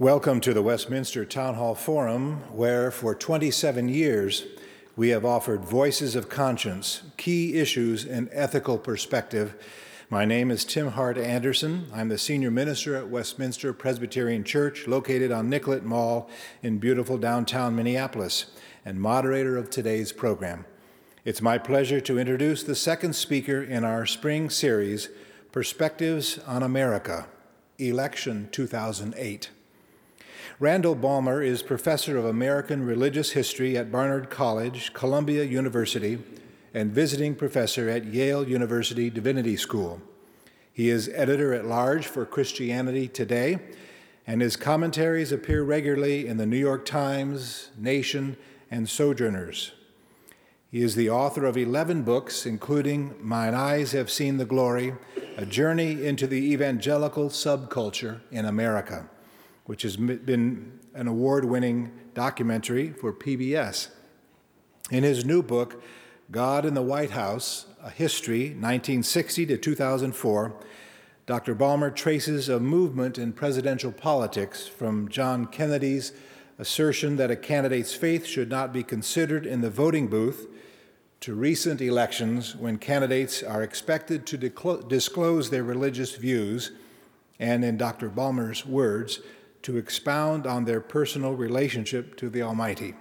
Welcome 0.00 0.40
to 0.40 0.54
the 0.54 0.62
Westminster 0.62 1.26
Town 1.26 1.56
Hall 1.56 1.74
Forum, 1.74 2.38
where 2.56 2.90
for 2.90 3.14
27 3.14 3.90
years 3.90 4.46
we 4.96 5.10
have 5.10 5.26
offered 5.26 5.62
voices 5.62 6.16
of 6.16 6.30
conscience, 6.30 7.02
key 7.18 7.58
issues, 7.58 8.06
and 8.06 8.30
ethical 8.32 8.78
perspective. 8.78 9.62
My 10.08 10.24
name 10.24 10.50
is 10.50 10.64
Tim 10.64 10.92
Hart 10.92 11.18
Andersen. 11.18 11.88
I'm 11.92 12.08
the 12.08 12.16
senior 12.16 12.50
minister 12.50 12.96
at 12.96 13.10
Westminster 13.10 13.74
Presbyterian 13.74 14.42
Church, 14.42 14.86
located 14.86 15.30
on 15.30 15.50
Nicollet 15.50 15.84
Mall 15.84 16.30
in 16.62 16.78
beautiful 16.78 17.18
downtown 17.18 17.76
Minneapolis, 17.76 18.46
and 18.86 19.02
moderator 19.02 19.58
of 19.58 19.68
today's 19.68 20.12
program. 20.12 20.64
It's 21.26 21.42
my 21.42 21.58
pleasure 21.58 22.00
to 22.00 22.18
introduce 22.18 22.62
the 22.62 22.74
second 22.74 23.16
speaker 23.16 23.62
in 23.62 23.84
our 23.84 24.06
spring 24.06 24.48
series, 24.48 25.10
Perspectives 25.52 26.38
on 26.46 26.62
America, 26.62 27.26
Election 27.78 28.48
2008. 28.50 29.50
Randall 30.58 30.94
Balmer 30.94 31.42
is 31.42 31.62
professor 31.62 32.18
of 32.18 32.24
American 32.24 32.84
Religious 32.84 33.30
History 33.30 33.76
at 33.76 33.92
Barnard 33.92 34.30
College, 34.30 34.92
Columbia 34.92 35.44
University, 35.44 36.18
and 36.74 36.92
visiting 36.92 37.34
professor 37.34 37.88
at 37.88 38.04
Yale 38.04 38.46
University 38.46 39.10
Divinity 39.10 39.56
School. 39.56 40.02
He 40.72 40.90
is 40.90 41.08
editor 41.14 41.54
at 41.54 41.66
large 41.66 42.06
for 42.06 42.26
Christianity 42.26 43.08
Today, 43.08 43.58
and 44.26 44.40
his 44.40 44.56
commentaries 44.56 45.32
appear 45.32 45.62
regularly 45.62 46.26
in 46.26 46.36
the 46.36 46.46
New 46.46 46.58
York 46.58 46.84
Times, 46.84 47.70
Nation, 47.78 48.36
and 48.70 48.88
Sojourners. 48.88 49.72
He 50.70 50.82
is 50.82 50.94
the 50.94 51.10
author 51.10 51.46
of 51.46 51.56
11 51.56 52.02
books, 52.02 52.46
including 52.46 53.14
Mine 53.20 53.54
Eyes 53.54 53.90
Have 53.92 54.08
Seen 54.10 54.36
the 54.36 54.44
Glory, 54.44 54.94
A 55.36 55.44
Journey 55.44 56.06
into 56.06 56.28
the 56.28 56.52
Evangelical 56.52 57.28
Subculture 57.28 58.20
in 58.30 58.44
America, 58.44 59.08
which 59.70 59.82
has 59.82 59.96
been 59.96 60.80
an 60.94 61.06
award 61.06 61.44
winning 61.44 61.92
documentary 62.12 62.90
for 62.90 63.12
PBS. 63.12 63.86
In 64.90 65.04
his 65.04 65.24
new 65.24 65.44
book, 65.44 65.80
God 66.32 66.64
in 66.64 66.74
the 66.74 66.82
White 66.82 67.12
House 67.12 67.66
A 67.80 67.88
History, 67.88 68.46
1960 68.46 69.46
to 69.46 69.56
2004, 69.56 70.56
Dr. 71.24 71.54
Balmer 71.54 71.92
traces 71.92 72.48
a 72.48 72.58
movement 72.58 73.16
in 73.16 73.32
presidential 73.32 73.92
politics 73.92 74.66
from 74.66 75.08
John 75.08 75.46
Kennedy's 75.46 76.14
assertion 76.58 77.14
that 77.18 77.30
a 77.30 77.36
candidate's 77.36 77.94
faith 77.94 78.26
should 78.26 78.50
not 78.50 78.72
be 78.72 78.82
considered 78.82 79.46
in 79.46 79.60
the 79.60 79.70
voting 79.70 80.08
booth 80.08 80.48
to 81.20 81.32
recent 81.32 81.80
elections 81.80 82.56
when 82.56 82.76
candidates 82.76 83.40
are 83.40 83.62
expected 83.62 84.26
to 84.26 84.36
disclose 84.88 85.50
their 85.50 85.62
religious 85.62 86.16
views 86.16 86.72
and, 87.38 87.64
in 87.64 87.76
Dr. 87.76 88.08
Balmer's 88.08 88.66
words, 88.66 89.20
to 89.62 89.76
expound 89.76 90.46
on 90.46 90.64
their 90.64 90.80
personal 90.80 91.34
relationship 91.34 92.16
to 92.16 92.28
the 92.28 92.42
Almighty. 92.42 92.94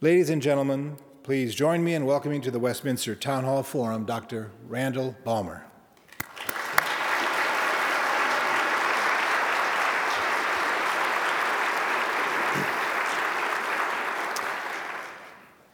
Ladies 0.00 0.30
and 0.30 0.40
gentlemen, 0.42 0.96
please 1.22 1.54
join 1.54 1.82
me 1.82 1.94
in 1.94 2.06
welcoming 2.06 2.40
to 2.42 2.50
the 2.50 2.58
Westminster 2.58 3.14
Town 3.14 3.44
Hall 3.44 3.62
Forum 3.62 4.04
Dr. 4.04 4.50
Randall 4.68 5.16
Balmer. 5.24 5.64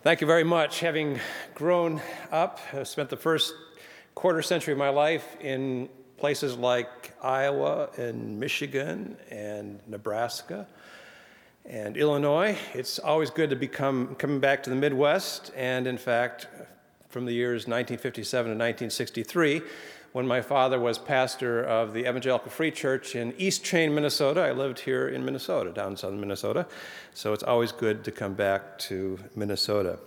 Thank 0.02 0.20
you 0.20 0.26
very 0.26 0.42
much. 0.42 0.80
Having 0.80 1.20
grown 1.54 2.02
up, 2.32 2.58
I 2.72 2.82
spent 2.82 3.08
the 3.08 3.16
first 3.16 3.54
quarter 4.16 4.42
century 4.42 4.72
of 4.72 4.78
my 4.78 4.88
life 4.88 5.36
in 5.40 5.88
places 6.22 6.56
like 6.56 7.12
Iowa 7.20 7.88
and 7.96 8.38
Michigan 8.38 9.16
and 9.28 9.80
Nebraska 9.88 10.68
and 11.64 11.96
Illinois. 11.96 12.56
It's 12.74 13.00
always 13.00 13.28
good 13.28 13.50
to 13.50 13.56
become 13.56 14.14
coming 14.20 14.38
back 14.38 14.62
to 14.62 14.70
the 14.70 14.76
Midwest, 14.76 15.50
and 15.56 15.84
in 15.84 15.98
fact, 15.98 16.46
from 17.08 17.24
the 17.24 17.32
years 17.32 17.62
1957 17.62 18.44
to 18.44 18.50
1963, 18.50 19.62
when 20.12 20.24
my 20.24 20.40
father 20.40 20.78
was 20.78 20.96
pastor 20.96 21.64
of 21.64 21.92
the 21.92 22.08
Evangelical 22.08 22.52
Free 22.52 22.70
Church 22.70 23.16
in 23.16 23.34
East 23.36 23.64
Chain, 23.64 23.92
Minnesota. 23.92 24.42
I 24.42 24.52
lived 24.52 24.78
here 24.78 25.08
in 25.08 25.24
Minnesota, 25.24 25.72
down 25.72 25.90
in 25.90 25.96
southern 25.96 26.20
Minnesota. 26.20 26.68
So 27.14 27.32
it's 27.32 27.42
always 27.42 27.72
good 27.72 28.04
to 28.04 28.12
come 28.12 28.34
back 28.34 28.78
to 28.90 29.18
Minnesota. 29.34 29.98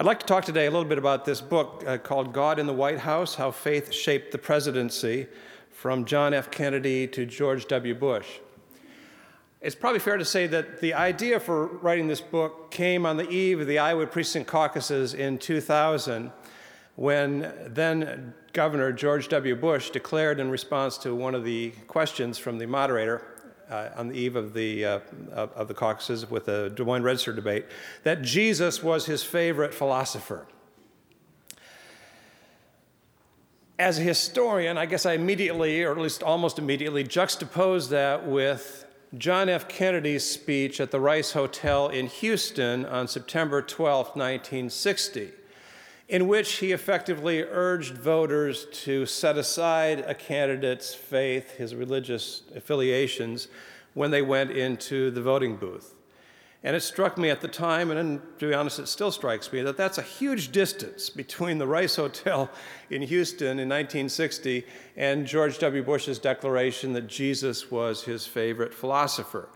I'd 0.00 0.06
like 0.06 0.20
to 0.20 0.26
talk 0.26 0.46
today 0.46 0.64
a 0.64 0.70
little 0.70 0.88
bit 0.88 0.96
about 0.96 1.26
this 1.26 1.42
book 1.42 1.84
uh, 1.86 1.98
called 1.98 2.32
God 2.32 2.58
in 2.58 2.66
the 2.66 2.72
White 2.72 3.00
House 3.00 3.34
How 3.34 3.50
Faith 3.50 3.92
Shaped 3.92 4.32
the 4.32 4.38
Presidency 4.38 5.26
from 5.72 6.06
John 6.06 6.32
F. 6.32 6.50
Kennedy 6.50 7.06
to 7.08 7.26
George 7.26 7.68
W. 7.68 7.94
Bush. 7.94 8.38
It's 9.60 9.74
probably 9.74 9.98
fair 9.98 10.16
to 10.16 10.24
say 10.24 10.46
that 10.46 10.80
the 10.80 10.94
idea 10.94 11.38
for 11.38 11.66
writing 11.66 12.08
this 12.08 12.22
book 12.22 12.70
came 12.70 13.04
on 13.04 13.18
the 13.18 13.28
eve 13.28 13.60
of 13.60 13.66
the 13.66 13.78
Iowa 13.78 14.06
precinct 14.06 14.48
caucuses 14.48 15.12
in 15.12 15.36
2000 15.36 16.32
when 16.96 17.52
then 17.66 18.32
Governor 18.54 18.92
George 18.92 19.28
W. 19.28 19.54
Bush 19.54 19.90
declared 19.90 20.40
in 20.40 20.50
response 20.50 20.96
to 20.96 21.14
one 21.14 21.34
of 21.34 21.44
the 21.44 21.72
questions 21.88 22.38
from 22.38 22.56
the 22.56 22.64
moderator 22.64 23.29
uh, 23.70 23.90
on 23.96 24.08
the 24.08 24.14
eve 24.14 24.36
of 24.36 24.52
the, 24.52 24.84
uh, 24.84 25.00
of 25.32 25.68
the 25.68 25.74
caucuses 25.74 26.28
with 26.28 26.46
the 26.46 26.72
Des 26.74 26.84
Moines 26.84 27.02
Register 27.02 27.32
debate 27.32 27.66
that 28.02 28.22
Jesus 28.22 28.82
was 28.82 29.06
his 29.06 29.22
favorite 29.22 29.72
philosopher. 29.72 30.46
As 33.78 33.98
a 33.98 34.02
historian, 34.02 34.76
I 34.76 34.84
guess 34.84 35.06
I 35.06 35.14
immediately, 35.14 35.82
or 35.82 35.92
at 35.92 35.98
least 35.98 36.22
almost 36.22 36.58
immediately, 36.58 37.02
juxtaposed 37.02 37.90
that 37.90 38.26
with 38.26 38.84
John 39.16 39.48
F. 39.48 39.68
Kennedy's 39.68 40.24
speech 40.24 40.80
at 40.80 40.90
the 40.90 41.00
Rice 41.00 41.32
Hotel 41.32 41.88
in 41.88 42.06
Houston 42.06 42.84
on 42.84 43.08
September 43.08 43.62
12, 43.62 44.08
1960 44.08 45.32
in 46.10 46.26
which 46.26 46.54
he 46.54 46.72
effectively 46.72 47.40
urged 47.40 47.96
voters 47.96 48.66
to 48.72 49.06
set 49.06 49.38
aside 49.38 50.00
a 50.08 50.14
candidate's 50.14 50.92
faith, 50.92 51.52
his 51.52 51.72
religious 51.72 52.42
affiliations, 52.52 53.46
when 53.94 54.10
they 54.10 54.20
went 54.20 54.50
into 54.50 55.12
the 55.12 55.22
voting 55.22 55.54
booth. 55.54 55.94
And 56.64 56.74
it 56.74 56.80
struck 56.80 57.16
me 57.16 57.30
at 57.30 57.40
the 57.40 57.48
time, 57.48 57.92
and 57.92 58.20
to 58.40 58.48
be 58.48 58.54
honest, 58.54 58.80
it 58.80 58.88
still 58.88 59.12
strikes 59.12 59.52
me, 59.52 59.62
that 59.62 59.76
that's 59.76 59.98
a 59.98 60.02
huge 60.02 60.50
distance 60.50 61.10
between 61.10 61.58
the 61.58 61.66
Rice 61.68 61.94
Hotel 61.94 62.50
in 62.90 63.02
Houston 63.02 63.60
in 63.60 63.68
1960 63.68 64.66
and 64.96 65.28
George 65.28 65.60
W. 65.60 65.84
Bush's 65.84 66.18
declaration 66.18 66.92
that 66.94 67.06
Jesus 67.06 67.70
was 67.70 68.02
his 68.02 68.26
favorite 68.26 68.74
philosopher. 68.74 69.48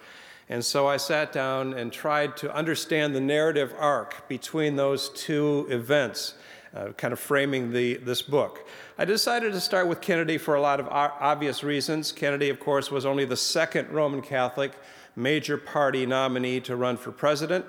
And 0.49 0.65
so 0.65 0.87
I 0.87 0.99
sat 0.99 1.33
down 1.33 1.73
and 1.75 1.93
tried 1.93 2.37
to 2.39 2.55
understand 2.55 3.15
the 3.15 3.21
narrative 3.21 3.75
arc 3.79 4.29
between 4.29 4.77
those 4.77 5.09
two 5.11 5.67
events 5.71 6.35
uh, 6.75 6.89
kind 6.97 7.13
of 7.13 7.21
framing 7.21 7.73
the, 7.73 7.95
this 7.99 8.21
book. 8.21 8.67
I 8.99 9.05
decided 9.05 9.53
to 9.53 9.61
start 9.61 9.87
with 9.87 10.01
Kennedy 10.01 10.39
for 10.39 10.57
a 10.57 10.61
lot 10.61 10.81
of 10.81 10.89
obvious 10.89 11.63
reasons. 11.63 12.11
Kennedy, 12.11 12.51
of 12.51 12.59
course, 12.59 12.91
was 12.91 13.07
only 13.07 13.25
the 13.25 13.37
second 13.37 13.91
Roman 13.91 14.21
Catholic 14.21 14.73
major 15.17 15.57
party 15.57 16.05
nominee 16.05 16.61
to 16.61 16.75
run 16.75 16.97
for 16.97 17.13
president. 17.13 17.65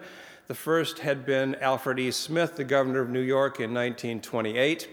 The 0.48 0.56
first 0.56 1.00
had 1.00 1.26
been 1.26 1.56
Alfred 1.56 2.00
E. 2.00 2.12
Smith, 2.12 2.56
the 2.56 2.64
governor 2.64 3.02
of 3.02 3.10
New 3.10 3.22
York 3.22 3.60
in 3.60 3.74
1928 3.74 4.90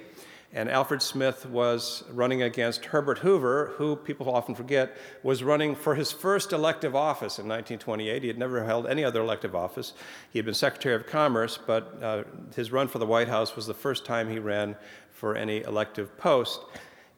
and 0.55 0.69
Alfred 0.69 1.01
Smith 1.01 1.47
was 1.47 2.05
running 2.11 2.43
against 2.43 2.85
Herbert 2.87 3.19
Hoover, 3.21 3.73
who 3.77 3.97
people 3.97 4.31
often 4.31 4.55
forget 4.55 4.97
was 5.23 5.43
running 5.43 5.75
for 5.75 5.95
his 5.95 6.13
first 6.13 6.53
elective 6.53 6.95
office 6.95 7.39
in 7.39 7.49
1928. 7.49 8.23
He 8.23 8.29
had 8.29 8.39
never 8.39 8.65
held 8.65 8.87
any 8.87 9.03
other 9.03 9.23
elective 9.23 9.55
office. 9.55 9.95
He 10.31 10.39
had 10.39 10.45
been 10.45 10.55
Secretary 10.55 10.95
of 10.95 11.07
Commerce, 11.07 11.59
but 11.67 12.03
uh, 12.03 12.25
his 12.55 12.71
run 12.71 12.89
for 12.89 12.99
the 12.99 13.07
White 13.07 13.29
House 13.29 13.57
was 13.57 13.67
the 13.67 13.75
first 13.75 14.05
time 14.05 14.29
he 14.29 14.39
ran 14.39 14.77
for 15.11 15.35
any 15.37 15.63
elective 15.63 16.19
post. 16.19 16.61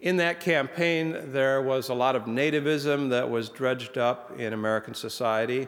In 0.00 0.16
that 0.18 0.38
campaign, 0.38 1.32
there 1.32 1.60
was 1.60 1.88
a 1.88 1.94
lot 1.94 2.14
of 2.14 2.24
nativism 2.24 3.10
that 3.10 3.28
was 3.28 3.48
dredged 3.48 3.98
up 3.98 4.38
in 4.38 4.52
American 4.52 4.94
society. 4.94 5.66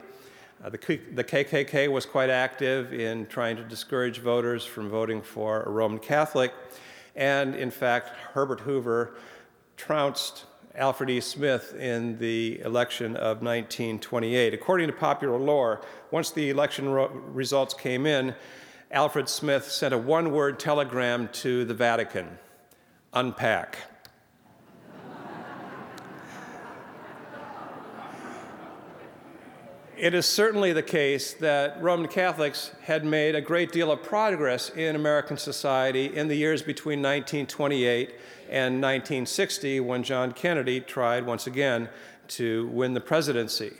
Uh, 0.63 0.71
the, 0.71 1.01
the 1.15 1.25
KKK 1.25 1.91
was 1.91 2.07
quite 2.07 2.31
active 2.31 2.93
in 2.93 3.27
trying 3.27 3.57
to 3.57 3.65
discourage 3.65 4.21
voters 4.21 4.65
from 4.65 4.89
voting 4.89 5.21
for 5.21 5.63
a 5.63 5.71
Roman 5.71 5.99
Catholic. 5.99 6.53
And 7.17 7.55
in 7.55 7.71
fact, 7.71 8.11
Herbert 8.35 8.61
Hoover 8.61 9.17
trounced 9.77 10.45
Alfred 10.75 11.09
E. 11.09 11.21
Smith 11.21 11.75
in 11.75 12.19
the 12.19 12.61
election 12.61 13.17
of 13.17 13.43
1928. 13.43 14.53
According 14.53 14.89
to 14.89 14.93
popular 14.93 15.39
lore, 15.39 15.81
once 16.11 16.31
the 16.31 16.51
election 16.51 16.91
ro- 16.91 17.09
results 17.09 17.73
came 17.73 18.05
in, 18.05 18.35
Alfred 18.91 19.29
Smith 19.29 19.65
sent 19.71 19.95
a 19.95 19.99
one 19.99 20.31
word 20.33 20.59
telegram 20.61 21.29
to 21.33 21.65
the 21.65 21.75
Vatican 21.75 22.39
unpack. 23.15 23.79
It 29.99 30.13
is 30.13 30.27
certainly 30.27 30.75
the 30.75 30.83
case 30.83 31.33
that 31.35 31.83
Roman 31.83 32.09
Catholics 32.09 32.71
had 32.83 33.03
made 33.03 33.35
a 33.35 33.41
great 33.41 33.73
deal 33.73 33.91
of 33.91 34.03
progress 34.03 34.69
in 34.69 34.95
American 34.95 35.39
society 35.39 36.15
in 36.15 36.29
the 36.29 36.35
years 36.35 36.61
between 36.61 36.99
1928 36.99 38.11
and 38.51 38.75
1960 38.75 39.81
when 39.81 40.03
John 40.03 40.33
Kennedy 40.33 40.81
tried 40.81 41.25
once 41.25 41.47
again 41.47 41.89
to 42.29 42.67
win 42.67 42.93
the 42.93 43.01
presidency. 43.01 43.73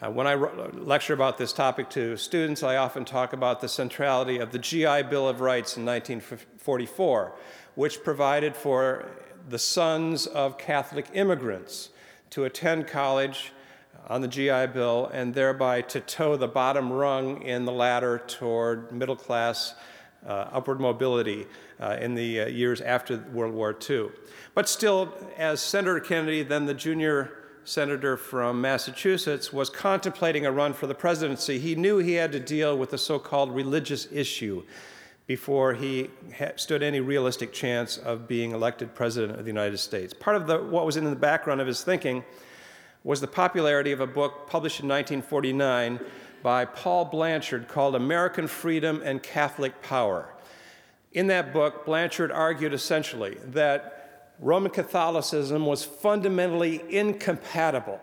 Uh, 0.00 0.08
when 0.08 0.28
I 0.28 0.34
lecture 0.34 1.14
about 1.14 1.36
this 1.36 1.52
topic 1.52 1.90
to 1.90 2.16
students, 2.16 2.62
I 2.62 2.76
often 2.76 3.04
talk 3.04 3.32
about 3.32 3.60
the 3.60 3.68
centrality 3.68 4.38
of 4.38 4.52
the 4.52 4.60
GI 4.60 5.02
Bill 5.10 5.28
of 5.28 5.40
Rights 5.40 5.76
in 5.76 5.84
1944, 5.84 7.32
which 7.74 8.04
provided 8.04 8.54
for 8.54 9.04
the 9.48 9.58
sons 9.58 10.28
of 10.28 10.58
Catholic 10.58 11.06
immigrants 11.12 11.88
to 12.30 12.44
attend 12.44 12.86
college 12.86 13.50
on 14.06 14.20
the 14.20 14.28
GI 14.28 14.68
Bill 14.68 15.10
and 15.12 15.34
thereby 15.34 15.82
to 15.82 16.00
toe 16.00 16.36
the 16.36 16.48
bottom 16.48 16.92
rung 16.92 17.42
in 17.42 17.64
the 17.64 17.72
ladder 17.72 18.22
toward 18.26 18.92
middle 18.92 19.16
class 19.16 19.74
uh, 20.26 20.48
upward 20.52 20.80
mobility 20.80 21.46
uh, 21.80 21.96
in 22.00 22.14
the 22.14 22.40
uh, 22.40 22.46
years 22.46 22.80
after 22.80 23.18
World 23.32 23.54
War 23.54 23.76
II. 23.88 24.08
But 24.54 24.68
still, 24.68 25.12
as 25.36 25.60
Senator 25.60 26.00
Kennedy, 26.00 26.42
then 26.42 26.66
the 26.66 26.74
junior 26.74 27.46
senator 27.66 28.16
from 28.16 28.60
Massachusetts, 28.60 29.52
was 29.52 29.68
contemplating 29.68 30.46
a 30.46 30.52
run 30.52 30.72
for 30.72 30.86
the 30.86 30.94
presidency, 30.94 31.58
he 31.58 31.74
knew 31.74 31.98
he 31.98 32.14
had 32.14 32.32
to 32.32 32.40
deal 32.40 32.78
with 32.78 32.90
the 32.90 32.98
so 32.98 33.18
called 33.18 33.54
religious 33.54 34.06
issue 34.12 34.62
before 35.26 35.74
he 35.74 36.08
stood 36.54 36.84
any 36.84 37.00
realistic 37.00 37.52
chance 37.52 37.98
of 37.98 38.28
being 38.28 38.52
elected 38.52 38.94
president 38.94 39.36
of 39.36 39.44
the 39.44 39.50
United 39.50 39.78
States. 39.78 40.14
Part 40.14 40.36
of 40.36 40.46
the, 40.46 40.58
what 40.62 40.86
was 40.86 40.96
in 40.96 41.04
the 41.04 41.16
background 41.16 41.60
of 41.60 41.66
his 41.66 41.82
thinking 41.82 42.24
was 43.06 43.20
the 43.20 43.28
popularity 43.28 43.92
of 43.92 44.00
a 44.00 44.06
book 44.06 44.48
published 44.48 44.80
in 44.80 44.88
1949 44.88 46.00
by 46.42 46.64
Paul 46.64 47.04
Blanshard 47.04 47.68
called 47.68 47.94
American 47.94 48.48
Freedom 48.48 49.00
and 49.04 49.22
Catholic 49.22 49.80
Power. 49.80 50.34
In 51.12 51.28
that 51.28 51.52
book, 51.52 51.86
Blanshard 51.86 52.32
argued 52.32 52.74
essentially 52.74 53.36
that 53.44 54.32
Roman 54.40 54.72
Catholicism 54.72 55.66
was 55.66 55.84
fundamentally 55.84 56.82
incompatible 56.88 58.00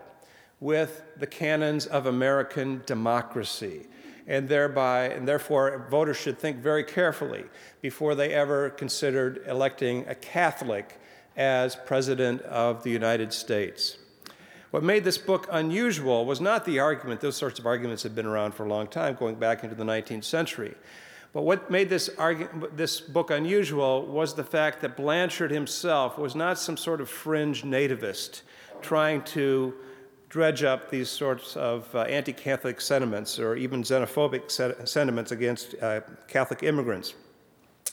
with 0.58 1.02
the 1.18 1.26
canons 1.26 1.84
of 1.84 2.06
American 2.06 2.80
democracy. 2.86 3.86
And 4.26 4.48
thereby, 4.48 5.08
and 5.08 5.28
therefore, 5.28 5.86
voters 5.90 6.16
should 6.16 6.38
think 6.38 6.56
very 6.56 6.82
carefully 6.82 7.44
before 7.82 8.14
they 8.14 8.32
ever 8.32 8.70
considered 8.70 9.44
electing 9.46 10.06
a 10.08 10.14
Catholic 10.14 10.98
as 11.36 11.76
President 11.76 12.40
of 12.40 12.84
the 12.84 12.90
United 12.90 13.34
States. 13.34 13.98
What 14.74 14.82
made 14.82 15.04
this 15.04 15.18
book 15.18 15.46
unusual 15.52 16.24
was 16.24 16.40
not 16.40 16.64
the 16.64 16.80
argument, 16.80 17.20
those 17.20 17.36
sorts 17.36 17.60
of 17.60 17.64
arguments 17.64 18.02
had 18.02 18.16
been 18.16 18.26
around 18.26 18.56
for 18.56 18.64
a 18.64 18.68
long 18.68 18.88
time, 18.88 19.14
going 19.14 19.36
back 19.36 19.62
into 19.62 19.76
the 19.76 19.84
19th 19.84 20.24
century. 20.24 20.74
But 21.32 21.42
what 21.42 21.70
made 21.70 21.88
this, 21.88 22.10
this 22.74 23.00
book 23.00 23.30
unusual 23.30 24.04
was 24.04 24.34
the 24.34 24.42
fact 24.42 24.80
that 24.80 24.96
Blanshard 24.96 25.52
himself 25.52 26.18
was 26.18 26.34
not 26.34 26.58
some 26.58 26.76
sort 26.76 27.00
of 27.00 27.08
fringe 27.08 27.62
nativist 27.62 28.42
trying 28.82 29.22
to 29.22 29.74
dredge 30.28 30.64
up 30.64 30.90
these 30.90 31.08
sorts 31.08 31.56
of 31.56 31.94
uh, 31.94 32.00
anti 32.00 32.32
Catholic 32.32 32.80
sentiments 32.80 33.38
or 33.38 33.54
even 33.54 33.84
xenophobic 33.84 34.50
sentiments 34.88 35.30
against 35.30 35.76
uh, 35.80 36.00
Catholic 36.26 36.64
immigrants. 36.64 37.14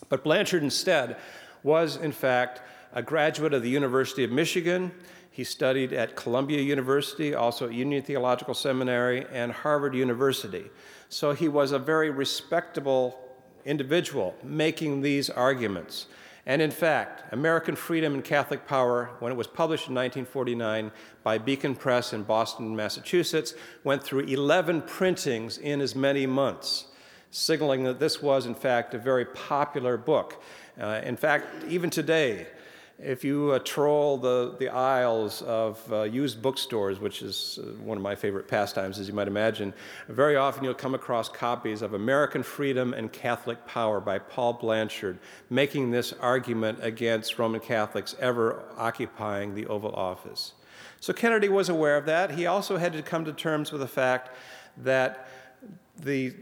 But 0.09 0.23
Blanshard 0.23 0.63
instead 0.63 1.17
was, 1.61 1.97
in 1.97 2.11
fact, 2.11 2.63
a 2.93 3.03
graduate 3.03 3.53
of 3.53 3.61
the 3.61 3.69
University 3.69 4.23
of 4.23 4.31
Michigan. 4.31 4.91
He 5.33 5.45
studied 5.45 5.93
at 5.93 6.17
Columbia 6.17 6.61
University, 6.61 7.33
also 7.33 7.67
at 7.67 7.73
Union 7.73 8.03
Theological 8.03 8.53
Seminary, 8.53 9.25
and 9.31 9.53
Harvard 9.53 9.95
University. 9.95 10.69
So 11.07 11.31
he 11.31 11.47
was 11.47 11.71
a 11.71 11.79
very 11.79 12.09
respectable 12.09 13.17
individual 13.65 14.35
making 14.43 15.01
these 15.01 15.29
arguments. 15.29 16.07
And 16.45 16.61
in 16.61 16.71
fact, 16.71 17.31
American 17.31 17.77
Freedom 17.77 18.13
and 18.13 18.23
Catholic 18.23 18.67
Power, 18.67 19.11
when 19.19 19.31
it 19.31 19.35
was 19.35 19.47
published 19.47 19.87
in 19.87 19.95
1949 19.95 20.91
by 21.23 21.37
Beacon 21.37 21.75
Press 21.75 22.11
in 22.11 22.23
Boston, 22.23 22.75
Massachusetts, 22.75 23.53
went 23.85 24.03
through 24.03 24.21
11 24.21 24.81
printings 24.81 25.57
in 25.59 25.79
as 25.79 25.95
many 25.95 26.25
months, 26.25 26.87
signaling 27.29 27.83
that 27.83 27.99
this 27.99 28.21
was, 28.21 28.47
in 28.47 28.55
fact, 28.55 28.93
a 28.93 28.97
very 28.97 29.25
popular 29.25 29.95
book. 29.95 30.43
Uh, 30.79 30.99
in 31.05 31.15
fact, 31.15 31.45
even 31.69 31.89
today, 31.89 32.47
if 33.03 33.23
you 33.23 33.51
uh, 33.51 33.59
troll 33.59 34.17
the, 34.17 34.55
the 34.59 34.69
aisles 34.69 35.41
of 35.41 35.81
uh, 35.91 36.03
used 36.03 36.41
bookstores, 36.41 36.99
which 36.99 37.21
is 37.21 37.59
uh, 37.61 37.67
one 37.83 37.97
of 37.97 38.03
my 38.03 38.15
favorite 38.15 38.47
pastimes, 38.47 38.99
as 38.99 39.07
you 39.07 39.13
might 39.13 39.27
imagine, 39.27 39.73
very 40.07 40.35
often 40.35 40.63
you'll 40.63 40.73
come 40.73 40.93
across 40.93 41.27
copies 41.27 41.81
of 41.81 41.93
American 41.93 42.43
Freedom 42.43 42.93
and 42.93 43.11
Catholic 43.11 43.65
Power 43.65 43.99
by 43.99 44.19
Paul 44.19 44.53
Blanshard, 44.53 45.19
making 45.49 45.91
this 45.91 46.13
argument 46.13 46.79
against 46.81 47.39
Roman 47.39 47.59
Catholics 47.59 48.15
ever 48.19 48.63
occupying 48.77 49.55
the 49.55 49.65
Oval 49.67 49.93
Office. 49.95 50.53
So 50.99 51.13
Kennedy 51.13 51.49
was 51.49 51.69
aware 51.69 51.97
of 51.97 52.05
that. 52.05 52.31
He 52.31 52.45
also 52.45 52.77
had 52.77 52.93
to 52.93 53.01
come 53.01 53.25
to 53.25 53.33
terms 53.33 53.71
with 53.71 53.81
the 53.81 53.87
fact 53.87 54.29
that 54.77 55.27
the, 55.97 56.33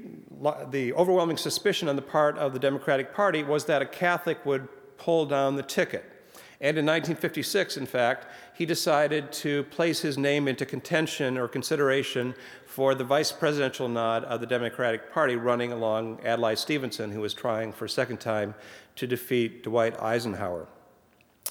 the 0.69 0.94
overwhelming 0.94 1.38
suspicion 1.38 1.88
on 1.88 1.95
the 1.95 2.01
part 2.01 2.38
of 2.38 2.53
the 2.53 2.59
Democratic 2.59 3.13
Party 3.13 3.44
was 3.44 3.65
that 3.65 3.81
a 3.81 3.85
Catholic 3.85 4.45
would 4.45 4.67
pull 4.97 5.25
down 5.25 5.56
the 5.56 5.63
ticket. 5.63 6.19
And 6.61 6.77
in 6.77 6.85
1956, 6.85 7.77
in 7.77 7.85
fact, 7.85 8.27
he 8.53 8.65
decided 8.65 9.31
to 9.31 9.63
place 9.65 10.01
his 10.01 10.17
name 10.17 10.47
into 10.47 10.65
contention 10.65 11.38
or 11.38 11.47
consideration 11.47 12.35
for 12.65 12.94
the 12.94 13.06
vice 13.06 13.31
presidential 13.31 13.88
nod 13.88 14.25
of 14.25 14.41
the 14.41 14.45
Democratic 14.45 15.13
Party, 15.13 15.38
running 15.38 15.71
along 15.71 16.19
Adlai 16.25 16.56
Stevenson, 16.56 17.11
who 17.11 17.21
was 17.21 17.33
trying 17.33 17.71
for 17.71 17.85
a 17.85 17.89
second 17.89 18.19
time 18.19 18.56
to 18.97 19.07
defeat 19.07 19.63
Dwight 19.63 19.97
Eisenhower. 20.01 20.67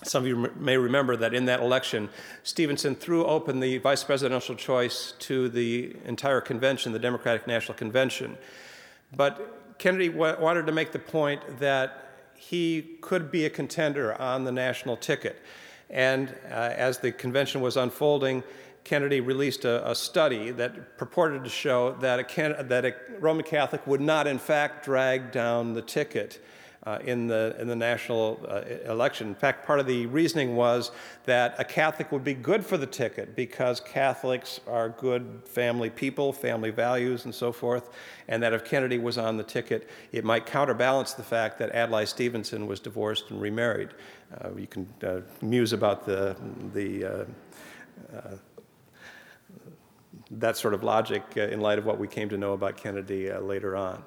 Some 0.05 0.25
of 0.25 0.29
you 0.29 0.53
may 0.57 0.77
remember 0.77 1.17
that 1.17 1.33
in 1.33 1.47
that 1.47 1.61
election, 1.61 2.11
Stevenson 2.43 2.95
threw 2.95 3.25
open 3.25 3.61
the 3.61 3.79
vice 3.79 4.05
presidential 4.05 4.55
choice 4.55 5.15
to 5.21 5.49
the 5.49 5.97
entire 6.05 6.43
convention, 6.43 6.93
the 6.93 6.99
Democratic 6.99 7.47
National 7.47 7.77
Convention. 7.77 8.37
But 9.17 9.79
Kennedy 9.79 10.11
wanted 10.11 10.67
to 10.67 10.73
make 10.73 10.93
the 10.93 10.99
point 10.99 11.61
that 11.61 12.08
he 12.39 12.97
could 13.01 13.33
be 13.33 13.45
a 13.45 13.51
contender 13.51 14.15
on 14.21 14.45
the 14.45 14.53
national 14.53 14.97
ticket. 14.97 15.43
And 15.91 16.29
uh, 16.51 16.55
as 16.55 16.99
the 16.99 17.11
convention 17.11 17.61
was 17.61 17.77
unfolding, 17.77 18.45
Kennedy 18.85 19.21
released 19.21 19.65
a, 19.65 19.91
a, 19.91 19.95
study 19.95 20.53
that 20.53 20.97
purported 20.97 21.43
to 21.45 21.51
show 21.51 21.93
that 22.01 22.21
a, 22.21 22.63
that 22.63 22.85
a 22.85 22.95
Roman 23.19 23.45
Catholic 23.45 23.87
would 23.87 24.01
not, 24.01 24.27
in 24.27 24.39
fact, 24.39 24.85
drag 24.85 25.33
down 25.33 25.75
the 25.75 25.83
ticket 25.83 26.43
uh, 26.85 26.99
in, 27.05 27.27
the, 27.27 27.57
in 27.59 27.67
the 27.67 27.77
national 27.77 28.41
uh, 28.49 28.63
election. 28.91 29.29
In 29.29 29.35
fact, 29.35 29.67
part 29.67 29.81
of 29.81 29.87
the 29.87 30.07
reasoning 30.07 30.55
was 30.55 30.91
that 31.25 31.55
a 31.59 31.65
Catholic 31.65 32.13
would 32.13 32.25
be 32.25 32.35
good 32.35 32.65
for 32.65 32.77
the 32.77 32.87
ticket 32.87 33.35
because 33.35 33.81
Catholics 33.81 34.61
are 34.67 34.89
good 34.89 35.43
family 35.45 35.91
people, 35.91 36.33
family 36.33 36.71
values, 36.71 37.25
and 37.25 37.35
so 37.35 37.53
forth, 37.53 37.91
and 38.29 38.43
that 38.43 38.53
if 38.53 38.65
Kennedy 38.65 38.99
was 38.99 39.19
on 39.19 39.37
the 39.37 39.43
ticket, 39.43 39.89
it 40.13 40.25
might 40.25 40.47
counterbalance 40.47 41.15
the 41.15 41.23
fact 41.23 41.59
that 41.59 41.75
Adlai 41.75 42.05
Stevenson 42.05 42.67
was 42.67 42.81
divorced 42.81 43.31
and 43.31 43.41
remarried. 43.41 43.91
Uh, 44.41 44.51
you 44.57 44.67
can 44.67 44.87
uh, 45.03 45.21
muse 45.43 45.73
about 45.73 46.07
the, 46.07 46.37
the 46.75 47.05
uh, 47.05 47.25
uh, 48.17 48.37
that 50.31 50.57
sort 50.57 50.75
of 50.75 50.85
logic 50.85 51.23
in 51.37 51.61
light 51.61 51.79
of 51.79 51.87
what 51.87 51.99
we 51.99 52.07
came 52.07 52.29
to 52.29 52.37
know 52.37 52.53
about 52.53 52.77
Kennedy 52.77 53.33
later 53.33 53.77
on. 53.77 54.05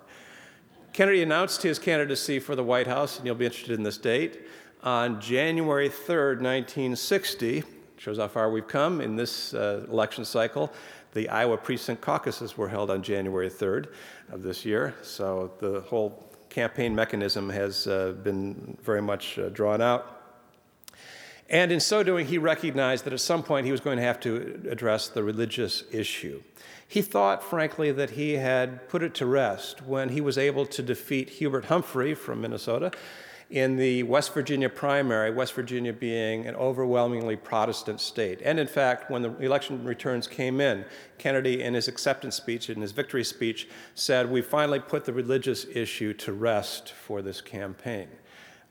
Kennedy 0.93 1.21
announced 1.21 1.63
his 1.63 1.79
candidacy 1.79 2.37
for 2.39 2.53
the 2.53 2.63
White 2.63 2.87
House, 2.87 3.17
and 3.17 3.25
you'll 3.25 3.35
be 3.35 3.45
interested 3.45 3.71
in 3.71 3.83
this 3.83 3.97
date, 3.97 4.41
on 4.83 5.21
January 5.21 5.87
3rd, 5.87 6.41
1960. 6.41 7.63
Shows 7.95 8.17
how 8.17 8.27
far 8.27 8.51
we've 8.51 8.67
come 8.67 8.99
in 8.99 9.15
this 9.15 9.53
uh, 9.53 9.85
election 9.89 10.25
cycle. 10.25 10.69
The 11.13 11.29
Iowa 11.29 11.55
precinct 11.55 12.01
caucuses 12.01 12.57
were 12.57 12.67
held 12.67 12.91
on 12.91 13.03
January 13.03 13.49
3rd 13.49 13.87
of 14.31 14.43
this 14.43 14.65
year, 14.65 14.93
so 15.01 15.53
the 15.59 15.79
whole 15.81 16.29
campaign 16.49 16.93
mechanism 16.93 17.49
has 17.49 17.87
uh, 17.87 18.11
been 18.23 18.77
very 18.81 19.01
much 19.01 19.39
uh, 19.39 19.47
drawn 19.47 19.81
out. 19.81 20.21
And 21.49 21.71
in 21.71 21.79
so 21.79 22.03
doing, 22.03 22.27
he 22.27 22.37
recognized 22.37 23.05
that 23.05 23.13
at 23.13 23.21
some 23.21 23.43
point 23.43 23.65
he 23.65 23.71
was 23.71 23.81
going 23.81 23.97
to 23.97 24.03
have 24.03 24.19
to 24.21 24.61
address 24.69 25.07
the 25.07 25.23
religious 25.23 25.83
issue. 25.91 26.41
He 26.91 27.01
thought, 27.01 27.41
frankly, 27.41 27.93
that 27.93 28.09
he 28.09 28.33
had 28.33 28.89
put 28.89 29.01
it 29.01 29.15
to 29.15 29.25
rest 29.25 29.81
when 29.81 30.09
he 30.09 30.19
was 30.19 30.37
able 30.37 30.65
to 30.65 30.83
defeat 30.83 31.29
Hubert 31.29 31.63
Humphrey 31.63 32.13
from 32.13 32.41
Minnesota 32.41 32.91
in 33.49 33.77
the 33.77 34.03
West 34.03 34.33
Virginia 34.33 34.67
primary, 34.67 35.31
West 35.31 35.53
Virginia 35.53 35.93
being 35.93 36.45
an 36.47 36.55
overwhelmingly 36.55 37.37
Protestant 37.37 38.01
state. 38.01 38.41
And 38.43 38.59
in 38.59 38.67
fact, 38.67 39.09
when 39.09 39.21
the 39.21 39.33
election 39.37 39.85
returns 39.85 40.27
came 40.27 40.59
in, 40.59 40.83
Kennedy, 41.17 41.63
in 41.63 41.75
his 41.75 41.87
acceptance 41.87 42.35
speech, 42.35 42.69
in 42.69 42.81
his 42.81 42.91
victory 42.91 43.23
speech, 43.23 43.69
said, 43.95 44.29
We 44.29 44.41
finally 44.41 44.81
put 44.81 45.05
the 45.05 45.13
religious 45.13 45.65
issue 45.73 46.13
to 46.15 46.33
rest 46.33 46.91
for 46.91 47.21
this 47.21 47.39
campaign. 47.39 48.09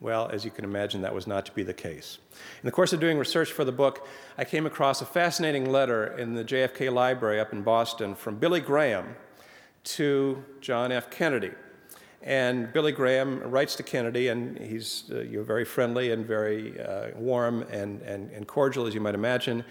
Well, 0.01 0.31
as 0.33 0.47
you 0.47 0.51
can 0.51 0.65
imagine, 0.65 1.03
that 1.03 1.15
was 1.15 1.27
not 1.27 1.45
to 1.47 1.53
be 1.53 1.63
the 1.63 1.75
case. 1.75 2.19
In 2.33 2.67
the 2.67 2.73
course 2.73 2.95
of 2.95 3.01
doing 3.01 3.19
research 3.19 3.53
for 3.53 3.67
the 3.67 3.73
book, 3.73 4.09
I 4.39 4.45
came 4.45 4.65
across 4.65 5.03
a 5.03 5.05
fascinating 5.05 5.71
letter 5.71 6.17
in 6.17 6.35
the 6.35 6.43
JFK 6.43 6.91
Library 6.91 7.39
up 7.39 7.53
in 7.53 7.61
Boston 7.61 8.15
from 8.15 8.37
Billy 8.37 8.61
Graham 8.61 9.15
to 9.85 10.43
John 10.63 10.91
F. 10.91 11.11
Kennedy. 11.11 11.51
And 12.23 12.73
Billy 12.73 12.93
Graham 12.93 13.41
writes 13.51 13.77
to 13.77 13.83
Kennedy, 13.83 14.29
and 14.29 14.59
he's 14.59 15.05
uh, 15.11 15.21
you 15.21 15.39
know, 15.39 15.45
very 15.45 15.67
friendly 15.67 16.13
and 16.13 16.25
very 16.25 16.81
uh, 16.81 17.09
warm 17.17 17.63
and, 17.71 18.01
and, 18.01 18.31
and 18.31 18.47
cordial, 18.47 18.87
as 18.87 18.95
you 18.95 19.01
might 19.01 19.15
imagine. 19.15 19.65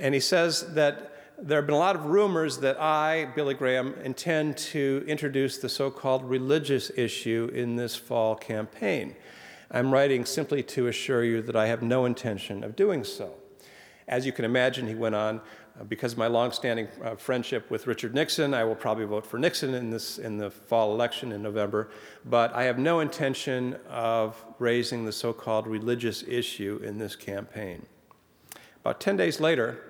And 0.00 0.14
he 0.14 0.20
says 0.20 0.74
that 0.74 1.12
there 1.38 1.58
have 1.58 1.66
been 1.66 1.74
a 1.74 1.78
lot 1.78 1.94
of 1.94 2.06
rumors 2.06 2.58
that 2.58 2.80
I, 2.80 3.26
Billy 3.36 3.54
Graham, 3.54 3.94
intend 4.02 4.56
to 4.56 5.04
introduce 5.06 5.58
the 5.58 5.68
so 5.68 5.90
called 5.90 6.24
religious 6.24 6.90
issue 6.96 7.50
in 7.54 7.76
this 7.76 7.94
fall 7.94 8.34
campaign. 8.34 9.14
I'm 9.74 9.92
writing 9.92 10.24
simply 10.24 10.62
to 10.62 10.86
assure 10.86 11.24
you 11.24 11.42
that 11.42 11.56
I 11.56 11.66
have 11.66 11.82
no 11.82 12.04
intention 12.04 12.62
of 12.62 12.76
doing 12.76 13.02
so. 13.02 13.34
As 14.06 14.24
you 14.24 14.30
can 14.30 14.44
imagine, 14.44 14.86
he 14.86 14.94
went 14.94 15.16
on, 15.16 15.40
uh, 15.80 15.82
because 15.82 16.12
of 16.12 16.18
my 16.18 16.28
longstanding 16.28 16.86
uh, 17.02 17.16
friendship 17.16 17.68
with 17.72 17.88
Richard 17.88 18.14
Nixon, 18.14 18.54
I 18.54 18.62
will 18.62 18.76
probably 18.76 19.04
vote 19.04 19.26
for 19.26 19.36
Nixon 19.36 19.74
in, 19.74 19.90
this, 19.90 20.18
in 20.18 20.38
the 20.38 20.48
fall 20.48 20.92
election 20.92 21.32
in 21.32 21.42
November, 21.42 21.90
but 22.24 22.54
I 22.54 22.62
have 22.62 22.78
no 22.78 23.00
intention 23.00 23.76
of 23.88 24.40
raising 24.60 25.06
the 25.06 25.12
so 25.12 25.32
called 25.32 25.66
religious 25.66 26.22
issue 26.22 26.80
in 26.84 26.98
this 26.98 27.16
campaign. 27.16 27.84
About 28.82 29.00
10 29.00 29.16
days 29.16 29.40
later, 29.40 29.82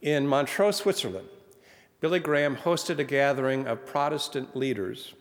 in 0.00 0.28
Montreux, 0.28 0.70
Switzerland, 0.70 1.26
Billy 2.00 2.20
Graham 2.20 2.54
hosted 2.54 3.00
a 3.00 3.04
gathering 3.04 3.66
of 3.66 3.84
Protestant 3.84 4.54
leaders 4.54 5.14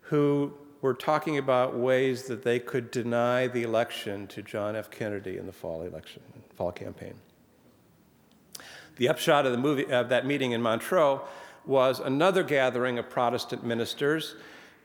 who 0.00 0.54
were 0.82 0.92
talking 0.92 1.38
about 1.38 1.74
ways 1.74 2.24
that 2.24 2.42
they 2.42 2.58
could 2.58 2.90
deny 2.90 3.46
the 3.46 3.62
election 3.62 4.26
to 4.26 4.42
John 4.42 4.76
F. 4.76 4.90
Kennedy 4.90 5.38
in 5.38 5.46
the 5.46 5.52
fall 5.52 5.82
election, 5.82 6.22
fall 6.54 6.72
campaign. 6.72 7.14
The 8.96 9.08
upshot 9.08 9.46
of, 9.46 9.52
the 9.52 9.58
movie, 9.58 9.90
of 9.90 10.10
that 10.10 10.26
meeting 10.26 10.52
in 10.52 10.60
Montreux 10.60 11.20
was 11.64 12.00
another 12.00 12.42
gathering 12.42 12.98
of 12.98 13.08
Protestant 13.08 13.64
ministers, 13.64 14.34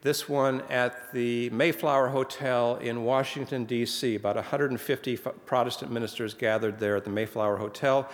this 0.04 0.30
one 0.30 0.62
at 0.70 1.12
the 1.12 1.50
Mayflower 1.50 2.10
Hotel 2.10 2.76
in 2.76 3.04
Washington, 3.04 3.66
D.C. 3.66 4.16
About 4.16 4.36
150 4.36 5.18
Protestant 5.18 5.92
ministers 5.92 6.36
gathered 6.36 6.80
there 6.80 6.96
at 6.96 7.04
the 7.04 7.10
Mayflower 7.10 7.58
Hotel 7.58 8.08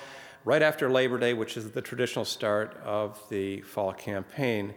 right 0.46 0.62
after 0.62 0.90
Labor 0.90 1.18
Day, 1.18 1.34
which 1.34 1.58
is 1.58 1.72
the 1.72 1.82
traditional 1.82 2.24
start 2.24 2.78
of 2.86 3.22
the 3.30 3.60
fall 3.62 3.92
campaign. 3.92 4.74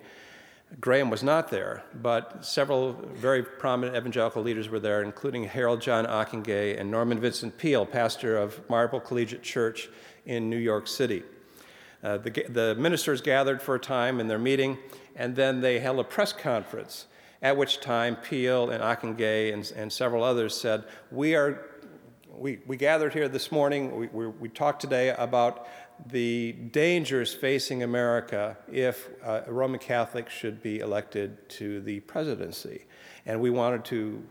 Graham 0.81 1.11
was 1.11 1.23
not 1.23 1.51
there, 1.51 1.85
but 2.03 2.45
several 2.45 2.93
very 3.15 3.43
prominent 3.43 3.97
evangelical 3.97 4.43
leaders 4.43 4.69
were 4.69 4.81
there, 4.81 5.03
including 5.03 5.45
Harold 5.45 5.81
John 5.81 6.07
Ockenga 6.07 6.79
and 6.79 6.91
Norman 6.91 7.21
Vincent 7.21 7.57
Peale, 7.57 7.87
pastor 7.87 8.37
of 8.37 8.69
Marble 8.69 9.01
Collegiate 9.01 9.43
Church 9.43 9.89
in 10.27 10.51
New 10.51 10.59
York 10.59 10.89
City. 10.89 11.23
Uh, 12.03 12.19
the, 12.19 12.31
the 12.49 12.75
ministers 12.75 13.21
gathered 13.21 13.63
for 13.63 13.77
a 13.77 13.81
time 13.81 14.21
in 14.21 14.27
their 14.27 14.39
meeting, 14.39 14.77
and 15.15 15.37
then 15.37 15.61
they 15.61 15.79
held 15.79 16.01
a 16.01 16.05
press 16.05 16.33
conference, 16.33 17.07
at 17.43 17.57
which 17.57 17.81
time 17.81 18.17
Peale 18.17 18.71
and 18.71 18.83
Ockenga 18.83 19.53
and, 19.53 19.73
and 19.77 19.93
several 19.93 20.25
others 20.25 20.55
said, 20.55 20.85
We 21.11 21.37
are 21.37 21.65
we, 22.39 22.59
we 22.67 22.77
gathered 22.77 23.15
here 23.15 23.29
this 23.29 23.51
morning, 23.51 23.97
we, 23.97 24.07
we, 24.09 24.27
we, 24.27 24.49
talked 24.49 24.81
today 24.81 25.15
about 25.17 25.67
the 26.07 26.53
dangers 26.53 27.33
facing 27.35 27.83
America 27.83 28.57
if 28.71 29.09
uh, 29.25 29.43
a 29.47 29.53
Roman 29.53 29.81
Catholic 29.81 30.29
should 30.29 30.63
be 30.63 30.81
elected 30.81 31.49
to 31.51 31.81
the 31.81 32.01
presidency. 32.01 32.85
And 33.25 33.41
we 33.41 33.51
wanted 33.51 33.85
to 33.87 34.23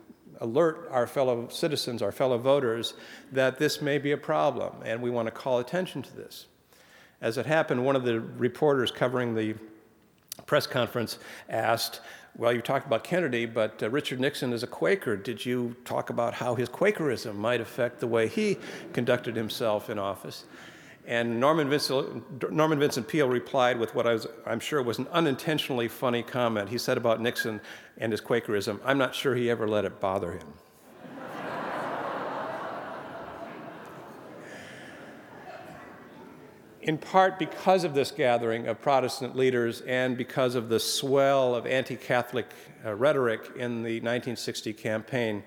alert 0.42 0.88
our 0.92 1.08
fellow 1.08 1.48
citizens, 1.50 2.02
our 2.02 2.12
fellow 2.12 2.38
voters, 2.38 2.94
that 3.32 3.58
this 3.58 3.82
may 3.82 3.98
be 3.98 4.12
a 4.12 4.18
problem, 4.18 4.74
and 4.84 5.02
we 5.02 5.10
want 5.10 5.28
to 5.28 5.32
call 5.32 5.60
attention 5.60 6.02
to 6.02 6.16
this. 6.16 6.46
As 7.22 7.38
it 7.38 7.46
happened, 7.46 7.86
one 7.86 7.96
of 7.96 8.04
the 8.04 8.20
reporters 8.20 8.92
covering 8.92 9.36
the 9.36 9.56
press 10.46 10.68
conference 10.68 11.18
asked, 11.50 12.02
well, 12.38 12.52
you 12.52 12.62
talked 12.62 12.86
about 12.86 13.04
Kennedy, 13.06 13.46
but 13.46 13.82
uh, 13.82 13.90
Richard 13.90 14.20
Nixon 14.20 14.52
is 14.52 14.64
a 14.64 14.68
Quaker. 14.68 15.16
Did 15.16 15.46
you 15.46 15.76
talk 15.86 16.10
about 16.10 16.34
how 16.34 16.56
his 16.56 16.68
Quakerism 16.68 17.38
might 17.38 17.62
affect 17.62 18.02
the 18.02 18.08
way 18.08 18.28
he 18.28 18.58
conducted 18.92 19.36
himself 19.38 19.90
in 19.90 19.98
office? 19.98 20.44
And 21.08 21.40
Norman 21.40 21.70
Vincent, 21.70 22.52
Norman 22.52 22.80
Vincent 22.80 23.08
Peale 23.08 23.28
replied 23.28 23.80
with 23.80 23.94
what 23.94 24.08
I 24.08 24.14
was, 24.14 24.26
I'm 24.46 24.60
sure 24.60 24.82
was 24.82 24.98
an 24.98 25.08
unintentionally 25.12 25.88
funny 25.88 26.24
comment. 26.24 26.70
He 26.70 26.80
said 26.80 26.98
about 26.98 27.22
Nixon 27.22 27.62
and 27.98 28.12
his 28.12 28.22
Quakerism, 28.22 28.82
I'm 28.84 28.98
not 28.98 29.14
sure 29.14 29.36
he 29.36 29.50
ever 29.50 29.68
let 29.68 29.86
it 29.86 30.00
bother 30.00 30.32
him. 30.32 30.48
in 36.86 37.00
part 37.00 37.40
because 37.40 37.84
of 37.84 37.96
this 37.96 38.12
gathering 38.12 38.68
of 38.68 38.80
Protestant 38.80 39.36
leaders 39.36 39.82
and 39.82 40.16
because 40.16 40.54
of 40.54 40.70
the 40.70 40.80
swell 40.80 41.56
of 41.56 41.66
anti 41.66 41.96
Catholic 41.96 42.48
uh, 42.86 42.94
rhetoric 42.94 43.42
in 43.56 43.82
the 43.82 43.96
1960 43.96 44.72
campaign, 44.74 45.44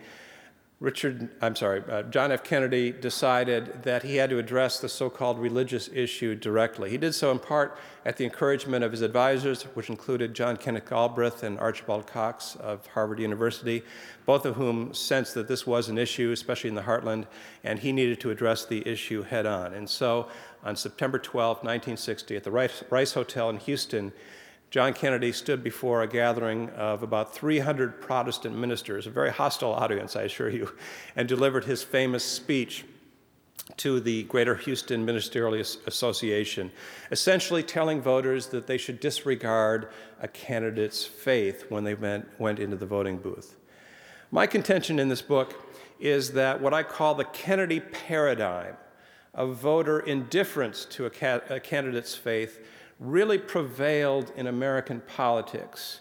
Richard, 0.80 1.28
I'm 1.40 1.56
sorry, 1.56 1.82
uh, 1.90 2.04
John 2.04 2.30
F. 2.30 2.44
Kennedy 2.44 2.92
decided 2.92 3.82
that 3.82 4.04
he 4.04 4.14
had 4.14 4.30
to 4.30 4.38
address 4.38 4.78
the 4.78 4.88
so 4.88 5.10
called 5.10 5.40
religious 5.40 5.90
issue 5.92 6.36
directly. 6.36 6.88
He 6.88 6.96
did 6.96 7.16
so 7.16 7.32
in 7.32 7.40
part 7.40 7.76
at 8.04 8.16
the 8.16 8.24
encouragement 8.24 8.84
of 8.84 8.92
his 8.92 9.02
advisors, 9.02 9.64
which 9.74 9.90
included 9.90 10.34
John 10.34 10.56
Kenneth 10.56 10.88
Galbraith 10.88 11.42
and 11.42 11.58
Archibald 11.58 12.06
Cox 12.06 12.54
of 12.60 12.86
Harvard 12.86 13.18
University, 13.18 13.82
both 14.24 14.46
of 14.46 14.54
whom 14.54 14.94
sensed 14.94 15.34
that 15.34 15.48
this 15.48 15.66
was 15.66 15.88
an 15.88 15.98
issue, 15.98 16.30
especially 16.30 16.68
in 16.68 16.76
the 16.76 16.82
heartland, 16.82 17.26
and 17.64 17.80
he 17.80 17.90
needed 17.90 18.20
to 18.20 18.30
address 18.30 18.64
the 18.64 18.86
issue 18.86 19.22
head 19.22 19.46
on. 19.46 19.74
And 19.74 19.90
so 19.90 20.28
on 20.62 20.76
September 20.76 21.18
12, 21.18 21.56
1960, 21.56 22.36
at 22.36 22.44
the 22.44 22.52
Rice, 22.52 22.84
Rice 22.88 23.14
Hotel 23.14 23.50
in 23.50 23.56
Houston, 23.56 24.12
John 24.70 24.92
Kennedy 24.92 25.32
stood 25.32 25.64
before 25.64 26.02
a 26.02 26.06
gathering 26.06 26.68
of 26.70 27.02
about 27.02 27.34
300 27.34 28.02
Protestant 28.02 28.54
ministers, 28.54 29.06
a 29.06 29.10
very 29.10 29.30
hostile 29.30 29.72
audience, 29.72 30.14
I 30.14 30.22
assure 30.22 30.50
you, 30.50 30.72
and 31.16 31.26
delivered 31.26 31.64
his 31.64 31.82
famous 31.82 32.22
speech 32.22 32.84
to 33.78 34.00
the 34.00 34.24
Greater 34.24 34.56
Houston 34.56 35.04
Ministerial 35.04 35.54
Association, 35.86 36.70
essentially 37.10 37.62
telling 37.62 38.02
voters 38.02 38.48
that 38.48 38.66
they 38.66 38.78
should 38.78 39.00
disregard 39.00 39.88
a 40.20 40.28
candidate's 40.28 41.04
faith 41.04 41.66
when 41.70 41.84
they 41.84 41.94
went, 41.94 42.28
went 42.38 42.58
into 42.58 42.76
the 42.76 42.86
voting 42.86 43.18
booth. 43.18 43.56
My 44.30 44.46
contention 44.46 44.98
in 44.98 45.08
this 45.08 45.22
book 45.22 45.54
is 45.98 46.32
that 46.32 46.60
what 46.60 46.74
I 46.74 46.82
call 46.82 47.14
the 47.14 47.24
Kennedy 47.24 47.80
paradigm 47.80 48.76
of 49.34 49.56
voter 49.56 50.00
indifference 50.00 50.84
to 50.86 51.06
a, 51.06 51.10
ca- 51.10 51.40
a 51.48 51.60
candidate's 51.60 52.14
faith 52.14 52.60
really 52.98 53.38
prevailed 53.38 54.32
in 54.36 54.46
American 54.46 55.00
politics 55.00 56.00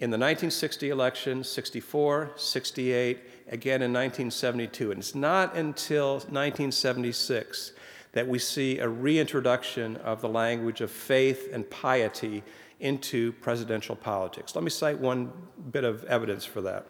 in 0.00 0.10
the 0.10 0.18
1960 0.18 0.90
election, 0.90 1.44
64, 1.44 2.32
68, 2.34 3.20
again 3.48 3.82
in 3.82 3.92
1972. 3.92 4.90
And 4.90 4.98
it's 4.98 5.14
not 5.14 5.54
until 5.54 6.14
1976 6.14 7.72
that 8.10 8.26
we 8.26 8.38
see 8.38 8.78
a 8.78 8.88
reintroduction 8.88 9.96
of 9.98 10.20
the 10.20 10.28
language 10.28 10.80
of 10.80 10.90
faith 10.90 11.48
and 11.52 11.68
piety 11.70 12.42
into 12.80 13.32
presidential 13.34 13.94
politics. 13.94 14.56
Let 14.56 14.64
me 14.64 14.70
cite 14.70 14.98
one 14.98 15.32
bit 15.70 15.84
of 15.84 16.02
evidence 16.04 16.44
for 16.44 16.60
that. 16.62 16.86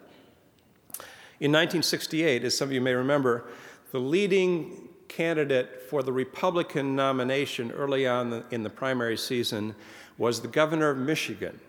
In 1.39 1.51
1968, 1.51 2.43
as 2.43 2.57
some 2.57 2.69
of 2.69 2.73
you 2.73 2.81
may 2.81 2.93
remember, 2.93 3.45
the 3.91 3.99
leading 3.99 4.82
candidate 5.15 5.83
for 5.89 6.01
the 6.01 6.11
Republican 6.11 6.95
nomination 6.95 7.71
early 7.71 8.07
on 8.07 8.43
in 8.49 8.63
the 8.63 8.69
primary 8.69 9.17
season 9.17 9.75
was 10.17 10.41
the 10.41 10.47
governor 10.47 10.89
of 10.89 10.97
Michigan, 10.97 11.59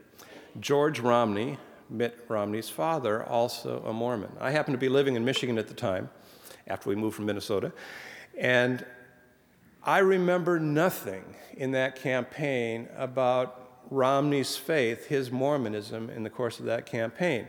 George 0.60 0.98
Romney, 0.98 1.58
Mitt 1.90 2.24
Romney's 2.28 2.70
father, 2.70 3.22
also 3.22 3.82
a 3.84 3.92
Mormon. 3.92 4.30
I 4.40 4.50
happened 4.50 4.74
to 4.74 4.78
be 4.78 4.88
living 4.88 5.14
in 5.14 5.24
Michigan 5.24 5.58
at 5.58 5.68
the 5.68 5.74
time, 5.74 6.08
after 6.66 6.88
we 6.88 6.96
moved 6.96 7.16
from 7.16 7.26
Minnesota, 7.26 7.72
and 8.38 8.84
I 9.82 9.98
remember 9.98 10.58
nothing 10.58 11.24
in 11.54 11.72
that 11.72 11.96
campaign 11.96 12.88
about 12.96 13.60
Romney's 13.90 14.56
faith, 14.56 15.06
his 15.06 15.30
Mormonism, 15.30 16.08
in 16.08 16.22
the 16.22 16.30
course 16.30 16.58
of 16.58 16.64
that 16.64 16.86
campaign. 16.86 17.46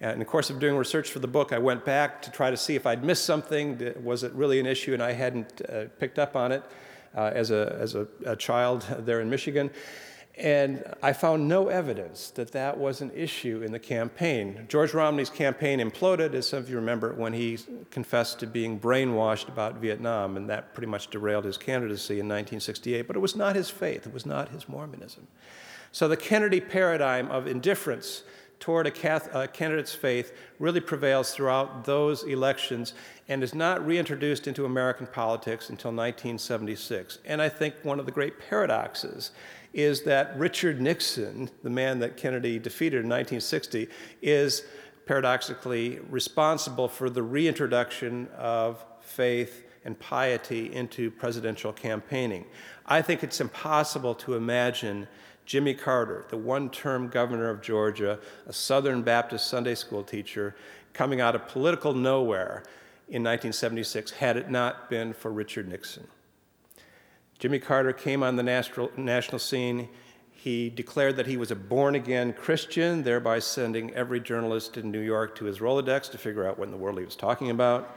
And 0.00 0.12
in 0.12 0.18
the 0.18 0.24
course 0.24 0.50
of 0.50 0.58
doing 0.58 0.76
research 0.76 1.10
for 1.10 1.20
the 1.20 1.28
book, 1.28 1.52
I 1.52 1.58
went 1.58 1.84
back 1.84 2.20
to 2.22 2.30
try 2.30 2.50
to 2.50 2.56
see 2.56 2.74
if 2.74 2.86
I'd 2.86 3.02
missed 3.02 3.24
something. 3.24 3.94
Was 4.02 4.22
it 4.22 4.32
really 4.32 4.60
an 4.60 4.66
issue 4.66 4.92
and 4.92 5.02
I 5.02 5.12
hadn't 5.12 5.62
uh, 5.62 5.84
picked 5.98 6.18
up 6.18 6.36
on 6.36 6.52
it 6.52 6.62
uh, 7.16 7.30
as, 7.34 7.50
a, 7.50 7.76
as 7.80 7.94
a, 7.94 8.06
a 8.26 8.36
child 8.36 8.86
there 9.00 9.20
in 9.20 9.30
Michigan? 9.30 9.70
And 10.38 10.84
I 11.02 11.14
found 11.14 11.48
no 11.48 11.68
evidence 11.68 12.28
that 12.32 12.52
that 12.52 12.76
was 12.76 13.00
an 13.00 13.10
issue 13.14 13.62
in 13.64 13.72
the 13.72 13.78
campaign. 13.78 14.66
George 14.68 14.92
Romney's 14.92 15.30
campaign 15.30 15.78
imploded, 15.78 16.34
as 16.34 16.48
some 16.48 16.58
of 16.58 16.68
you 16.68 16.76
remember, 16.76 17.14
when 17.14 17.32
he 17.32 17.58
confessed 17.90 18.40
to 18.40 18.46
being 18.46 18.78
brainwashed 18.78 19.48
about 19.48 19.76
Vietnam, 19.76 20.36
and 20.36 20.50
that 20.50 20.74
pretty 20.74 20.88
much 20.88 21.08
derailed 21.08 21.46
his 21.46 21.56
candidacy 21.56 22.14
in 22.14 22.26
1968. 22.26 23.06
But 23.06 23.16
it 23.16 23.20
was 23.20 23.34
not 23.34 23.56
his 23.56 23.70
faith, 23.70 24.06
it 24.06 24.12
was 24.12 24.26
not 24.26 24.50
his 24.50 24.68
Mormonism. 24.68 25.26
So 25.90 26.06
the 26.06 26.18
Kennedy 26.18 26.60
paradigm 26.60 27.30
of 27.30 27.46
indifference 27.46 28.22
toward 28.58 28.86
a, 28.86 29.40
a 29.42 29.48
candidate's 29.48 29.94
faith 29.94 30.32
really 30.58 30.80
prevails 30.80 31.32
throughout 31.32 31.84
those 31.84 32.22
elections 32.24 32.94
and 33.28 33.42
is 33.42 33.54
not 33.54 33.84
reintroduced 33.86 34.46
into 34.46 34.64
American 34.64 35.06
politics 35.06 35.68
until 35.70 35.90
1976. 35.90 37.18
And 37.24 37.42
I 37.42 37.48
think 37.48 37.74
one 37.82 38.00
of 38.00 38.06
the 38.06 38.12
great 38.12 38.38
paradoxes 38.38 39.32
is 39.72 40.02
that 40.02 40.36
Richard 40.38 40.80
Nixon, 40.80 41.50
the 41.62 41.70
man 41.70 41.98
that 41.98 42.16
Kennedy 42.16 42.58
defeated 42.58 43.04
in 43.04 43.08
1960, 43.08 43.88
is 44.22 44.64
paradoxically 45.04 46.00
responsible 46.10 46.88
for 46.88 47.10
the 47.10 47.22
reintroduction 47.22 48.28
of 48.36 48.84
faith 49.00 49.64
and 49.84 49.98
piety 50.00 50.74
into 50.74 51.10
presidential 51.10 51.72
campaigning. 51.72 52.44
I 52.86 53.02
think 53.02 53.22
it's 53.22 53.40
impossible 53.40 54.14
to 54.16 54.34
imagine 54.34 55.06
Jimmy 55.46 55.74
Carter, 55.74 56.24
the 56.28 56.36
one 56.36 56.68
term 56.68 57.08
governor 57.08 57.48
of 57.48 57.62
Georgia, 57.62 58.18
a 58.46 58.52
Southern 58.52 59.02
Baptist 59.02 59.46
Sunday 59.46 59.76
school 59.76 60.02
teacher, 60.02 60.56
coming 60.92 61.20
out 61.20 61.36
of 61.36 61.46
political 61.46 61.94
nowhere 61.94 62.64
in 63.08 63.22
1976 63.22 64.10
had 64.10 64.36
it 64.36 64.50
not 64.50 64.90
been 64.90 65.12
for 65.12 65.30
Richard 65.30 65.68
Nixon. 65.68 66.08
Jimmy 67.38 67.60
Carter 67.60 67.92
came 67.92 68.24
on 68.24 68.34
the 68.34 68.42
national, 68.42 69.38
scene. 69.38 69.88
He 70.32 70.70
declared 70.70 71.16
that 71.16 71.26
he 71.26 71.36
was 71.36 71.52
a 71.52 71.56
born 71.56 71.94
again 71.94 72.32
Christian, 72.32 73.04
thereby 73.04 73.38
sending 73.38 73.92
every 73.94 74.20
journalist 74.20 74.76
in 74.76 74.90
New 74.90 75.00
York 75.00 75.36
to 75.36 75.44
his 75.44 75.58
Rolodex 75.58 76.10
to 76.10 76.18
figure 76.18 76.46
out 76.46 76.58
what 76.58 76.64
in 76.64 76.72
the 76.72 76.78
world 76.78 76.98
he 76.98 77.04
was 77.04 77.14
talking 77.14 77.50
about. 77.50 77.96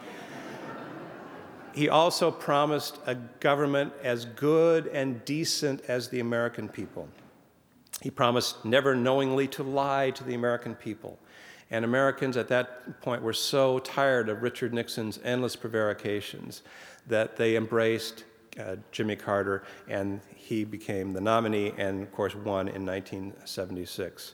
he 1.73 1.89
also 1.89 2.29
promised 2.29 2.99
a 3.07 3.15
government 3.15 3.93
as 4.03 4.25
good 4.25 4.87
and 4.87 5.23
decent 5.25 5.81
as 5.87 6.09
the 6.09 6.19
American 6.19 6.67
people. 6.67 7.07
He 8.01 8.09
promised 8.09 8.63
never 8.63 8.95
knowingly 8.95 9.47
to 9.49 9.63
lie 9.63 10.11
to 10.11 10.23
the 10.23 10.33
American 10.33 10.75
people. 10.75 11.19
And 11.71 11.85
Americans 11.85 12.37
at 12.37 12.47
that 12.47 13.01
point 13.01 13.21
were 13.21 13.33
so 13.33 13.79
tired 13.79 14.29
of 14.29 14.41
Richard 14.41 14.73
Nixon's 14.73 15.19
endless 15.23 15.55
prevarications 15.55 16.63
that 17.07 17.35
they 17.35 17.55
embraced 17.55 18.23
uh, 18.59 18.77
Jimmy 18.91 19.15
Carter, 19.15 19.63
and 19.87 20.21
he 20.35 20.63
became 20.63 21.13
the 21.13 21.21
nominee 21.21 21.73
and, 21.77 22.01
of 22.01 22.11
course, 22.11 22.35
won 22.35 22.67
in 22.67 22.85
1976. 22.85 24.33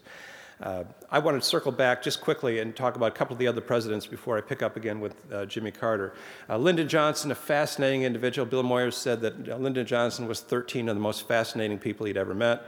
Uh, 0.62 0.86
I 1.12 1.20
want 1.20 1.42
to 1.42 1.46
circle 1.46 1.72
back 1.74 2.02
just 2.02 2.22
quickly 2.22 2.60
and 2.60 2.74
talk 2.74 2.96
about 2.96 3.08
a 3.08 3.12
couple 3.12 3.34
of 3.34 3.40
the 3.40 3.48
other 3.48 3.60
presidents 3.60 4.06
before 4.06 4.38
I 4.38 4.42
pick 4.42 4.64
up 4.64 4.78
again 4.78 5.02
with 5.02 5.16
uh, 5.34 5.46
Jimmy 5.46 5.72
Carter. 5.72 6.14
Uh, 6.50 6.58
Lyndon 6.58 6.88
Johnson, 6.88 7.30
a 7.32 7.36
fascinating 7.36 8.04
individual. 8.04 8.46
Bill 8.46 8.64
Moyers 8.64 8.94
said 8.94 9.20
that 9.22 9.50
uh, 9.50 9.58
Lyndon 9.58 9.86
Johnson 9.86 10.28
was 10.28 10.40
13 10.40 10.88
of 10.88 10.96
the 10.96 11.02
most 11.02 11.28
fascinating 11.28 11.78
people 11.78 12.06
he'd 12.06 12.16
ever 12.16 12.34
met. 12.34 12.66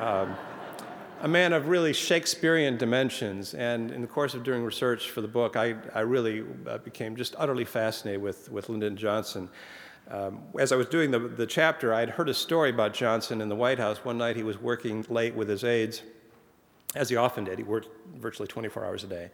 Um, 0.00 0.36
a 1.22 1.28
man 1.28 1.54
of 1.54 1.68
really 1.68 1.94
Shakespearean 1.94 2.76
dimensions. 2.76 3.54
And 3.54 3.90
in 3.90 4.02
the 4.02 4.06
course 4.06 4.34
of 4.34 4.44
doing 4.44 4.62
research 4.62 5.10
for 5.10 5.22
the 5.22 5.28
book, 5.28 5.56
I, 5.56 5.74
I 5.94 6.00
really 6.00 6.44
uh, 6.66 6.78
became 6.78 7.16
just 7.16 7.34
utterly 7.38 7.64
fascinated 7.64 8.20
with, 8.20 8.50
with 8.50 8.68
Lyndon 8.68 8.96
Johnson. 8.96 9.48
Um, 10.10 10.40
as 10.58 10.70
I 10.70 10.76
was 10.76 10.86
doing 10.86 11.10
the, 11.10 11.18
the 11.18 11.46
chapter, 11.46 11.94
I 11.94 12.00
had 12.00 12.10
heard 12.10 12.28
a 12.28 12.34
story 12.34 12.68
about 12.70 12.92
Johnson 12.92 13.40
in 13.40 13.48
the 13.48 13.56
White 13.56 13.78
House. 13.78 14.04
One 14.04 14.18
night 14.18 14.36
he 14.36 14.42
was 14.42 14.60
working 14.60 15.06
late 15.08 15.34
with 15.34 15.48
his 15.48 15.64
aides, 15.64 16.02
as 16.94 17.08
he 17.08 17.16
often 17.16 17.44
did. 17.44 17.58
He 17.58 17.64
worked 17.64 17.88
virtually 18.16 18.46
24 18.46 18.84
hours 18.84 19.02
a 19.02 19.08
day. 19.08 19.30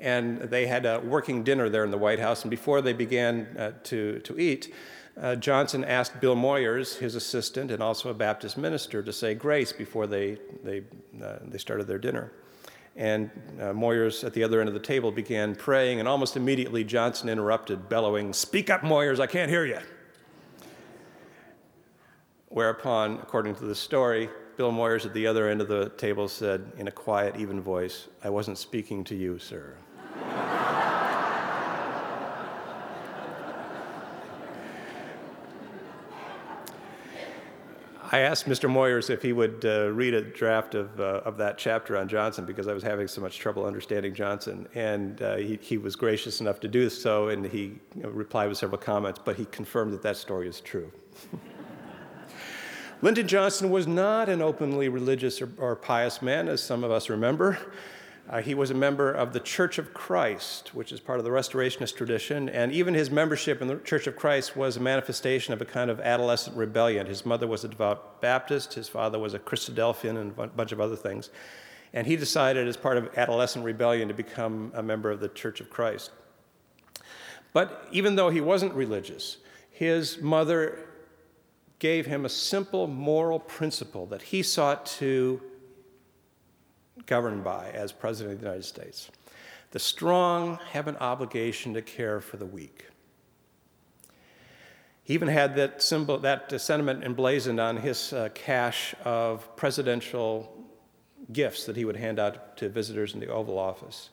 And 0.00 0.40
they 0.40 0.66
had 0.66 0.84
a 0.84 0.98
working 0.98 1.44
dinner 1.44 1.68
there 1.68 1.84
in 1.84 1.92
the 1.92 1.98
White 1.98 2.18
House. 2.18 2.42
And 2.42 2.50
before 2.50 2.82
they 2.82 2.92
began 2.92 3.46
uh, 3.56 3.72
to, 3.84 4.18
to 4.18 4.38
eat, 4.40 4.74
uh, 5.20 5.36
Johnson 5.36 5.84
asked 5.84 6.20
Bill 6.20 6.36
Moyers, 6.36 6.98
his 6.98 7.14
assistant 7.14 7.70
and 7.70 7.82
also 7.82 8.08
a 8.08 8.14
Baptist 8.14 8.56
minister, 8.56 9.02
to 9.02 9.12
say 9.12 9.34
grace 9.34 9.72
before 9.72 10.06
they, 10.06 10.38
they, 10.64 10.82
uh, 11.22 11.38
they 11.44 11.58
started 11.58 11.86
their 11.86 11.98
dinner. 11.98 12.32
And 12.96 13.30
uh, 13.58 13.72
Moyers 13.72 14.24
at 14.24 14.34
the 14.34 14.44
other 14.44 14.60
end 14.60 14.68
of 14.68 14.74
the 14.74 14.80
table 14.80 15.10
began 15.10 15.54
praying, 15.54 15.98
and 15.98 16.08
almost 16.08 16.36
immediately 16.36 16.84
Johnson 16.84 17.28
interrupted, 17.28 17.88
bellowing, 17.88 18.32
Speak 18.32 18.70
up, 18.70 18.82
Moyers, 18.82 19.20
I 19.20 19.26
can't 19.26 19.50
hear 19.50 19.64
you. 19.64 19.78
Whereupon, 22.48 23.18
according 23.22 23.54
to 23.56 23.64
the 23.64 23.74
story, 23.74 24.28
Bill 24.58 24.72
Moyers 24.72 25.06
at 25.06 25.14
the 25.14 25.26
other 25.26 25.48
end 25.48 25.62
of 25.62 25.68
the 25.68 25.88
table 25.90 26.28
said 26.28 26.70
in 26.76 26.86
a 26.86 26.90
quiet, 26.90 27.36
even 27.36 27.60
voice, 27.60 28.08
I 28.22 28.28
wasn't 28.28 28.58
speaking 28.58 29.04
to 29.04 29.14
you, 29.14 29.38
sir. 29.38 29.74
I 38.14 38.20
asked 38.20 38.46
Mr. 38.46 38.68
Moyers 38.68 39.08
if 39.08 39.22
he 39.22 39.32
would 39.32 39.64
uh, 39.64 39.90
read 39.90 40.12
a 40.12 40.20
draft 40.20 40.74
of, 40.74 41.00
uh, 41.00 41.22
of 41.24 41.38
that 41.38 41.56
chapter 41.56 41.96
on 41.96 42.08
Johnson 42.08 42.44
because 42.44 42.68
I 42.68 42.74
was 42.74 42.82
having 42.82 43.08
so 43.08 43.22
much 43.22 43.38
trouble 43.38 43.64
understanding 43.64 44.12
Johnson. 44.12 44.68
And 44.74 45.22
uh, 45.22 45.36
he, 45.36 45.58
he 45.62 45.78
was 45.78 45.96
gracious 45.96 46.42
enough 46.42 46.60
to 46.60 46.68
do 46.68 46.90
so, 46.90 47.28
and 47.28 47.46
he 47.46 47.78
replied 47.96 48.50
with 48.50 48.58
several 48.58 48.78
comments, 48.78 49.18
but 49.24 49.36
he 49.36 49.46
confirmed 49.46 49.94
that 49.94 50.02
that 50.02 50.18
story 50.18 50.46
is 50.46 50.60
true. 50.60 50.92
Lyndon 53.00 53.26
Johnson 53.26 53.70
was 53.70 53.86
not 53.86 54.28
an 54.28 54.42
openly 54.42 54.90
religious 54.90 55.40
or, 55.40 55.48
or, 55.56 55.74
pious 55.74 56.20
man, 56.20 56.48
as 56.48 56.62
some 56.62 56.84
of 56.84 56.90
us 56.90 57.08
remember. 57.08 57.58
Uh, 58.30 58.40
he 58.40 58.54
was 58.54 58.70
a 58.70 58.74
member 58.74 59.10
of 59.10 59.32
the 59.32 59.40
Church 59.40 59.78
of 59.78 59.92
Christ, 59.92 60.74
which 60.74 60.92
is 60.92 61.00
part 61.00 61.18
of 61.18 61.24
the 61.24 61.30
Restorationist 61.30 61.96
tradition, 61.96 62.48
and 62.48 62.72
even 62.72 62.94
his 62.94 63.10
membership 63.10 63.60
in 63.60 63.68
the 63.68 63.76
Church 63.76 64.06
of 64.06 64.16
Christ 64.16 64.56
was 64.56 64.76
a 64.76 64.80
manifestation 64.80 65.52
of 65.52 65.60
a 65.60 65.64
kind 65.64 65.90
of 65.90 65.98
adolescent 66.00 66.56
rebellion. 66.56 67.06
His 67.06 67.26
mother 67.26 67.48
was 67.48 67.64
a 67.64 67.68
devout 67.68 68.20
Baptist, 68.20 68.74
his 68.74 68.88
father 68.88 69.18
was 69.18 69.34
a 69.34 69.40
Christadelphian, 69.40 70.16
and 70.20 70.38
a 70.38 70.46
bunch 70.46 70.70
of 70.72 70.80
other 70.80 70.96
things. 70.96 71.30
And 71.92 72.06
he 72.06 72.16
decided, 72.16 72.68
as 72.68 72.76
part 72.76 72.96
of 72.96 73.10
adolescent 73.18 73.64
rebellion, 73.64 74.08
to 74.08 74.14
become 74.14 74.70
a 74.74 74.82
member 74.82 75.10
of 75.10 75.20
the 75.20 75.28
Church 75.28 75.60
of 75.60 75.68
Christ. 75.68 76.12
But 77.52 77.86
even 77.90 78.16
though 78.16 78.30
he 78.30 78.40
wasn't 78.40 78.72
religious, 78.74 79.38
his 79.70 80.22
mother 80.22 80.86
gave 81.80 82.06
him 82.06 82.24
a 82.24 82.28
simple 82.28 82.86
moral 82.86 83.40
principle 83.40 84.06
that 84.06 84.22
he 84.22 84.42
sought 84.42 84.86
to 84.86 85.42
govern 87.06 87.42
by 87.42 87.70
as 87.70 87.92
President 87.92 88.34
of 88.34 88.40
the 88.40 88.46
United 88.46 88.64
States. 88.64 89.10
The 89.70 89.78
strong 89.78 90.58
have 90.72 90.88
an 90.88 90.96
obligation 90.96 91.74
to 91.74 91.82
care 91.82 92.20
for 92.20 92.36
the 92.36 92.46
weak. 92.46 92.88
He 95.04 95.14
even 95.14 95.28
had 95.28 95.56
that 95.56 95.82
symbol, 95.82 96.18
that 96.18 96.60
sentiment 96.60 97.04
emblazoned 97.04 97.58
on 97.58 97.76
his 97.78 98.12
uh, 98.12 98.28
cache 98.34 98.94
of 99.04 99.56
presidential 99.56 100.66
gifts 101.32 101.64
that 101.66 101.76
he 101.76 101.84
would 101.84 101.96
hand 101.96 102.18
out 102.18 102.56
to 102.58 102.68
visitors 102.68 103.14
in 103.14 103.20
the 103.20 103.28
Oval 103.28 103.58
Office. 103.58 104.10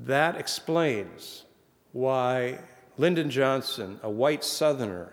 That 0.00 0.36
explains 0.36 1.44
why 1.92 2.58
Lyndon 2.96 3.30
Johnson, 3.30 4.00
a 4.02 4.10
white 4.10 4.42
Southerner, 4.42 5.12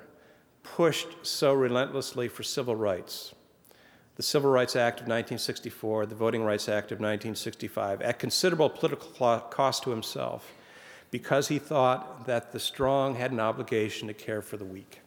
pushed 0.63 1.08
so 1.21 1.53
relentlessly 1.53 2.27
for 2.27 2.41
civil 2.41 2.75
rights. 2.75 3.35
The 4.15 4.23
Civil 4.23 4.49
Rights 4.49 4.78
Act 4.78 5.01
of 5.01 5.08
1964, 5.08 6.06
the 6.06 6.15
Voting 6.15 6.43
Rights 6.43 6.69
Act 6.69 6.93
of 6.93 6.99
1965, 6.99 8.01
at 8.01 8.17
considerable 8.17 8.69
political 8.69 9.10
cost 9.49 9.84
to 9.84 9.89
himself, 9.89 10.54
because 11.12 11.49
he 11.49 11.60
thought 11.60 12.25
that 12.25 12.54
the 12.54 12.60
strong 12.60 13.15
had 13.15 13.32
an 13.32 13.41
obligation 13.41 14.08
to 14.08 14.13
care 14.13 14.41
for 14.41 14.56
the 14.56 14.63
weak. 14.63 15.01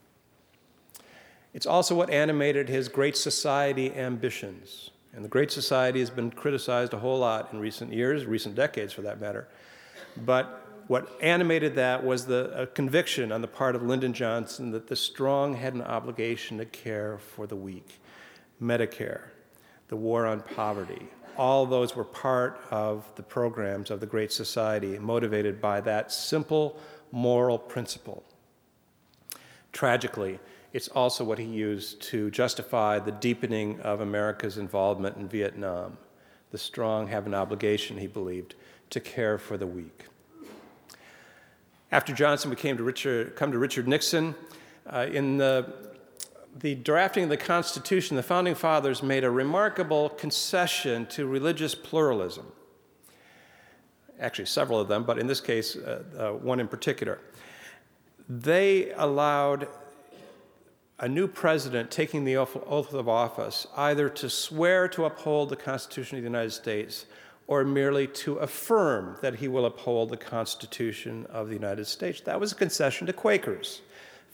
It's 1.54 1.64
also 1.64 1.94
what 1.94 2.10
animated 2.10 2.68
his 2.68 2.88
Great 2.88 3.16
Society 3.16 3.94
ambitions. 3.94 4.90
And 5.14 5.24
the 5.24 5.28
Great 5.28 5.50
Society 5.50 6.00
has 6.00 6.10
been 6.10 6.30
criticized 6.30 6.92
a 6.92 6.98
whole 6.98 7.18
lot 7.18 7.50
in 7.50 7.60
recent 7.60 7.94
years, 7.94 8.26
recent 8.26 8.54
decades 8.54 8.92
for 8.92 9.00
that 9.02 9.18
matter. 9.18 9.48
But 10.18 10.66
what 10.86 11.10
animated 11.22 11.74
that 11.76 12.04
was 12.04 12.26
the 12.26 12.68
conviction 12.74 13.32
on 13.32 13.40
the 13.40 13.48
part 13.48 13.74
of 13.74 13.82
Lyndon 13.82 14.12
Johnson 14.12 14.70
that 14.72 14.86
the 14.86 14.96
strong 14.96 15.54
had 15.56 15.72
an 15.72 15.82
obligation 15.82 16.58
to 16.58 16.66
care 16.66 17.16
for 17.16 17.46
the 17.46 17.56
weak. 17.56 18.00
Medicare, 18.62 19.22
the 19.88 19.96
war 19.96 20.26
on 20.26 20.40
poverty, 20.40 21.08
all 21.36 21.66
those 21.66 21.94
were 21.94 22.04
part 22.04 22.60
of 22.70 23.04
the 23.14 23.22
programs 23.22 23.90
of 23.90 24.00
the 24.00 24.06
Great 24.06 24.32
Society, 24.32 24.98
motivated 24.98 25.60
by 25.60 25.80
that 25.82 26.10
simple 26.10 26.78
moral 27.12 27.58
principle. 27.58 28.24
Tragically, 29.72 30.40
it's 30.72 30.88
also 30.88 31.24
what 31.24 31.38
he 31.38 31.44
used 31.44 32.02
to 32.02 32.30
justify 32.30 32.98
the 32.98 33.12
deepening 33.12 33.80
of 33.80 34.00
America's 34.00 34.58
involvement 34.58 35.16
in 35.16 35.28
Vietnam. 35.28 35.96
The 36.50 36.58
strong 36.58 37.06
have 37.08 37.26
an 37.26 37.34
obligation, 37.34 37.98
he 37.98 38.06
believed, 38.06 38.54
to 38.90 39.00
care 39.00 39.38
for 39.38 39.56
the 39.56 39.66
weak. 39.66 40.04
After 41.92 42.12
Johnson, 42.12 42.50
we 42.50 42.56
came 42.56 42.76
to 42.76 42.82
Richard, 42.82 43.36
come 43.36 43.52
to 43.52 43.58
Richard 43.58 43.86
Nixon. 43.88 44.34
Uh, 44.86 45.06
in 45.10 45.36
the, 45.36 45.72
the 46.56 46.74
drafting 46.74 47.24
of 47.24 47.30
the 47.30 47.36
Constitution, 47.36 48.16
the 48.16 48.22
Founding 48.22 48.54
Fathers 48.54 49.02
made 49.02 49.24
a 49.24 49.30
remarkable 49.30 50.08
concession 50.10 51.06
to 51.06 51.26
religious 51.26 51.74
pluralism. 51.74 52.46
Actually, 54.20 54.46
several 54.46 54.80
of 54.80 54.88
them, 54.88 55.04
but 55.04 55.18
in 55.18 55.26
this 55.26 55.40
case, 55.40 55.76
uh, 55.76 56.02
uh, 56.18 56.30
one 56.32 56.58
in 56.58 56.66
particular. 56.66 57.20
They 58.28 58.92
allowed 58.92 59.68
a 60.98 61.08
new 61.08 61.28
president 61.28 61.90
taking 61.90 62.24
the 62.24 62.36
oath 62.36 62.92
of 62.92 63.08
office 63.08 63.66
either 63.76 64.08
to 64.08 64.28
swear 64.28 64.88
to 64.88 65.04
uphold 65.04 65.48
the 65.48 65.56
Constitution 65.56 66.18
of 66.18 66.24
the 66.24 66.28
United 66.28 66.50
States 66.50 67.06
or 67.46 67.64
merely 67.64 68.06
to 68.06 68.36
affirm 68.38 69.16
that 69.22 69.36
he 69.36 69.48
will 69.48 69.64
uphold 69.64 70.10
the 70.10 70.16
Constitution 70.16 71.26
of 71.30 71.48
the 71.48 71.54
United 71.54 71.86
States. 71.86 72.20
That 72.20 72.38
was 72.38 72.52
a 72.52 72.56
concession 72.56 73.06
to 73.06 73.12
Quakers, 73.12 73.80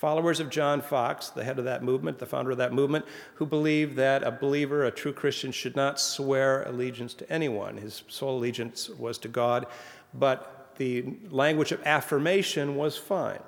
followers 0.04 0.38
of 0.38 0.50
John 0.50 0.82
Fox, 0.82 1.30
the 1.30 1.42
head 1.42 1.58
of 1.58 1.64
that 1.64 1.82
movement, 1.82 2.18
the 2.18 2.26
founder 2.26 2.50
of 2.50 2.58
that 2.58 2.74
movement, 2.74 3.06
who 3.36 3.46
believed 3.46 3.96
that 3.96 4.22
a 4.22 4.30
believer, 4.30 4.84
a 4.84 4.90
true 4.90 5.14
Christian, 5.14 5.50
should 5.50 5.74
not 5.76 5.98
swear 5.98 6.62
allegiance 6.64 7.14
to 7.14 7.32
anyone. 7.32 7.78
His 7.78 8.02
sole 8.08 8.36
allegiance 8.36 8.90
was 8.90 9.16
to 9.16 9.28
God, 9.28 9.64
but 10.12 10.74
the 10.76 11.06
language 11.30 11.72
of 11.72 11.80
affirmation 11.86 12.76
was 12.76 12.98
fine. 12.98 13.40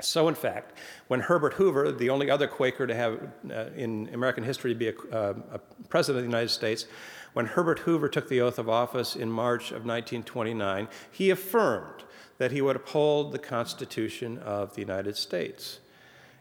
So, 0.00 0.26
in 0.28 0.34
fact, 0.34 0.78
when 1.08 1.20
Herbert 1.20 1.52
Hoover, 1.52 1.92
the 1.92 2.08
only 2.08 2.30
other 2.30 2.48
Quaker 2.48 2.86
to 2.86 2.94
have 2.94 3.20
uh, 3.50 3.66
in 3.76 4.08
American 4.14 4.44
history 4.44 4.72
be 4.72 4.88
a, 4.88 4.94
uh, 5.12 5.34
a, 5.52 5.58
president 5.90 6.24
of 6.24 6.30
the 6.30 6.34
United 6.34 6.48
States, 6.48 6.86
when 7.34 7.44
Herbert 7.44 7.80
Hoover 7.80 8.08
took 8.08 8.30
the 8.30 8.40
oath 8.40 8.58
of 8.58 8.70
office 8.70 9.16
in 9.16 9.30
March 9.30 9.64
of 9.64 9.84
1929, 9.84 10.88
he 11.10 11.28
affirmed 11.28 12.04
that 12.38 12.52
he 12.52 12.62
would 12.62 12.76
uphold 12.76 13.32
the 13.32 13.38
Constitution 13.38 14.38
of 14.38 14.74
the 14.74 14.80
United 14.80 15.16
States. 15.16 15.80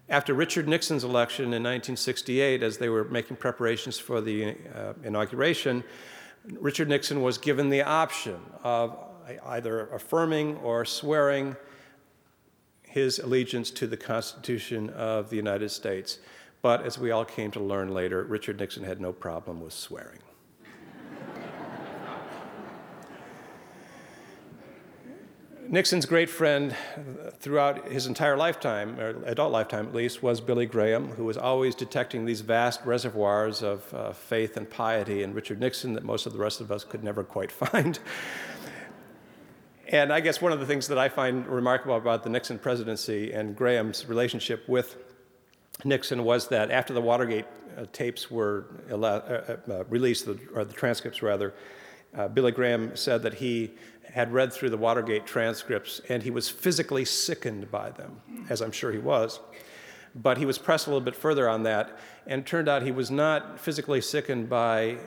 After 0.10 0.34
Richard 0.34 0.70
Nixon's 0.70 1.04
election 1.04 1.46
in 1.46 1.64
1968, 1.64 2.64
as 2.64 2.78
they 2.78 2.88
were 2.88 3.04
making 3.04 3.38
preparations 3.38 4.00
for 4.00 4.22
the 4.22 4.56
uh, 4.74 4.94
inauguration, 5.04 5.84
Richard 6.54 6.88
Nixon 6.88 7.22
was 7.22 7.38
given 7.38 7.70
the 7.70 7.82
option 7.82 8.40
of 8.64 8.98
either 9.46 9.88
affirming 9.88 10.56
or 10.58 10.86
swearing 10.86 11.58
his 12.84 13.20
allegiance 13.20 13.70
to 13.72 13.86
the 13.86 13.98
Constitution 13.98 14.90
of 14.92 15.30
the 15.30 15.36
United 15.36 15.70
States. 15.70 16.20
But 16.62 16.86
as 16.86 16.98
we 16.98 17.12
all 17.12 17.26
came 17.26 17.52
to 17.52 17.60
learn 17.60 17.94
later, 17.94 18.24
Richard 18.24 18.60
Nixon 18.60 18.84
had 18.84 19.02
no 19.02 19.12
problem 19.12 19.62
with 19.62 19.74
swearing. 19.74 20.20
Nixon's 25.70 26.06
great 26.06 26.30
friend 26.30 26.74
throughout 27.40 27.92
his 27.92 28.08
entire 28.08 28.38
lifetime, 28.38 28.98
or 29.00 29.22
adult 29.26 29.52
lifetime 29.52 29.88
at 29.88 29.94
least, 29.94 30.24
was 30.24 30.40
Billy 30.40 30.66
Graham, 30.66 31.10
who 31.10 31.26
was 31.26 31.38
always 31.38 31.76
detecting 31.76 32.26
these 32.26 32.40
vast 32.40 32.86
reservoirs 32.86 33.62
of 33.62 33.94
uh, 33.94 34.14
faith 34.14 34.56
and 34.56 34.70
piety 34.70 35.24
in 35.24 35.34
Richard 35.34 35.60
Nixon 35.60 35.94
that 35.94 36.04
most 36.04 36.26
of 36.26 36.32
the 36.32 36.40
rest 36.40 36.62
of 36.62 36.72
us 36.72 36.86
could 36.86 37.04
never 37.04 37.24
quite 37.24 37.52
find. 37.64 38.00
And 39.90 40.12
I 40.14 40.22
guess 40.22 40.42
one 40.42 40.54
of 40.54 40.60
the 40.60 40.66
things 40.66 40.88
that 40.88 40.98
I 40.98 41.10
find 41.10 41.46
remarkable 41.46 41.98
about 41.98 42.24
the 42.24 42.30
Nixon 42.30 42.60
presidency 42.60 43.34
and 43.34 43.56
Graham's 43.56 44.08
relationship 44.08 44.68
with 44.70 44.96
Nixon 45.84 46.24
was 46.24 46.48
that 46.48 46.72
after 46.72 46.94
the 46.94 47.02
Watergate 47.02 47.46
uh, 47.78 47.86
tapes 47.92 48.32
were 48.32 48.66
uh, 48.90 48.96
uh, 48.96 49.58
uh, 49.70 49.84
released, 49.90 50.28
or 50.54 50.64
the 50.64 50.74
transcripts 50.74 51.22
rather, 51.22 51.54
uh, 52.16 52.28
Billy 52.28 52.52
Graham 52.52 52.96
said 52.96 53.24
that 53.24 53.36
he 53.36 53.72
had 54.12 54.32
read 54.32 54.54
through 54.54 54.70
the 54.70 54.78
Watergate 54.78 55.26
transcripts 55.26 56.02
and 56.10 56.24
he 56.24 56.32
was 56.32 56.50
physically 56.50 57.06
sickened 57.06 57.70
by 57.70 57.90
them, 57.92 58.22
as 58.50 58.62
I'm 58.62 58.72
sure 58.72 58.92
he 58.92 59.00
was. 59.00 59.40
But 60.16 60.38
he 60.38 60.46
was 60.46 60.58
pressed 60.58 60.88
a 60.88 60.90
little 60.90 61.06
bit 61.06 61.16
further 61.16 61.48
on 61.48 61.64
that, 61.64 62.00
and 62.26 62.46
turned 62.46 62.68
out 62.68 62.82
he 62.82 62.92
was 62.92 63.12
not 63.12 63.60
physically 63.60 64.02
sickened 64.02 64.50
by 64.50 64.98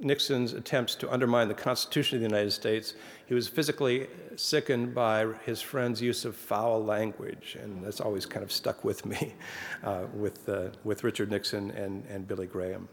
Nixon's 0.00 0.52
attempts 0.52 0.94
to 0.96 1.10
undermine 1.10 1.48
the 1.48 1.54
Constitution 1.54 2.16
of 2.16 2.22
the 2.22 2.28
United 2.28 2.50
States, 2.50 2.94
he 3.26 3.34
was 3.34 3.48
physically 3.48 4.06
sickened 4.36 4.94
by 4.94 5.26
his 5.44 5.60
friend's 5.60 6.00
use 6.00 6.24
of 6.24 6.36
foul 6.36 6.84
language, 6.84 7.56
and 7.60 7.82
that's 7.82 8.00
always 8.00 8.26
kind 8.26 8.42
of 8.42 8.52
stuck 8.52 8.84
with 8.84 9.06
me 9.06 9.34
uh, 9.82 10.04
with, 10.14 10.48
uh, 10.48 10.68
with 10.84 11.04
Richard 11.04 11.30
Nixon 11.30 11.70
and, 11.72 12.04
and 12.06 12.28
Billy 12.28 12.46
Graham. 12.46 12.88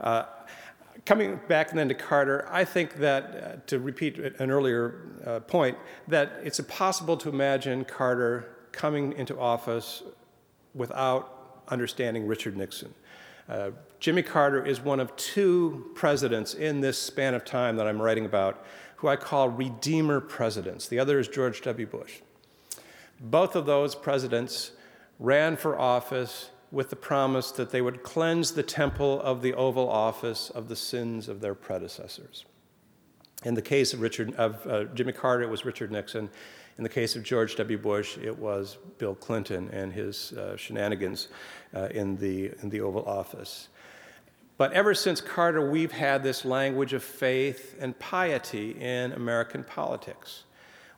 Uh, 0.00 0.24
coming 1.04 1.40
back 1.48 1.70
then 1.72 1.88
to 1.88 1.94
Carter, 1.94 2.46
I 2.50 2.64
think 2.64 2.96
that, 2.96 3.24
uh, 3.24 3.60
to 3.66 3.78
repeat 3.78 4.18
an 4.18 4.50
earlier 4.50 5.06
uh, 5.26 5.40
point, 5.40 5.76
that 6.08 6.40
it's 6.42 6.58
impossible 6.58 7.16
to 7.18 7.28
imagine 7.28 7.84
Carter 7.84 8.56
coming 8.72 9.12
into 9.12 9.38
office 9.38 10.02
without 10.74 11.62
understanding 11.68 12.26
Richard 12.26 12.56
Nixon. 12.56 12.94
Uh, 13.48 13.70
Jimmy 14.00 14.22
Carter 14.22 14.64
is 14.64 14.80
one 14.80 15.00
of 15.00 15.14
two 15.16 15.90
presidents 15.94 16.54
in 16.54 16.80
this 16.80 16.98
span 16.98 17.34
of 17.34 17.44
time 17.44 17.76
that 17.76 17.86
I'm 17.86 18.00
writing 18.00 18.24
about 18.24 18.64
who 18.96 19.08
I 19.08 19.16
call 19.16 19.48
Redeemer 19.48 20.20
presidents. 20.20 20.86
The 20.86 20.98
other 20.98 21.18
is 21.18 21.28
George 21.28 21.60
W. 21.62 21.86
Bush. 21.86 22.20
Both 23.20 23.56
of 23.56 23.66
those 23.66 23.94
presidents 23.94 24.72
ran 25.18 25.56
for 25.56 25.78
office 25.78 26.50
with 26.72 26.88
the 26.88 26.96
promise 26.96 27.52
that 27.52 27.70
they 27.70 27.82
would 27.82 28.02
cleanse 28.02 28.52
the 28.52 28.62
temple 28.62 29.20
of 29.20 29.42
the 29.42 29.52
Oval 29.52 29.88
Office 29.88 30.48
of 30.50 30.68
the 30.68 30.74
sins 30.74 31.28
of 31.28 31.40
their 31.40 31.54
predecessors. 31.54 32.46
In 33.44 33.54
the 33.54 33.62
case 33.62 33.92
of, 33.92 34.00
Richard, 34.00 34.34
of 34.36 34.66
uh, 34.66 34.84
Jimmy 34.84 35.12
Carter, 35.12 35.44
it 35.44 35.50
was 35.50 35.66
Richard 35.66 35.92
Nixon. 35.92 36.30
In 36.78 36.82
the 36.82 36.88
case 36.88 37.14
of 37.14 37.22
George 37.22 37.56
W. 37.56 37.76
Bush, 37.76 38.16
it 38.16 38.36
was 38.36 38.78
Bill 38.96 39.14
Clinton 39.14 39.68
and 39.70 39.92
his 39.92 40.32
uh, 40.32 40.56
shenanigans 40.56 41.28
uh, 41.74 41.88
in, 41.90 42.16
the, 42.16 42.52
in 42.62 42.70
the 42.70 42.80
Oval 42.80 43.04
Office. 43.04 43.68
But 44.56 44.72
ever 44.72 44.94
since 44.94 45.20
Carter, 45.20 45.70
we've 45.70 45.92
had 45.92 46.22
this 46.22 46.44
language 46.44 46.94
of 46.94 47.02
faith 47.02 47.76
and 47.80 47.98
piety 47.98 48.76
in 48.80 49.12
American 49.12 49.64
politics. 49.64 50.44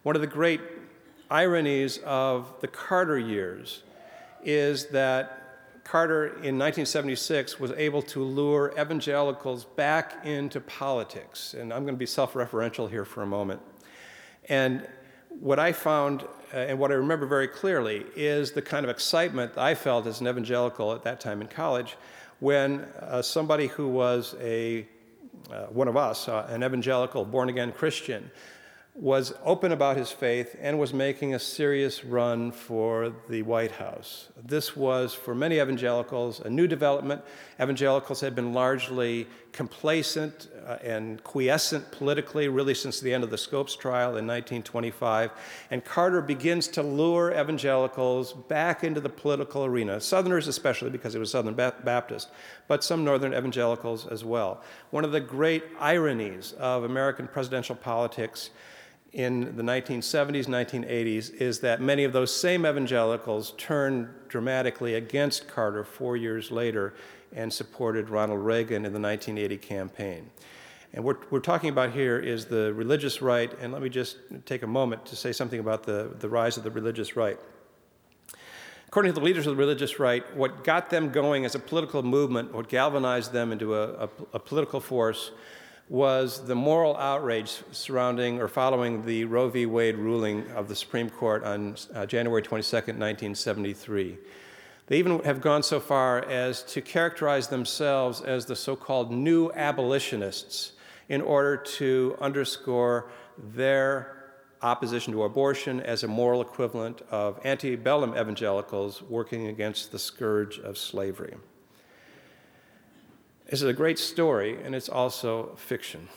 One 0.04 0.14
of 0.14 0.20
the 0.20 0.28
great 0.28 0.60
ironies 1.30 1.98
of 2.04 2.54
the 2.60 2.68
Carter 2.68 3.18
years 3.18 3.82
is 4.44 4.86
that 4.88 5.43
Carter 5.84 6.26
in 6.26 6.58
1976 6.58 7.60
was 7.60 7.70
able 7.72 8.02
to 8.02 8.22
lure 8.22 8.72
evangelicals 8.78 9.64
back 9.64 10.24
into 10.24 10.60
politics. 10.60 11.54
And 11.54 11.72
I'm 11.72 11.82
going 11.82 11.94
to 11.94 11.98
be 11.98 12.06
self 12.06 12.32
referential 12.32 12.88
here 12.88 13.04
for 13.04 13.22
a 13.22 13.26
moment. 13.26 13.60
And 14.48 14.86
what 15.28 15.58
I 15.58 15.72
found, 15.72 16.22
uh, 16.52 16.56
and 16.56 16.78
what 16.78 16.90
I 16.90 16.94
remember 16.94 17.26
very 17.26 17.48
clearly, 17.48 18.06
is 18.16 18.52
the 18.52 18.62
kind 18.62 18.84
of 18.84 18.90
excitement 18.90 19.58
I 19.58 19.74
felt 19.74 20.06
as 20.06 20.20
an 20.20 20.28
evangelical 20.28 20.92
at 20.92 21.02
that 21.04 21.20
time 21.20 21.40
in 21.40 21.48
college 21.48 21.96
when 22.40 22.80
uh, 23.00 23.22
somebody 23.22 23.66
who 23.66 23.88
was 23.88 24.34
a 24.40 24.86
uh, 25.50 25.66
one 25.66 25.88
of 25.88 25.96
us, 25.96 26.28
uh, 26.28 26.46
an 26.48 26.64
evangelical, 26.64 27.24
born 27.24 27.48
again 27.48 27.70
Christian, 27.72 28.30
was 28.96 29.34
open 29.44 29.72
about 29.72 29.96
his 29.96 30.12
faith 30.12 30.54
and 30.60 30.78
was 30.78 30.94
making 30.94 31.34
a 31.34 31.38
serious 31.38 32.04
run 32.04 32.52
for 32.52 33.12
the 33.28 33.42
White 33.42 33.72
House. 33.72 34.28
This 34.40 34.76
was, 34.76 35.12
for 35.12 35.34
many 35.34 35.58
evangelicals, 35.58 36.38
a 36.38 36.48
new 36.48 36.68
development. 36.68 37.20
Evangelicals 37.60 38.20
had 38.20 38.36
been 38.36 38.52
largely 38.52 39.26
complacent 39.50 40.46
uh, 40.64 40.78
and 40.84 41.22
quiescent 41.24 41.90
politically, 41.90 42.46
really, 42.46 42.72
since 42.72 43.00
the 43.00 43.12
end 43.12 43.24
of 43.24 43.30
the 43.30 43.38
Scopes 43.38 43.74
trial 43.74 44.10
in 44.10 44.28
1925. 44.28 45.32
And 45.72 45.84
Carter 45.84 46.20
begins 46.20 46.68
to 46.68 46.82
lure 46.84 47.32
evangelicals 47.32 48.32
back 48.32 48.84
into 48.84 49.00
the 49.00 49.08
political 49.08 49.64
arena, 49.64 50.00
Southerners 50.00 50.46
especially, 50.46 50.90
because 50.90 51.14
he 51.14 51.18
was 51.18 51.32
Southern 51.32 51.54
Baptist, 51.54 52.28
but 52.68 52.84
some 52.84 53.04
Northern 53.04 53.34
evangelicals 53.34 54.06
as 54.06 54.24
well. 54.24 54.62
One 54.90 55.04
of 55.04 55.10
the 55.10 55.20
great 55.20 55.64
ironies 55.80 56.52
of 56.60 56.84
American 56.84 57.26
presidential 57.26 57.74
politics 57.74 58.50
in 59.14 59.56
the 59.56 59.62
1970s, 59.62 60.46
1980s 60.46 61.32
is 61.34 61.60
that 61.60 61.80
many 61.80 62.02
of 62.02 62.12
those 62.12 62.34
same 62.34 62.66
evangelicals 62.66 63.54
turned 63.56 64.08
dramatically 64.28 64.96
against 64.96 65.46
Carter 65.46 65.84
four 65.84 66.16
years 66.16 66.50
later 66.50 66.94
and 67.32 67.52
supported 67.52 68.10
Ronald 68.10 68.44
Reagan 68.44 68.84
in 68.84 68.92
the 68.92 69.00
1980 69.00 69.56
campaign. 69.58 70.30
And 70.92 71.04
what 71.04 71.30
we're 71.30 71.38
talking 71.38 71.70
about 71.70 71.92
here 71.92 72.18
is 72.18 72.46
the 72.46 72.74
religious 72.74 73.22
right, 73.22 73.52
and 73.60 73.72
let 73.72 73.82
me 73.82 73.88
just 73.88 74.16
take 74.46 74.64
a 74.64 74.66
moment 74.66 75.06
to 75.06 75.16
say 75.16 75.30
something 75.30 75.60
about 75.60 75.84
the, 75.84 76.10
the 76.18 76.28
rise 76.28 76.56
of 76.56 76.64
the 76.64 76.70
religious 76.72 77.14
right. 77.14 77.38
According 78.88 79.12
to 79.14 79.20
the 79.20 79.24
leaders 79.24 79.46
of 79.46 79.56
the 79.56 79.60
religious 79.60 80.00
right, 80.00 80.24
what 80.36 80.64
got 80.64 80.90
them 80.90 81.10
going 81.10 81.44
as 81.44 81.54
a 81.54 81.60
political 81.60 82.02
movement, 82.02 82.52
what 82.52 82.68
galvanized 82.68 83.32
them 83.32 83.52
into 83.52 83.76
a, 83.76 84.04
a, 84.04 84.08
a 84.34 84.38
political 84.40 84.80
force, 84.80 85.30
was 85.88 86.46
the 86.46 86.54
moral 86.54 86.96
outrage 86.96 87.62
surrounding 87.70 88.40
or 88.40 88.48
following 88.48 89.04
the 89.04 89.24
Roe 89.24 89.48
v. 89.48 89.66
Wade 89.66 89.96
ruling 89.96 90.50
of 90.52 90.68
the 90.68 90.74
Supreme 90.74 91.10
Court 91.10 91.44
on 91.44 91.76
uh, 91.94 92.06
January 92.06 92.42
22, 92.42 92.76
1973. 92.76 94.18
They 94.86 94.98
even 94.98 95.20
have 95.20 95.40
gone 95.40 95.62
so 95.62 95.80
far 95.80 96.24
as 96.24 96.62
to 96.64 96.80
characterize 96.80 97.48
themselves 97.48 98.20
as 98.20 98.46
the 98.46 98.56
so 98.56 98.76
called 98.76 99.12
new 99.12 99.50
abolitionists 99.52 100.72
in 101.08 101.20
order 101.20 101.56
to 101.56 102.16
underscore 102.20 103.10
their 103.38 104.24
opposition 104.62 105.12
to 105.12 105.22
abortion 105.24 105.80
as 105.80 106.02
a 106.02 106.08
moral 106.08 106.40
equivalent 106.40 107.02
of 107.10 107.38
antebellum 107.44 108.12
evangelicals 108.12 109.02
working 109.02 109.48
against 109.48 109.92
the 109.92 109.98
scourge 109.98 110.58
of 110.58 110.78
slavery. 110.78 111.34
This 113.46 113.60
is 113.60 113.68
a 113.68 113.74
great 113.74 113.98
story, 113.98 114.58
and 114.62 114.74
it's 114.74 114.88
also 114.88 115.54
fiction. 115.56 116.08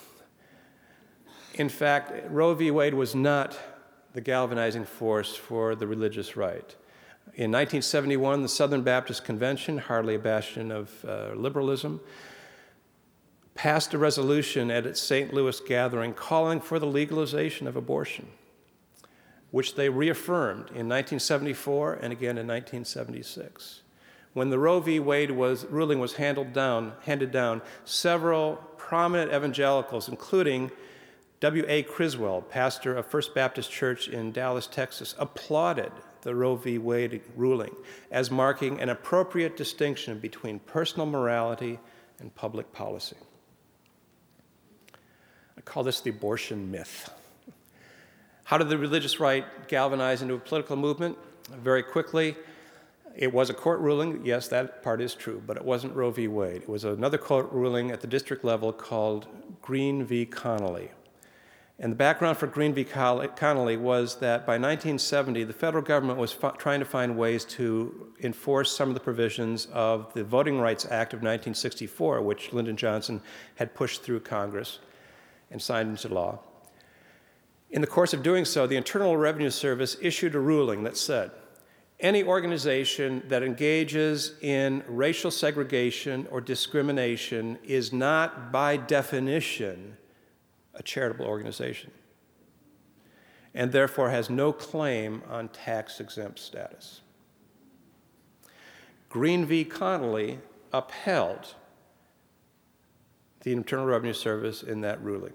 In 1.56 1.68
fact, 1.68 2.32
Roe 2.32 2.54
v. 2.54 2.72
Wade 2.72 2.94
was 2.94 3.14
not 3.14 3.60
the 4.14 4.22
galvanizing 4.22 4.86
force 4.86 5.36
for 5.36 5.76
the 5.76 5.86
religious 5.86 6.38
right. 6.38 6.76
In 7.34 7.52
1971, 7.52 8.44
the 8.44 8.48
Southern 8.48 8.82
Baptist 8.82 9.26
Convention, 9.26 9.78
hardly 9.78 10.16
a 10.16 10.20
bastion 10.20 10.72
of 10.72 11.06
uh, 11.06 11.34
liberalism, 11.36 12.00
passed 13.56 13.94
a 13.94 13.98
resolution 13.98 14.72
at 14.72 14.86
its 14.86 15.02
St. 15.02 15.34
Louis 15.34 15.60
gathering 15.60 16.14
calling 16.14 16.62
for 16.62 16.80
the 16.80 16.86
legalization 16.86 17.68
of 17.68 17.76
abortion, 17.76 18.28
which 19.52 19.76
they 19.76 19.90
reaffirmed 19.90 20.70
in 20.70 20.88
1974 20.88 21.96
and 21.96 22.14
again 22.14 22.38
in 22.38 22.48
1976 22.48 23.82
when 24.38 24.52
the 24.52 24.60
Roe 24.60 24.80
v. 24.80 25.00
Wade 25.00 25.32
was, 25.32 25.66
ruling 25.66 25.98
was 25.98 26.14
handed 26.14 26.54
down, 26.54 26.94
handed 27.02 27.32
down, 27.32 27.60
several 27.86 28.58
prominent 28.78 29.34
evangelicals, 29.34 30.08
including 30.08 30.70
W.A. 31.40 31.82
Criswell, 31.82 32.44
pastor 32.44 32.96
of 32.96 33.08
First 33.08 33.34
Baptist 33.34 33.72
Church 33.72 34.08
in 34.08 34.32
Dallas, 34.32 34.68
Texas, 34.68 35.16
applauded 35.18 35.92
the 36.22 36.36
Roe 36.36 36.56
v. 36.56 36.78
Wade 36.78 37.24
ruling 37.36 37.74
as 38.12 38.30
marking 38.30 38.80
an 38.80 38.90
appropriate 38.90 39.58
distinction 39.58 40.20
between 40.20 40.60
personal 40.60 41.08
morality 41.08 41.80
and 42.20 42.34
public 42.36 42.72
policy. 42.72 43.18
I 45.58 45.62
call 45.62 45.82
this 45.82 46.02
the 46.02 46.12
abortion 46.12 46.70
myth. 46.70 47.10
How 48.44 48.60
did 48.60 48.70
the 48.70 48.78
religious 48.78 49.20
right 49.20 49.68
galvanize 49.68 50.22
into 50.22 50.36
a 50.36 50.40
political 50.40 50.76
movement? 50.76 51.18
Very 51.50 51.82
quickly, 51.82 52.36
it 53.18 53.34
was 53.34 53.50
a 53.50 53.54
court 53.54 53.80
ruling. 53.80 54.24
Yes, 54.24 54.48
that 54.50 54.84
part 54.84 55.02
is 55.02 55.16
true, 55.16 55.42
but 55.46 55.58
it 55.58 55.66
wasn't 55.66 55.96
Roe 55.96 56.12
v. 56.12 56.28
Wade. 56.28 56.62
It 56.62 56.70
was 56.70 56.84
another 56.84 57.18
court 57.18 57.52
ruling 57.52 57.90
at 57.90 58.00
the 58.00 58.08
district 58.08 58.44
level 58.44 58.72
called 58.72 59.26
Green 59.60 60.06
v. 60.06 60.24
Connally. 60.28 60.90
And 61.80 61.92
the 61.92 61.96
background 61.96 62.38
for 62.38 62.46
Green 62.46 62.76
v. 62.76 62.86
Connally 62.86 63.80
was 63.80 64.18
that 64.18 64.46
by 64.46 64.54
1970, 64.54 65.46
the 65.46 65.54
federal 65.54 65.84
government 65.84 66.20
was 66.20 66.38
trying 66.60 66.80
to 66.80 66.86
find 66.86 67.18
ways 67.18 67.44
to 67.46 68.14
enforce 68.22 68.72
some 68.72 68.90
of 68.90 68.94
the 68.94 69.00
provisions 69.00 69.68
of 69.74 70.14
the 70.14 70.24
Voting 70.24 70.60
Rights 70.60 70.86
Act 70.86 71.14
of 71.14 71.18
1964, 71.18 72.22
which 72.22 72.54
Lyndon 72.54 72.78
Johnson 72.78 73.22
had 73.56 73.74
pushed 73.74 74.04
through 74.04 74.20
Congress 74.20 74.78
and 75.50 75.60
signed 75.60 75.90
into 75.90 76.08
law. 76.14 76.40
In 77.72 77.82
the 77.82 77.88
course 77.88 78.14
of 78.14 78.22
doing 78.22 78.46
so, 78.46 78.68
the 78.68 78.78
Internal 78.78 79.18
Revenue 79.18 79.50
Service 79.50 79.98
issued 80.02 80.36
a 80.36 80.40
ruling 80.40 80.84
that 80.84 80.98
said 80.98 81.32
any 82.00 82.24
organization 82.24 83.24
that 83.28 83.42
engages 83.42 84.34
in 84.42 84.84
racial 84.88 85.32
segregation 85.32 86.28
or 86.30 86.42
discrimination 86.42 87.58
is 87.64 87.92
not, 87.92 88.52
by 88.52 88.78
definition, 88.78 89.98
a 90.76 90.84
charitable 90.84 91.26
organization 91.26 91.92
and 93.58 93.72
therefore 93.72 94.12
has 94.12 94.30
no 94.30 94.54
claim 94.54 95.24
on 95.28 95.50
tax 95.50 96.00
exempt 96.00 96.38
status. 96.38 97.02
Green 99.10 99.46
v. 99.46 99.66
Connally 99.66 100.38
upheld 100.72 101.56
the 103.42 103.52
Internal 103.52 103.88
Revenue 103.88 104.14
Service 104.14 104.62
in 104.62 104.82
that 104.82 105.02
ruling. 105.02 105.34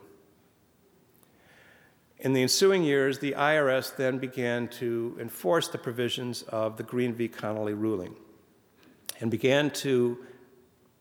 In 2.23 2.35
the 2.35 2.43
ensuing 2.43 2.85
years, 2.85 3.19
the 3.19 3.33
IRS 3.33 3.97
then 3.97 4.19
began 4.19 4.69
to 4.69 5.19
enforce 5.21 5.67
the 5.67 5.77
provisions 5.77 6.43
of 6.43 6.77
the 6.77 6.85
Green 6.85 7.15
v. 7.15 7.29
Connally 7.29 7.77
ruling 7.77 8.15
and 9.19 9.29
began 9.29 9.71
to 9.71 10.19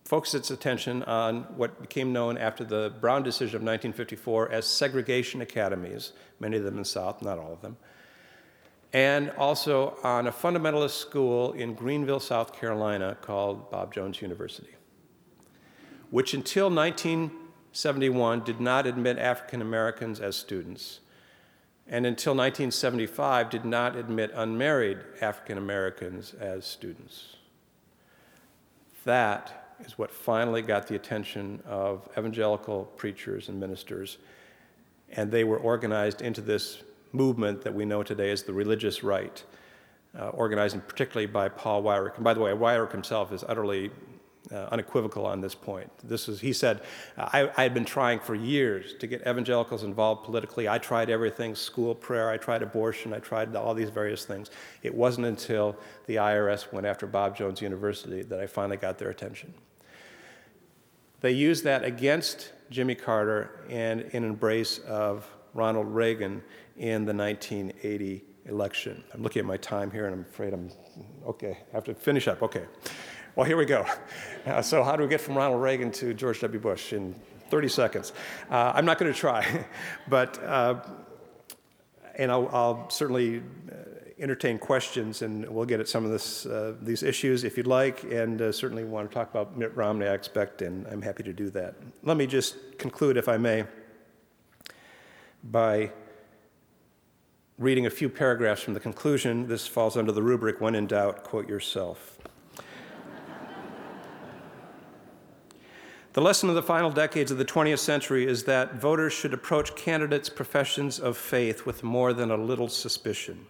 focus 0.03 0.33
its 0.33 0.49
attention 0.49 1.03
on 1.03 1.43
what 1.55 1.79
became 1.79 2.11
known 2.11 2.39
after 2.39 2.63
the 2.63 2.93
Brown 2.99 3.21
decision 3.21 3.57
of 3.57 3.61
1954 3.61 4.51
as 4.51 4.65
segregation 4.65 5.41
academies, 5.41 6.13
many 6.39 6.57
of 6.57 6.63
them 6.63 6.73
in 6.73 6.79
the 6.79 6.85
South, 6.85 7.21
not 7.21 7.37
all 7.37 7.53
of 7.53 7.61
them, 7.61 7.77
and 8.91 9.29
also 9.37 9.99
on 10.03 10.25
a 10.25 10.31
fundamentalist 10.31 10.97
school 10.97 11.53
in 11.53 11.75
Greenville, 11.75 12.19
South 12.19 12.51
Carolina 12.51 13.15
called 13.21 13.69
Bob 13.69 13.93
Jones 13.93 14.23
University, 14.23 14.75
which 16.09 16.33
until 16.33 16.71
1971 16.71 18.43
did 18.43 18.59
not 18.59 18.87
admit 18.87 19.19
African 19.19 19.61
Americans 19.61 20.19
as 20.19 20.35
students, 20.35 20.99
and 21.87 22.05
until 22.05 22.33
1975 22.33 23.49
did 23.49 23.65
not 23.65 23.95
admit 23.95 24.31
unmarried 24.33 24.99
African 25.19 25.57
Americans 25.57 26.33
as 26.39 26.65
students. 26.65 27.35
That 29.03 29.75
is 29.85 29.97
what 29.97 30.11
finally 30.11 30.61
got 30.61 30.87
the 30.87 30.95
attention 30.95 31.61
of 31.65 32.07
evangelical 32.17 32.85
preachers 32.97 33.49
and 33.49 33.59
ministers. 33.59 34.19
And 35.09 35.31
they 35.31 35.43
were 35.43 35.57
organized 35.57 36.21
into 36.21 36.41
this 36.41 36.83
movement 37.11 37.61
that 37.63 37.73
we 37.73 37.83
know 37.83 38.03
today 38.03 38.31
as 38.31 38.43
the 38.43 38.53
religious 38.53 39.03
right, 39.03 39.43
uh, 40.17 40.29
organized 40.29 40.77
particularly 40.87 41.25
by 41.25 41.49
Paul 41.49 41.83
Weyrich. 41.83 42.15
And 42.15 42.23
by 42.23 42.33
the 42.33 42.39
way, 42.39 42.51
Weyrich 42.51 42.91
himself 42.91 43.33
is 43.33 43.43
utterly 43.47 43.91
uh, 44.51 44.67
unequivocal 44.71 45.25
on 45.25 45.41
this 45.41 45.55
point. 45.55 45.89
This 46.03 46.27
is, 46.27 46.41
he 46.41 46.53
said, 46.53 46.81
I, 47.17 47.49
I, 47.57 47.63
had 47.63 47.73
been 47.73 47.85
trying 47.85 48.19
for 48.19 48.35
years 48.35 48.93
to 48.99 49.07
get 49.07 49.21
evangelicals 49.21 49.83
involved 49.83 50.25
politically. 50.25 50.67
I 50.67 50.77
tried 50.77 51.09
everything 51.09 51.55
school 51.55 51.95
prayer, 51.95 52.29
I 52.29 52.37
tried 52.37 52.61
abortion, 52.61 53.13
I 53.13 53.19
tried 53.19 53.55
all 53.55 53.73
these 53.73 53.89
various 53.89 54.25
things. 54.25 54.51
It 54.83 54.93
wasn't 54.93 55.27
until 55.27 55.77
the 56.05 56.15
IRS 56.15 56.71
went 56.73 56.85
after 56.85 57.07
Bob 57.07 57.35
Jones 57.35 57.61
University 57.61 58.23
that 58.23 58.39
I 58.39 58.47
finally 58.47 58.77
got 58.77 58.97
their 58.97 59.09
attention. 59.09 59.53
They 61.21 61.31
used 61.31 61.63
that 61.63 61.83
against 61.83 62.51
Jimmy 62.69 62.95
Carter 62.95 63.65
and 63.69 64.01
in 64.01 64.23
embrace 64.23 64.79
of 64.79 65.27
Ronald 65.53 65.87
Reagan 65.87 66.43
in 66.77 67.05
the 67.05 67.13
1980 67.13 68.23
election. 68.45 69.03
I'm 69.13 69.21
looking 69.21 69.41
at 69.41 69.45
my 69.45 69.57
time 69.57 69.91
here 69.91 70.05
and 70.05 70.15
I'm 70.15 70.21
afraid 70.21 70.53
I'm 70.53 70.71
okay. 71.27 71.59
I 71.71 71.75
have 71.75 71.83
to 71.85 71.93
finish 71.93 72.27
up. 72.27 72.41
Okay. 72.41 72.65
Well, 73.33 73.45
here 73.45 73.55
we 73.55 73.63
go. 73.63 73.85
Uh, 74.45 74.61
so, 74.61 74.83
how 74.83 74.97
do 74.97 75.03
we 75.03 75.09
get 75.09 75.21
from 75.21 75.37
Ronald 75.37 75.61
Reagan 75.61 75.89
to 75.93 76.13
George 76.13 76.41
W. 76.41 76.59
Bush 76.59 76.91
in 76.91 77.15
30 77.49 77.69
seconds? 77.69 78.11
Uh, 78.49 78.73
I'm 78.75 78.83
not 78.83 78.97
going 78.97 79.11
to 79.11 79.17
try, 79.17 79.65
but, 80.09 80.43
uh, 80.43 80.81
and 82.15 82.29
I'll, 82.29 82.49
I'll 82.51 82.89
certainly 82.89 83.37
uh, 83.39 83.73
entertain 84.19 84.59
questions, 84.59 85.21
and 85.21 85.47
we'll 85.47 85.63
get 85.63 85.79
at 85.79 85.87
some 85.87 86.03
of 86.03 86.11
this, 86.11 86.45
uh, 86.45 86.75
these 86.81 87.03
issues 87.03 87.45
if 87.45 87.55
you'd 87.55 87.67
like, 87.67 88.03
and 88.03 88.41
uh, 88.41 88.51
certainly 88.51 88.83
want 88.83 89.09
to 89.09 89.13
talk 89.13 89.29
about 89.29 89.57
Mitt 89.57 89.73
Romney, 89.77 90.07
I 90.07 90.13
expect, 90.13 90.61
and 90.61 90.85
I'm 90.87 91.01
happy 91.01 91.23
to 91.23 91.31
do 91.31 91.49
that. 91.51 91.75
Let 92.03 92.17
me 92.17 92.27
just 92.27 92.77
conclude, 92.77 93.15
if 93.15 93.29
I 93.29 93.37
may, 93.37 93.63
by 95.41 95.89
reading 97.57 97.85
a 97.85 97.89
few 97.89 98.09
paragraphs 98.09 98.61
from 98.61 98.73
the 98.73 98.81
conclusion. 98.81 99.47
This 99.47 99.67
falls 99.67 99.95
under 99.95 100.11
the 100.11 100.23
rubric 100.23 100.59
when 100.59 100.75
in 100.75 100.87
doubt, 100.87 101.23
quote 101.23 101.47
yourself. 101.47 102.20
The 106.13 106.21
lesson 106.21 106.49
of 106.49 106.55
the 106.55 106.61
final 106.61 106.91
decades 106.91 107.31
of 107.31 107.37
the 107.37 107.45
20th 107.45 107.79
century 107.79 108.27
is 108.27 108.43
that 108.43 108.75
voters 108.75 109.13
should 109.13 109.33
approach 109.33 109.77
candidates' 109.77 110.27
professions 110.27 110.99
of 110.99 111.15
faith 111.15 111.65
with 111.65 111.83
more 111.83 112.11
than 112.11 112.29
a 112.29 112.35
little 112.35 112.67
suspicion. 112.67 113.45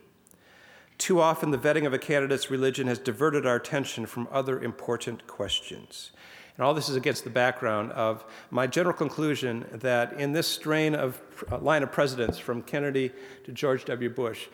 Too 1.00 1.20
often, 1.20 1.50
the 1.50 1.58
vetting 1.58 1.88
of 1.88 1.94
a 1.94 1.98
candidate's 1.98 2.52
religion 2.52 2.86
has 2.86 3.00
diverted 3.00 3.48
our 3.48 3.56
attention 3.56 4.06
from 4.06 4.28
other 4.32 4.62
important 4.62 5.26
questions. 5.26 6.12
And 6.56 6.64
all 6.64 6.76
this 6.76 6.88
is 6.88 6.96
against 6.96 7.24
the 7.24 7.32
background 7.32 7.94
of 7.94 8.24
my 8.52 8.68
general 8.68 8.94
conclusion 8.96 9.66
that 9.72 10.14
in 10.14 10.32
this 10.32 10.46
strain 10.46 10.94
of 10.94 11.20
uh, 11.52 11.58
line 11.58 11.82
of 11.82 11.92
presidents 11.92 12.38
from 12.38 12.62
Kennedy 12.62 13.12
to 13.44 13.52
George 13.52 13.86
W. 13.86 14.12
Bush, 14.12 14.50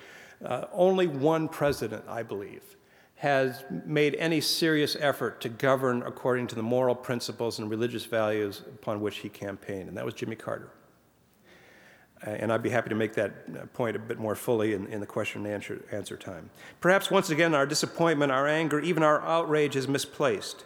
uh, 0.45 0.67
only 0.71 1.07
one 1.07 1.49
president, 1.49 2.05
I 2.07 2.23
believe, 2.23 2.76
has 3.17 3.65
made 3.85 4.15
any 4.15 4.39
serious 4.39 4.95
effort 4.99 5.41
to 5.41 5.49
govern 5.49 6.03
according 6.03 6.45
to 6.45 6.55
the 6.55 6.61
moral 6.61 6.93
principles 6.93 7.57
and 7.57 7.69
religious 7.69 8.05
values 8.05 8.61
upon 8.67 9.01
which 9.01 9.17
he 9.17 9.29
campaigned, 9.29 9.89
and 9.89 9.97
that 9.97 10.05
was 10.05 10.13
Jimmy 10.13 10.35
Carter. 10.35 10.69
Uh, 12.25 12.31
and 12.31 12.51
I'd 12.51 12.63
be 12.63 12.69
happy 12.69 12.89
to 12.89 12.95
make 12.95 13.13
that 13.13 13.31
uh, 13.55 13.65
point 13.73 13.95
a 13.95 13.99
bit 13.99 14.19
more 14.19 14.35
fully 14.35 14.73
in, 14.73 14.87
in 14.87 14.99
the 14.99 15.05
question 15.05 15.45
and 15.45 15.53
answer, 15.53 15.83
answer 15.91 16.15
time. 16.15 16.49
Perhaps 16.79 17.09
once 17.09 17.31
again, 17.31 17.55
our 17.55 17.65
disappointment, 17.65 18.31
our 18.31 18.47
anger, 18.47 18.79
even 18.79 19.01
our 19.01 19.21
outrage 19.21 19.75
is 19.75 19.87
misplaced. 19.87 20.65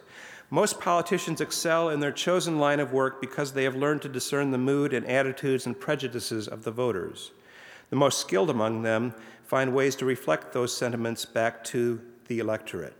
Most 0.50 0.78
politicians 0.78 1.40
excel 1.40 1.88
in 1.88 2.00
their 2.00 2.12
chosen 2.12 2.58
line 2.58 2.80
of 2.80 2.92
work 2.92 3.20
because 3.20 3.52
they 3.52 3.64
have 3.64 3.76
learned 3.76 4.02
to 4.02 4.08
discern 4.08 4.50
the 4.50 4.58
mood 4.58 4.92
and 4.92 5.06
attitudes 5.06 5.64
and 5.64 5.78
prejudices 5.78 6.48
of 6.48 6.64
the 6.64 6.70
voters. 6.70 7.32
The 7.88 7.96
most 7.96 8.20
skilled 8.20 8.50
among 8.50 8.82
them 8.82 9.14
find 9.44 9.74
ways 9.74 9.96
to 9.96 10.04
reflect 10.04 10.52
those 10.52 10.76
sentiments 10.76 11.24
back 11.24 11.64
to 11.64 12.00
the 12.28 12.38
electorate. 12.38 12.96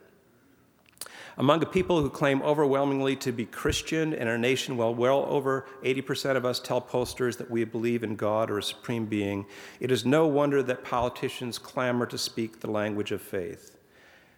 Among 1.38 1.60
the 1.60 1.66
people 1.66 2.02
who 2.02 2.10
claim 2.10 2.42
overwhelmingly 2.42 3.16
to 3.16 3.32
be 3.32 3.46
Christian 3.46 4.12
in 4.12 4.28
our 4.28 4.36
nation, 4.36 4.76
well, 4.76 4.94
well 4.94 5.24
over 5.28 5.66
80% 5.82 6.36
of 6.36 6.44
us 6.44 6.60
tell 6.60 6.80
pollsters 6.80 7.38
that 7.38 7.50
we 7.50 7.64
believe 7.64 8.04
in 8.04 8.16
God 8.16 8.50
or 8.50 8.58
a 8.58 8.62
supreme 8.62 9.06
being, 9.06 9.46
it 9.80 9.90
is 9.90 10.04
no 10.04 10.26
wonder 10.26 10.62
that 10.62 10.84
politicians 10.84 11.58
clamor 11.58 12.04
to 12.06 12.18
speak 12.18 12.60
the 12.60 12.70
language 12.70 13.12
of 13.12 13.22
faith. 13.22 13.78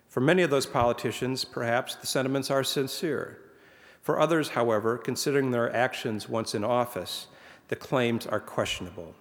For 0.06 0.20
many 0.20 0.42
of 0.42 0.50
those 0.50 0.66
politicians, 0.66 1.44
perhaps 1.44 1.96
the 1.96 2.06
sentiments 2.06 2.48
are 2.48 2.62
sincere. 2.62 3.40
For 4.00 4.20
others, 4.20 4.50
however, 4.50 4.96
considering 4.96 5.50
their 5.50 5.74
actions 5.74 6.28
once 6.28 6.54
in 6.54 6.62
office, 6.62 7.26
the 7.68 7.76
claims 7.76 8.24
are 8.24 8.38
questionable. 8.38 9.16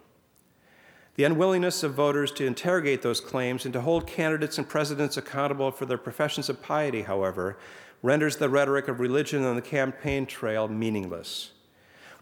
The 1.16 1.26
unwillingness 1.26 1.84
of 1.84 1.94
voters 1.94 2.32
to 2.34 2.46
interrogate 2.46 3.04
those 3.04 3.22
claims 3.22 3.66
and 3.66 3.74
to 3.74 3.82
hold 3.82 4.08
candidates 4.08 4.58
and 4.58 4.68
presidents 4.68 5.16
accountable 5.16 5.70
for 5.70 5.86
their 5.86 5.98
professions 5.98 6.50
of 6.50 6.64
piety, 6.64 7.04
however, 7.04 7.58
renders 8.02 8.38
the 8.38 8.50
rhetoric 8.50 8.88
of 8.88 9.00
religion 9.00 9.44
on 9.44 9.56
the 9.56 9.62
campaign 9.62 10.26
trail 10.26 10.68
meaningless. 10.68 11.52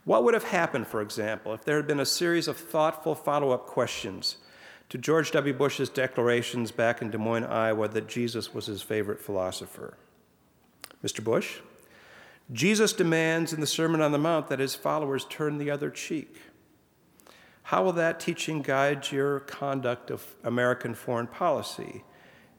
What 0.04 0.24
would 0.24 0.34
have 0.34 0.46
happened, 0.46 0.88
for 0.88 1.02
example, 1.02 1.54
if 1.54 1.64
there 1.64 1.78
had 1.78 1.88
been 1.88 2.00
a 2.00 2.06
series 2.06 2.48
of 2.48 2.58
thoughtful 2.58 3.16
follow 3.16 3.52
up 3.52 3.66
questions 3.66 4.38
to 4.90 4.98
George 4.98 5.32
W. 5.32 5.54
Bush's 5.54 5.90
declarations 5.90 6.72
back 6.72 7.02
in 7.02 7.12
Des 7.12 7.18
Moines, 7.18 7.46
Iowa, 7.46 7.88
that 7.88 8.10
Jesus 8.10 8.54
was 8.54 8.66
his 8.66 8.82
favorite 8.82 9.22
philosopher? 9.22 9.96
Mr. 11.02 11.24
Bush, 11.24 11.60
Jesus 12.52 12.92
demands 12.92 13.54
in 13.54 13.62
the 13.62 13.68
Sermon 13.68 14.02
on 14.02 14.12
the 14.12 14.18
Mount 14.18 14.50
that 14.50 14.60
his 14.60 14.76
followers 14.76 15.26
turn 15.30 15.58
the 15.58 15.72
other 15.72 15.90
cheek. 15.90 16.42
How 17.72 17.84
will 17.84 17.94
that 17.94 18.20
teaching 18.20 18.62
guide 18.62 19.12
your 19.12 19.40
conduct 19.40 20.12
of 20.12 20.36
American 20.44 20.94
foreign 20.94 21.28
policy? 21.28 22.04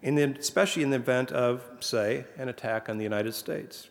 in 0.02 0.16
the, 0.16 0.24
especially 0.38 0.82
in 0.82 0.88
the 0.88 0.96
event 0.96 1.30
of, 1.30 1.62
say, 1.80 2.24
an 2.36 2.48
attack 2.48 2.88
on 2.88 2.98
the 2.98 3.04
United 3.04 3.34
States. 3.34 3.88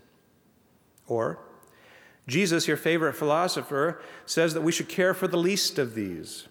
Or, 1.07 1.39
Jesus, 2.27 2.67
your 2.67 2.75
favorite 2.75 3.15
philosopher, 3.15 4.01
says 4.25 4.53
that 4.53 4.61
we 4.61 4.71
should 4.71 4.89
care 4.89 5.13
for 5.13 5.27
the 5.27 5.37
least 5.37 5.79
of 5.79 5.95
these. 5.95 6.47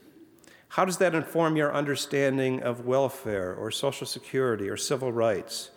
How 0.69 0.85
does 0.85 0.99
that 0.99 1.15
inform 1.15 1.57
your 1.57 1.75
understanding 1.75 2.63
of 2.63 2.87
welfare 2.87 3.55
or 3.55 3.71
social 3.71 4.07
security 4.07 4.69
or 4.69 4.77
civil 4.77 5.13
rights 5.13 5.71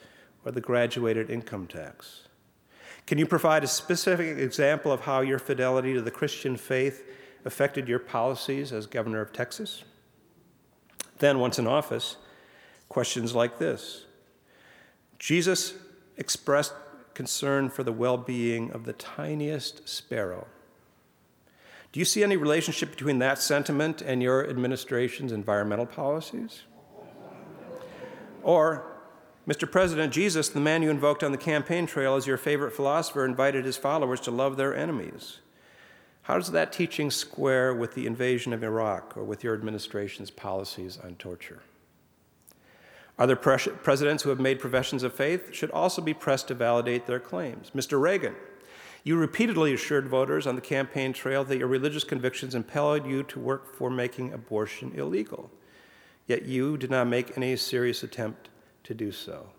or 0.45 0.51
the 0.51 0.61
graduated 0.61 1.29
income 1.29 1.67
tax? 1.67 2.27
Can 3.05 3.17
you 3.17 3.25
provide 3.25 3.63
a 3.63 3.67
specific 3.67 4.37
example 4.37 4.91
of 4.91 5.01
how 5.01 5.21
your 5.21 5.39
fidelity 5.39 5.93
to 5.93 6.01
the 6.01 6.11
Christian 6.11 6.55
faith 6.55 7.03
affected 7.45 7.87
your 7.87 7.99
policies 7.99 8.71
as 8.71 8.85
governor 8.85 9.21
of 9.21 9.33
Texas? 9.33 9.83
Then, 11.19 11.39
once 11.39 11.59
in 11.59 11.67
office, 11.67 12.17
questions 12.89 13.33
like 13.33 13.59
this 13.59 14.05
Jesus 15.19 15.73
expressed 16.17 16.73
concern 17.13 17.69
for 17.69 17.83
the 17.83 17.93
well 17.93 18.17
being 18.17 18.71
of 18.71 18.85
the 18.85 18.93
tiniest 18.93 19.87
sparrow. 19.87 20.47
Do 21.91 21.99
you 21.99 22.05
see 22.05 22.23
any 22.23 22.37
relationship 22.37 22.89
between 22.89 23.19
that 23.19 23.37
sentiment 23.37 24.01
and 24.01 24.23
your 24.23 24.49
administration's 24.49 25.31
environmental 25.31 25.85
policies? 25.85 26.63
Or, 28.41 28.91
Mr. 29.47 29.71
President, 29.71 30.11
Jesus, 30.11 30.49
the 30.49 30.59
man 30.59 30.81
you 30.81 30.89
invoked 30.89 31.23
on 31.23 31.31
the 31.31 31.37
campaign 31.37 31.85
trail 31.85 32.15
as 32.15 32.25
your 32.25 32.37
favorite 32.37 32.73
philosopher, 32.73 33.23
invited 33.23 33.63
his 33.63 33.77
followers 33.77 34.19
to 34.21 34.31
love 34.31 34.57
their 34.57 34.75
enemies. 34.75 35.39
How 36.23 36.35
does 36.35 36.51
that 36.51 36.71
teaching 36.71 37.11
square 37.11 37.73
with 37.73 37.95
the 37.95 38.07
invasion 38.07 38.53
of 38.53 38.63
Iraq 38.63 39.17
or 39.17 39.23
with 39.23 39.43
your 39.43 39.53
administration's 39.53 40.31
policies 40.31 40.97
on 41.03 41.15
torture? 41.15 41.61
Other 43.19 43.35
presidents 43.35 44.23
who 44.23 44.29
have 44.29 44.39
made 44.39 44.59
professions 44.59 45.03
of 45.03 45.13
faith 45.13 45.53
should 45.53 45.69
also 45.71 46.01
be 46.01 46.13
pressed 46.13 46.47
to 46.47 46.53
validate 46.53 47.05
their 47.05 47.19
claims. 47.19 47.71
Mr. 47.75 48.01
Reagan, 48.01 48.35
you 49.03 49.17
repeatedly 49.17 49.73
assured 49.73 50.07
voters 50.07 50.47
on 50.47 50.55
the 50.55 50.61
campaign 50.61 51.11
trail 51.11 51.43
that 51.43 51.57
your 51.57 51.67
religious 51.67 52.05
convictions 52.05 52.55
impelled 52.55 53.05
you 53.05 53.21
to 53.23 53.39
work 53.39 53.75
for 53.75 53.89
making 53.89 54.33
abortion 54.33 54.93
illegal. 54.95 55.51
Yet 56.25 56.45
you 56.45 56.77
did 56.77 56.89
not 56.89 57.07
make 57.07 57.37
any 57.37 57.55
serious 57.57 58.01
attempt 58.01 58.47
to 58.85 58.93
do 58.93 59.11
so. 59.11 59.49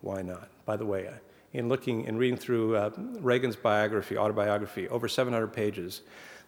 Why 0.00 0.22
not? 0.22 0.48
By 0.64 0.76
the 0.76 0.86
way, 0.86 1.10
in 1.52 1.68
looking 1.68 2.06
and 2.06 2.18
reading 2.18 2.36
through 2.36 2.76
uh, 2.76 2.90
Reagan's 3.20 3.56
biography, 3.56 4.16
autobiography, 4.18 4.88
over 4.88 5.08
700 5.08 5.48
pages, 5.48 6.02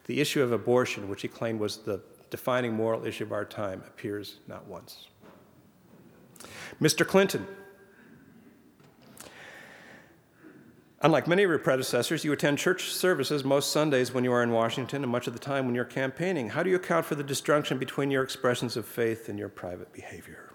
the 0.05 0.21
issue 0.21 0.41
of 0.41 0.51
abortion, 0.51 1.09
which 1.09 1.21
he 1.21 1.27
claimed 1.27 1.59
was 1.59 1.77
the 1.77 2.01
defining 2.29 2.73
moral 2.73 3.05
issue 3.05 3.23
of 3.23 3.31
our 3.31 3.45
time, 3.45 3.83
appears 3.87 4.37
not 4.47 4.67
once. 4.67 5.07
Mr. 6.81 7.05
Clinton, 7.05 7.45
Unlike 11.01 11.27
many 11.27 11.43
of 11.43 11.49
your 11.49 11.59
predecessors, 11.59 12.25
you 12.25 12.33
attend 12.33 12.57
church 12.57 12.91
services 12.91 13.45
most 13.45 13.71
Sundays 13.71 14.13
when 14.13 14.25
you 14.25 14.33
are 14.33 14.43
in 14.43 14.51
Washington 14.51 15.01
and 15.01 15.09
much 15.09 15.27
of 15.27 15.33
the 15.33 15.39
time 15.39 15.65
when 15.65 15.73
you're 15.73 15.85
campaigning. 15.85 16.49
How 16.49 16.61
do 16.61 16.69
you 16.69 16.75
account 16.75 17.05
for 17.05 17.15
the 17.15 17.23
disjunction 17.23 17.77
between 17.77 18.11
your 18.11 18.21
expressions 18.21 18.75
of 18.75 18.85
faith 18.85 19.29
and 19.29 19.39
your 19.39 19.47
private 19.47 19.93
behavior? 19.93 20.51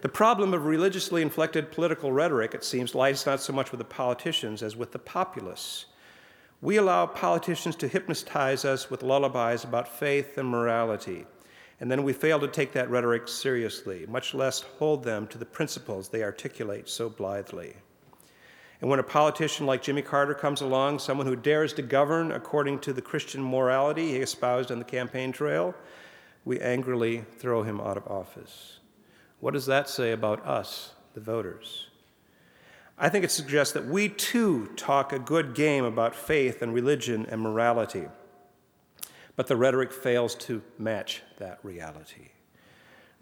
The 0.00 0.08
problem 0.08 0.54
of 0.54 0.64
religiously 0.64 1.22
inflected 1.22 1.72
political 1.72 2.12
rhetoric, 2.12 2.54
it 2.54 2.62
seems, 2.62 2.94
lies 2.94 3.26
not 3.26 3.40
so 3.40 3.52
much 3.52 3.72
with 3.72 3.78
the 3.78 3.84
politicians 3.84 4.62
as 4.62 4.76
with 4.76 4.92
the 4.92 4.98
populace. 5.00 5.86
We 6.60 6.76
allow 6.76 7.06
politicians 7.06 7.74
to 7.76 7.88
hypnotize 7.88 8.64
us 8.64 8.90
with 8.90 9.02
lullabies 9.02 9.64
about 9.64 9.88
faith 9.88 10.38
and 10.38 10.48
morality, 10.48 11.26
and 11.80 11.90
then 11.90 12.04
we 12.04 12.12
fail 12.12 12.38
to 12.38 12.46
take 12.46 12.72
that 12.72 12.90
rhetoric 12.90 13.26
seriously, 13.26 14.06
much 14.06 14.34
less 14.34 14.60
hold 14.60 15.02
them 15.02 15.26
to 15.28 15.38
the 15.38 15.44
principles 15.44 16.08
they 16.08 16.22
articulate 16.22 16.88
so 16.88 17.08
blithely. 17.08 17.74
And 18.80 18.88
when 18.88 19.00
a 19.00 19.04
politician 19.04 19.66
like 19.66 19.82
Jimmy 19.82 20.02
Carter 20.02 20.34
comes 20.34 20.60
along, 20.60 21.00
someone 21.00 21.26
who 21.26 21.34
dares 21.34 21.72
to 21.72 21.82
govern 21.82 22.30
according 22.30 22.78
to 22.80 22.92
the 22.92 23.02
Christian 23.02 23.42
morality 23.42 24.12
he 24.12 24.18
espoused 24.18 24.70
on 24.70 24.78
the 24.78 24.84
campaign 24.84 25.32
trail, 25.32 25.74
we 26.44 26.60
angrily 26.60 27.24
throw 27.38 27.64
him 27.64 27.80
out 27.80 27.96
of 27.96 28.06
office. 28.06 28.78
What 29.40 29.54
does 29.54 29.66
that 29.66 29.88
say 29.88 30.12
about 30.12 30.44
us, 30.44 30.92
the 31.14 31.20
voters? 31.20 31.86
I 32.98 33.08
think 33.08 33.24
it 33.24 33.30
suggests 33.30 33.72
that 33.74 33.86
we 33.86 34.08
too 34.08 34.66
talk 34.76 35.12
a 35.12 35.20
good 35.20 35.54
game 35.54 35.84
about 35.84 36.16
faith 36.16 36.62
and 36.62 36.74
religion 36.74 37.26
and 37.30 37.40
morality, 37.40 38.06
but 39.36 39.46
the 39.46 39.56
rhetoric 39.56 39.92
fails 39.92 40.34
to 40.34 40.62
match 40.78 41.22
that 41.38 41.60
reality. 41.62 42.30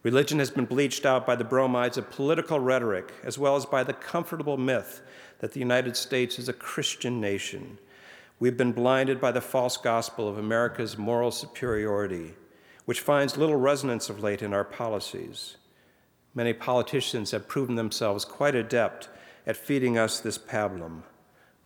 Religion 0.03 0.39
has 0.39 0.51
been 0.51 0.65
bleached 0.65 1.05
out 1.05 1.27
by 1.27 1.37
the 1.37 1.45
bromides 1.45 1.99
of 1.99 2.11
political 2.11 2.59
rhetoric, 2.61 3.13
as 3.23 3.39
well 3.39 3.57
as 3.57 3.67
by 3.67 3.83
the 3.83 3.93
comfortable 3.93 4.57
myth 4.57 5.03
that 5.41 5.53
the 5.53 5.61
United 5.61 5.97
States 5.97 6.39
is 6.39 6.49
a 6.49 6.55
Christian 6.55 7.21
nation. 7.21 7.79
We've 8.39 8.57
been 8.57 8.73
blinded 8.73 9.21
by 9.21 9.33
the 9.33 9.41
false 9.43 9.77
gospel 9.77 10.29
of 10.29 10.39
America's 10.39 10.97
moral 10.97 11.31
superiority, 11.31 12.35
which 12.87 13.01
finds 13.01 13.37
little 13.37 13.57
resonance 13.57 14.09
of 14.09 14.23
late 14.23 14.43
in 14.43 14.55
our 14.55 14.65
policies. 14.65 15.57
Many 16.37 16.53
politicians 16.53 17.31
have 17.31 17.49
proven 17.49 17.77
themselves 17.77 18.27
quite 18.27 18.55
adept 18.55 19.09
at 19.47 19.57
feeding 19.57 19.97
us 19.97 20.21
this 20.21 20.37
pablum. 20.37 21.03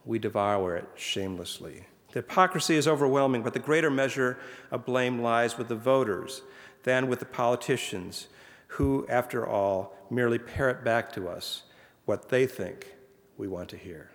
We 0.04 0.20
devour 0.20 0.76
it 0.76 0.88
shamelessly. 0.94 1.86
The 2.12 2.20
hypocrisy 2.20 2.76
is 2.76 2.86
overwhelming, 2.86 3.42
but 3.42 3.52
the 3.52 3.58
greater 3.58 3.90
measure 3.90 4.38
of 4.70 4.86
blame 4.86 5.20
lies 5.20 5.58
with 5.58 5.66
the 5.66 5.74
voters 5.74 6.42
than 6.84 7.08
with 7.08 7.18
the 7.18 7.24
politicians, 7.24 8.28
who, 8.68 9.04
after 9.08 9.44
all, 9.44 9.96
merely 10.08 10.38
parrot 10.38 10.84
back 10.84 11.10
to 11.12 11.28
us 11.28 11.64
what 12.04 12.28
they 12.28 12.46
think 12.46 12.94
we 13.36 13.48
want 13.48 13.68
to 13.70 13.76
hear. 13.76 14.12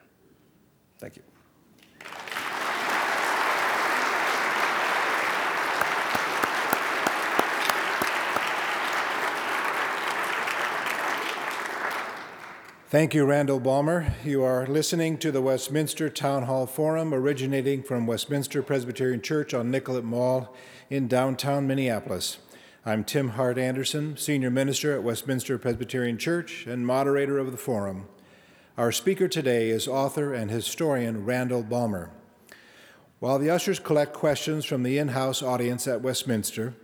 Thank 0.99 1.17
you. 1.17 1.34
Thank 12.95 13.13
you, 13.13 13.25
Randall 13.25 13.59
Balmer. 13.59 14.15
You 14.23 14.43
are 14.43 14.65
listening 14.65 15.17
to 15.17 15.29
the 15.29 15.41
Westminster 15.41 16.09
Town 16.09 16.43
Hall 16.43 16.65
Forum 16.65 17.13
originating 17.13 17.83
from 17.83 18.07
Westminster 18.07 18.63
Presbyterian 18.63 19.21
Church 19.21 19.53
on 19.53 19.69
Nicollet 19.69 20.05
Mall 20.05 20.55
in 20.89 21.09
downtown 21.09 21.67
Minneapolis. 21.67 22.37
I'm 22.85 23.03
Tim 23.03 23.31
Hart 23.31 23.57
Andersen, 23.57 24.15
Senior 24.15 24.49
Minister 24.49 24.95
at 24.95 25.03
Westminster 25.03 25.57
Presbyterian 25.57 26.17
Church 26.17 26.65
and 26.67 26.87
moderator 26.87 27.37
of 27.37 27.51
the 27.51 27.57
forum. 27.57 28.05
Our 28.77 28.93
speaker 28.93 29.27
today 29.27 29.71
is 29.71 29.89
author 29.89 30.33
and 30.33 30.49
historian 30.49 31.25
Randall 31.25 31.63
Balmer. 31.63 32.11
While 33.19 33.39
the 33.39 33.49
ushers 33.49 33.77
collect 33.77 34.13
questions 34.13 34.63
from 34.63 34.83
the 34.83 34.97
in 34.97 35.09
house 35.09 35.43
audience 35.43 35.85
at 35.85 35.99
Westminster, 35.99 36.75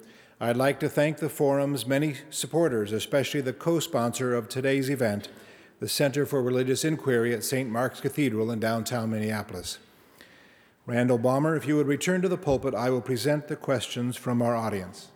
I'd 0.41 0.57
like 0.57 0.81
to 0.81 0.89
thank 0.89 1.19
the 1.19 1.29
forum's 1.29 1.87
many 1.87 2.15
supporters, 2.29 2.91
especially 2.91 3.39
the 3.39 3.53
co 3.53 3.79
sponsor 3.79 4.35
of 4.35 4.49
today's 4.49 4.89
event, 4.89 5.29
the 5.81 5.89
Center 5.89 6.27
for 6.27 6.43
Religious 6.43 6.85
Inquiry 6.85 7.33
at 7.33 7.43
St. 7.43 7.67
Mark's 7.67 7.99
Cathedral 7.99 8.51
in 8.51 8.59
downtown 8.59 9.09
Minneapolis. 9.09 9.79
Randall 10.85 11.17
Balmer, 11.17 11.55
if 11.55 11.67
you 11.67 11.75
would 11.75 11.87
return 11.87 12.21
to 12.21 12.29
the 12.29 12.37
pulpit, 12.37 12.75
I 12.75 12.91
will 12.91 13.01
present 13.01 13.47
the 13.47 13.55
questions 13.55 14.15
from 14.15 14.43
our 14.43 14.55
audience. 14.55 15.07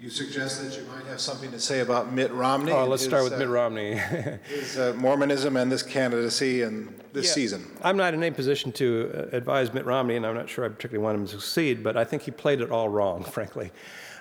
You 0.00 0.08
suggest 0.08 0.62
that 0.62 0.80
you 0.80 0.86
might 0.86 1.04
have 1.06 1.20
something 1.20 1.50
to 1.50 1.60
say 1.60 1.80
about 1.80 2.10
Mitt 2.10 2.32
Romney. 2.32 2.72
Oh, 2.72 2.86
let's 2.86 3.02
his, 3.02 3.10
start 3.10 3.24
with 3.24 3.34
uh, 3.34 3.38
Mitt 3.38 3.48
Romney. 3.48 3.96
his 4.48 4.78
uh, 4.78 4.94
Mormonism 4.96 5.56
and 5.58 5.70
this 5.70 5.82
candidacy 5.82 6.62
and 6.62 6.98
this 7.12 7.26
yeah, 7.26 7.32
season. 7.32 7.66
I'm 7.82 7.98
not 7.98 8.14
in 8.14 8.22
any 8.22 8.34
position 8.34 8.72
to 8.72 9.10
uh, 9.12 9.36
advise 9.36 9.74
Mitt 9.74 9.84
Romney, 9.84 10.16
and 10.16 10.24
I'm 10.24 10.34
not 10.34 10.48
sure 10.48 10.64
I 10.64 10.68
particularly 10.68 11.04
want 11.04 11.18
him 11.18 11.26
to 11.26 11.32
succeed, 11.32 11.82
but 11.82 11.98
I 11.98 12.04
think 12.04 12.22
he 12.22 12.30
played 12.30 12.62
it 12.62 12.70
all 12.70 12.88
wrong, 12.88 13.24
frankly. 13.30 13.72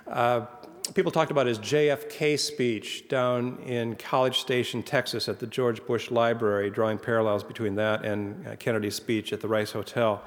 Uh, 0.05 0.47
people 0.93 1.12
talked 1.12 1.32
about 1.32 1.47
his 1.47 1.60
JFK 1.60 2.40
speech 2.40 3.08
down 3.08 3.60
in 3.60 3.96
College 3.96 4.40
Station, 4.40 4.83
Texas, 4.83 5.27
at 5.27 5.40
the 5.40 5.48
George 5.48 5.85
Bush 5.85 6.12
Library, 6.12 6.69
drawing 6.69 6.98
parallels 6.98 7.44
between 7.44 7.75
that 7.75 8.06
and 8.06 8.48
uh, 8.48 8.56
Kennedy's 8.56 8.96
speech 8.96 9.33
at 9.33 9.42
the 9.42 9.48
Rice 9.48 9.71
Hotel. 9.71 10.23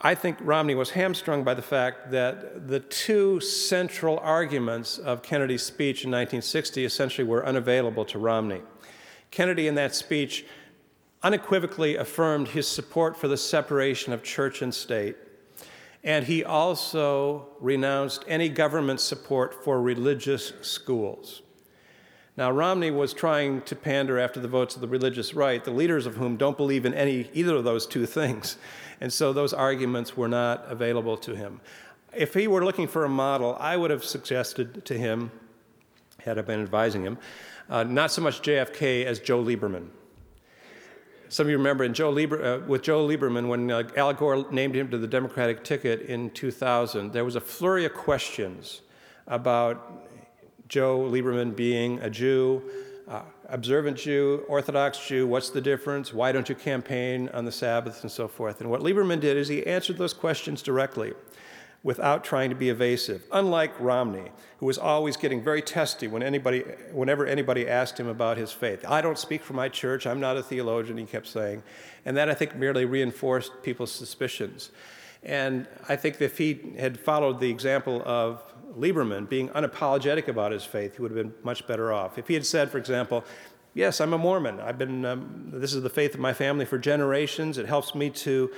I 0.00 0.14
think 0.14 0.38
Romney 0.40 0.74
was 0.74 0.90
hamstrung 0.90 1.42
by 1.42 1.54
the 1.54 1.62
fact 1.62 2.12
that 2.12 2.68
the 2.68 2.80
two 2.80 3.40
central 3.40 4.18
arguments 4.20 4.98
of 4.98 5.22
Kennedy's 5.22 5.62
speech 5.62 6.04
in 6.04 6.10
1960 6.10 6.84
essentially 6.84 7.26
were 7.26 7.44
unavailable 7.44 8.04
to 8.06 8.18
Romney. 8.18 8.62
Kennedy, 9.30 9.66
in 9.66 9.74
that 9.74 9.94
speech, 9.94 10.44
unequivocally 11.22 11.96
affirmed 11.96 12.48
his 12.48 12.68
support 12.68 13.16
for 13.16 13.26
the 13.26 13.36
separation 13.36 14.12
of 14.12 14.22
church 14.22 14.62
and 14.62 14.72
state, 14.72 15.16
and 16.04 16.26
he 16.26 16.44
also 16.44 17.48
renounced 17.60 18.24
any 18.28 18.48
government 18.48 19.00
support 19.00 19.64
for 19.64 19.80
religious 19.80 20.52
schools. 20.62 21.42
Now, 22.36 22.52
Romney 22.52 22.92
was 22.92 23.12
trying 23.12 23.62
to 23.62 23.74
pander 23.74 24.16
after 24.16 24.38
the 24.38 24.46
votes 24.46 24.76
of 24.76 24.80
the 24.80 24.86
religious 24.86 25.34
right, 25.34 25.64
the 25.64 25.72
leaders 25.72 26.06
of 26.06 26.14
whom 26.14 26.36
don't 26.36 26.56
believe 26.56 26.86
in 26.86 26.94
any, 26.94 27.28
either 27.34 27.56
of 27.56 27.64
those 27.64 27.84
two 27.84 28.06
things. 28.06 28.58
And 29.00 29.12
so 29.12 29.32
those 29.32 29.52
arguments 29.52 30.16
were 30.16 30.28
not 30.28 30.64
available 30.68 31.16
to 31.18 31.34
him. 31.34 31.60
If 32.16 32.34
he 32.34 32.46
were 32.46 32.64
looking 32.64 32.86
for 32.86 33.04
a 33.04 33.08
model, 33.08 33.56
I 33.58 33.76
would 33.76 33.90
have 33.90 34.04
suggested 34.04 34.84
to 34.84 34.96
him 34.96 35.32
had 36.20 36.38
I 36.38 36.42
been 36.42 36.62
advising 36.62 37.02
him. 37.02 37.18
Uh, 37.68 37.84
not 37.84 38.10
so 38.12 38.22
much 38.22 38.40
JFK 38.42 39.04
as 39.04 39.18
Joe 39.18 39.42
Lieberman. 39.42 39.88
Some 41.30 41.46
of 41.46 41.50
you 41.50 41.58
remember 41.58 41.84
in 41.84 41.92
Joe 41.92 42.08
Lieber, 42.08 42.42
uh, 42.42 42.66
with 42.66 42.82
Joe 42.82 43.06
Lieberman, 43.06 43.48
when 43.48 43.70
uh, 43.70 43.82
Al 43.96 44.14
Gore 44.14 44.50
named 44.50 44.74
him 44.74 44.90
to 44.90 44.96
the 44.96 45.06
Democratic 45.06 45.62
ticket 45.62 46.02
in 46.02 46.30
2000, 46.30 47.12
there 47.12 47.24
was 47.24 47.36
a 47.36 47.40
flurry 47.40 47.84
of 47.84 47.92
questions 47.92 48.80
about 49.26 50.08
Joe 50.68 51.00
Lieberman 51.00 51.54
being 51.54 51.98
a 51.98 52.08
Jew, 52.08 52.62
uh, 53.06 53.22
observant 53.50 53.98
Jew, 53.98 54.42
Orthodox 54.48 55.06
Jew, 55.06 55.26
what's 55.26 55.50
the 55.50 55.60
difference? 55.60 56.14
Why 56.14 56.32
don't 56.32 56.48
you 56.48 56.54
campaign 56.54 57.28
on 57.34 57.44
the 57.44 57.52
Sabbath 57.52 58.00
and 58.02 58.10
so 58.10 58.26
forth? 58.26 58.62
And 58.62 58.70
what 58.70 58.80
Lieberman 58.80 59.20
did 59.20 59.36
is 59.36 59.48
he 59.48 59.66
answered 59.66 59.98
those 59.98 60.14
questions 60.14 60.62
directly 60.62 61.12
without 61.82 62.24
trying 62.24 62.50
to 62.50 62.56
be 62.56 62.68
evasive, 62.68 63.22
unlike 63.30 63.78
Romney, 63.78 64.30
who 64.58 64.66
was 64.66 64.78
always 64.78 65.16
getting 65.16 65.42
very 65.42 65.62
testy 65.62 66.08
when 66.08 66.22
anybody, 66.22 66.60
whenever 66.92 67.24
anybody 67.24 67.68
asked 67.68 67.98
him 67.98 68.08
about 68.08 68.36
his 68.36 68.50
faith. 68.50 68.84
I 68.88 69.00
don't 69.00 69.18
speak 69.18 69.42
for 69.42 69.52
my 69.52 69.68
church, 69.68 70.06
I'm 70.06 70.20
not 70.20 70.36
a 70.36 70.42
theologian, 70.42 70.98
he 70.98 71.04
kept 71.04 71.28
saying. 71.28 71.62
And 72.04 72.16
that, 72.16 72.28
I 72.28 72.34
think, 72.34 72.56
merely 72.56 72.84
reinforced 72.84 73.62
people's 73.62 73.92
suspicions. 73.92 74.70
And 75.22 75.66
I 75.88 75.96
think 75.96 76.20
if 76.20 76.38
he 76.38 76.74
had 76.78 76.98
followed 76.98 77.40
the 77.40 77.50
example 77.50 78.02
of 78.04 78.42
Lieberman 78.76 79.28
being 79.28 79.48
unapologetic 79.50 80.28
about 80.28 80.52
his 80.52 80.64
faith, 80.64 80.96
he 80.96 81.02
would 81.02 81.10
have 81.12 81.16
been 81.16 81.34
much 81.42 81.66
better 81.66 81.92
off. 81.92 82.18
If 82.18 82.28
he 82.28 82.34
had 82.34 82.46
said, 82.46 82.70
for 82.70 82.78
example, 82.78 83.24
Yes, 83.74 84.00
I'm 84.00 84.12
a 84.12 84.18
Mormon. 84.18 84.58
I've 84.58 84.76
been, 84.76 85.04
um, 85.04 85.50
this 85.52 85.72
is 85.72 85.82
the 85.84 85.90
faith 85.90 86.14
of 86.14 86.18
my 86.18 86.32
family 86.32 86.64
for 86.64 86.78
generations. 86.78 87.58
It 87.58 87.66
helps 87.66 87.94
me 87.94 88.10
to 88.10 88.50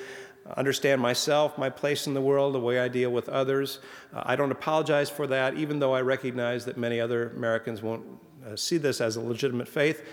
understand 0.57 1.01
myself, 1.01 1.57
my 1.59 1.71
place 1.71 2.07
in 2.07 2.15
the 2.15 2.21
world, 2.21 2.55
the 2.55 2.61
way 2.61 2.81
I 2.81 2.89
deal 2.89 3.11
with 3.11 3.29
others. 3.29 3.79
Uh, 4.15 4.23
I 4.25 4.37
don't 4.37 4.51
apologize 4.51 5.11
for 5.11 5.27
that, 5.29 5.55
even 5.55 5.79
though 5.79 5.95
I 5.95 6.01
recognize 6.01 6.65
that 6.65 6.77
many 6.77 7.01
other 7.01 7.31
Americans 7.31 7.83
won't 7.83 8.05
uh, 8.47 8.57
see 8.57 8.79
this 8.79 9.01
as 9.01 9.17
a 9.17 9.21
legitimate 9.21 9.69
faith. 9.69 10.05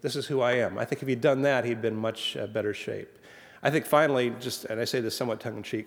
This 0.00 0.16
is 0.16 0.26
who 0.26 0.40
I 0.40 0.52
am. 0.52 0.78
I 0.78 0.84
think 0.84 1.02
if 1.02 1.08
he'd 1.08 1.20
done 1.20 1.42
that, 1.42 1.64
he'd 1.64 1.82
been 1.82 1.96
much 1.96 2.36
uh, 2.36 2.46
better 2.46 2.74
shape. 2.74 3.18
I 3.62 3.70
think 3.70 3.86
finally, 3.86 4.32
just, 4.40 4.66
and 4.66 4.80
I 4.80 4.84
say 4.84 5.00
this 5.00 5.16
somewhat 5.16 5.40
tongue 5.40 5.56
in 5.56 5.62
cheek, 5.62 5.86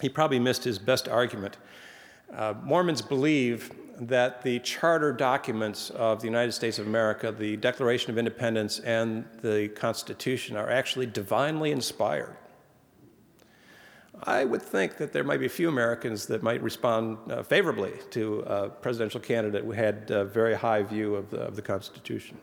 he 0.00 0.08
probably 0.08 0.38
missed 0.38 0.64
his 0.64 0.78
best 0.78 1.08
argument. 1.08 1.56
Uh, 2.34 2.54
Mormons 2.62 3.00
believe 3.00 3.70
that 4.00 4.42
the 4.42 4.58
charter 4.60 5.12
documents 5.12 5.90
of 5.90 6.20
the 6.20 6.26
United 6.26 6.52
States 6.52 6.78
of 6.78 6.86
America, 6.86 7.30
the 7.30 7.56
Declaration 7.56 8.10
of 8.10 8.18
Independence, 8.18 8.80
and 8.80 9.24
the 9.40 9.68
Constitution 9.68 10.56
are 10.56 10.68
actually 10.68 11.06
divinely 11.06 11.70
inspired. 11.70 12.36
I 14.22 14.44
would 14.44 14.62
think 14.62 14.96
that 14.98 15.12
there 15.12 15.24
might 15.24 15.40
be 15.40 15.46
a 15.46 15.50
few 15.50 15.68
Americans 15.68 16.26
that 16.26 16.42
might 16.42 16.62
respond 16.62 17.18
uh, 17.30 17.42
favorably 17.42 17.92
to 18.10 18.40
a 18.40 18.68
presidential 18.68 19.20
candidate 19.20 19.64
who 19.64 19.72
had 19.72 20.10
a 20.10 20.24
very 20.24 20.54
high 20.54 20.82
view 20.82 21.16
of 21.16 21.30
the, 21.30 21.40
of 21.40 21.56
the 21.56 21.62
Constitution. 21.62 22.38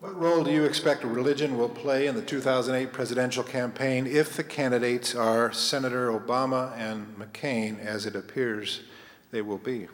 What 0.00 0.16
role 0.16 0.44
do 0.44 0.52
you 0.52 0.64
expect 0.64 1.02
religion 1.02 1.58
will 1.58 1.68
play 1.68 2.06
in 2.06 2.14
the 2.14 2.22
2008 2.22 2.92
presidential 2.92 3.42
campaign 3.42 4.06
if 4.06 4.36
the 4.36 4.44
candidates 4.44 5.16
are 5.16 5.52
Senator 5.52 6.12
Obama 6.12 6.72
and 6.78 7.16
McCain, 7.18 7.80
as 7.80 8.06
it 8.06 8.14
appears 8.14 8.82
they 9.32 9.42
will 9.42 9.58
be? 9.58 9.88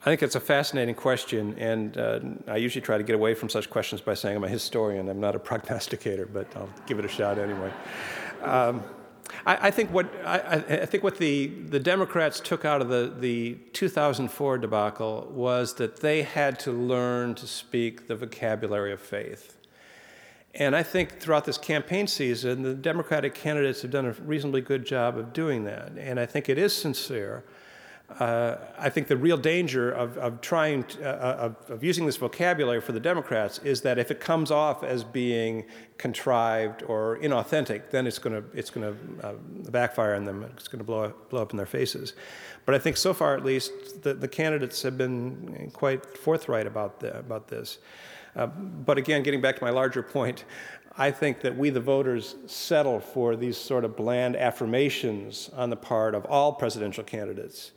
I 0.00 0.04
think 0.04 0.22
it's 0.22 0.34
a 0.34 0.40
fascinating 0.40 0.94
question, 0.94 1.54
and 1.58 1.98
uh, 1.98 2.20
I 2.48 2.56
usually 2.56 2.80
try 2.80 2.96
to 2.96 3.04
get 3.04 3.14
away 3.14 3.34
from 3.34 3.50
such 3.50 3.68
questions 3.68 4.00
by 4.00 4.14
saying 4.14 4.34
I'm 4.34 4.44
a 4.44 4.48
historian. 4.48 5.10
I'm 5.10 5.20
not 5.20 5.34
a 5.34 5.38
prognosticator, 5.50 6.24
but 6.24 6.46
I'll 6.56 6.70
give 6.86 6.98
it 6.98 7.04
a 7.04 7.08
shot 7.08 7.38
anyway. 7.38 7.70
Um, 8.42 8.82
I, 9.44 9.68
I, 9.68 9.70
think 9.70 9.92
what 9.92 10.10
I, 10.24 10.38
I, 10.38 10.86
think 10.86 11.04
what 11.04 11.18
the, 11.18 11.48
the 11.48 11.78
Democrats 11.78 12.40
took 12.40 12.64
out 12.64 12.80
of 12.80 12.88
the, 12.88 13.14
the 13.18 13.58
2004 13.74 14.56
debacle 14.56 15.30
was 15.32 15.74
that 15.74 16.00
they 16.00 16.22
had 16.22 16.58
to 16.60 16.72
learn 16.72 17.34
to 17.34 17.46
speak 17.46 18.08
the 18.08 18.16
vocabulary 18.16 18.92
of 18.92 19.00
faith. 19.00 19.58
And 20.54 20.74
I 20.74 20.82
think 20.82 21.20
throughout 21.20 21.44
this 21.44 21.58
campaign 21.58 22.06
season, 22.06 22.62
the 22.62 22.74
Democratic 22.74 23.34
candidates 23.34 23.82
have 23.82 23.90
done 23.90 24.06
a 24.06 24.12
reasonably 24.12 24.62
good 24.62 24.84
job 24.84 25.16
of 25.16 25.32
doing 25.32 25.64
that. 25.64 25.92
And 25.96 26.18
I 26.18 26.26
think 26.26 26.48
it 26.48 26.58
is 26.58 26.74
sincere 26.74 27.44
uh, 28.18 28.56
I 28.76 28.90
think 28.90 29.06
the 29.06 29.16
real 29.16 29.36
danger 29.36 29.90
of, 29.90 30.18
of 30.18 30.40
trying 30.40 30.84
to, 30.84 31.04
uh, 31.04 31.46
of, 31.46 31.70
of, 31.70 31.84
using 31.84 32.06
this 32.06 32.16
vocabulary 32.16 32.80
for 32.80 32.92
the 32.92 33.00
Democrats 33.00 33.58
is 33.58 33.82
that 33.82 33.98
if 33.98 34.10
it 34.10 34.18
comes 34.18 34.50
off 34.50 34.82
as 34.82 35.04
being 35.04 35.64
contrived 35.96 36.82
or 36.82 37.18
inauthentic, 37.22 37.90
then 37.90 38.06
it's 38.06 38.18
going 38.18 38.42
to 38.42 38.44
it's 38.52 38.70
going 38.70 38.92
to 38.92 39.26
uh, 39.26 39.32
backfire 39.70 40.14
on 40.14 40.24
them. 40.24 40.44
It's 40.56 40.66
going 40.66 40.80
to 40.80 40.84
blow 40.84 41.04
up, 41.04 41.30
blow 41.30 41.42
up 41.42 41.52
in 41.52 41.56
their 41.56 41.66
faces. 41.66 42.14
But 42.66 42.74
I 42.74 42.78
think 42.78 42.96
so 42.96 43.14
far, 43.14 43.36
at 43.36 43.44
least, 43.44 44.02
the, 44.02 44.14
the 44.14 44.28
candidates 44.28 44.82
have 44.82 44.98
been 44.98 45.70
quite 45.72 46.18
forthright 46.18 46.66
about 46.66 47.00
the, 47.00 47.18
about 47.18 47.48
this. 47.48 47.78
Uh, 48.34 48.46
but 48.46 48.98
again, 48.98 49.22
getting 49.22 49.40
back 49.40 49.56
to 49.56 49.64
my 49.64 49.70
larger 49.70 50.02
point, 50.02 50.44
I 50.96 51.10
think 51.10 51.40
that 51.40 51.56
we, 51.56 51.70
the 51.70 51.80
voters, 51.80 52.34
settle 52.46 53.00
for 53.00 53.36
these 53.36 53.56
sort 53.56 53.84
of 53.84 53.96
bland 53.96 54.36
affirmations 54.36 55.48
on 55.54 55.70
the 55.70 55.76
part 55.76 56.14
of 56.14 56.24
all 56.26 56.52
presidential 56.52 57.04
candidates 57.04 57.72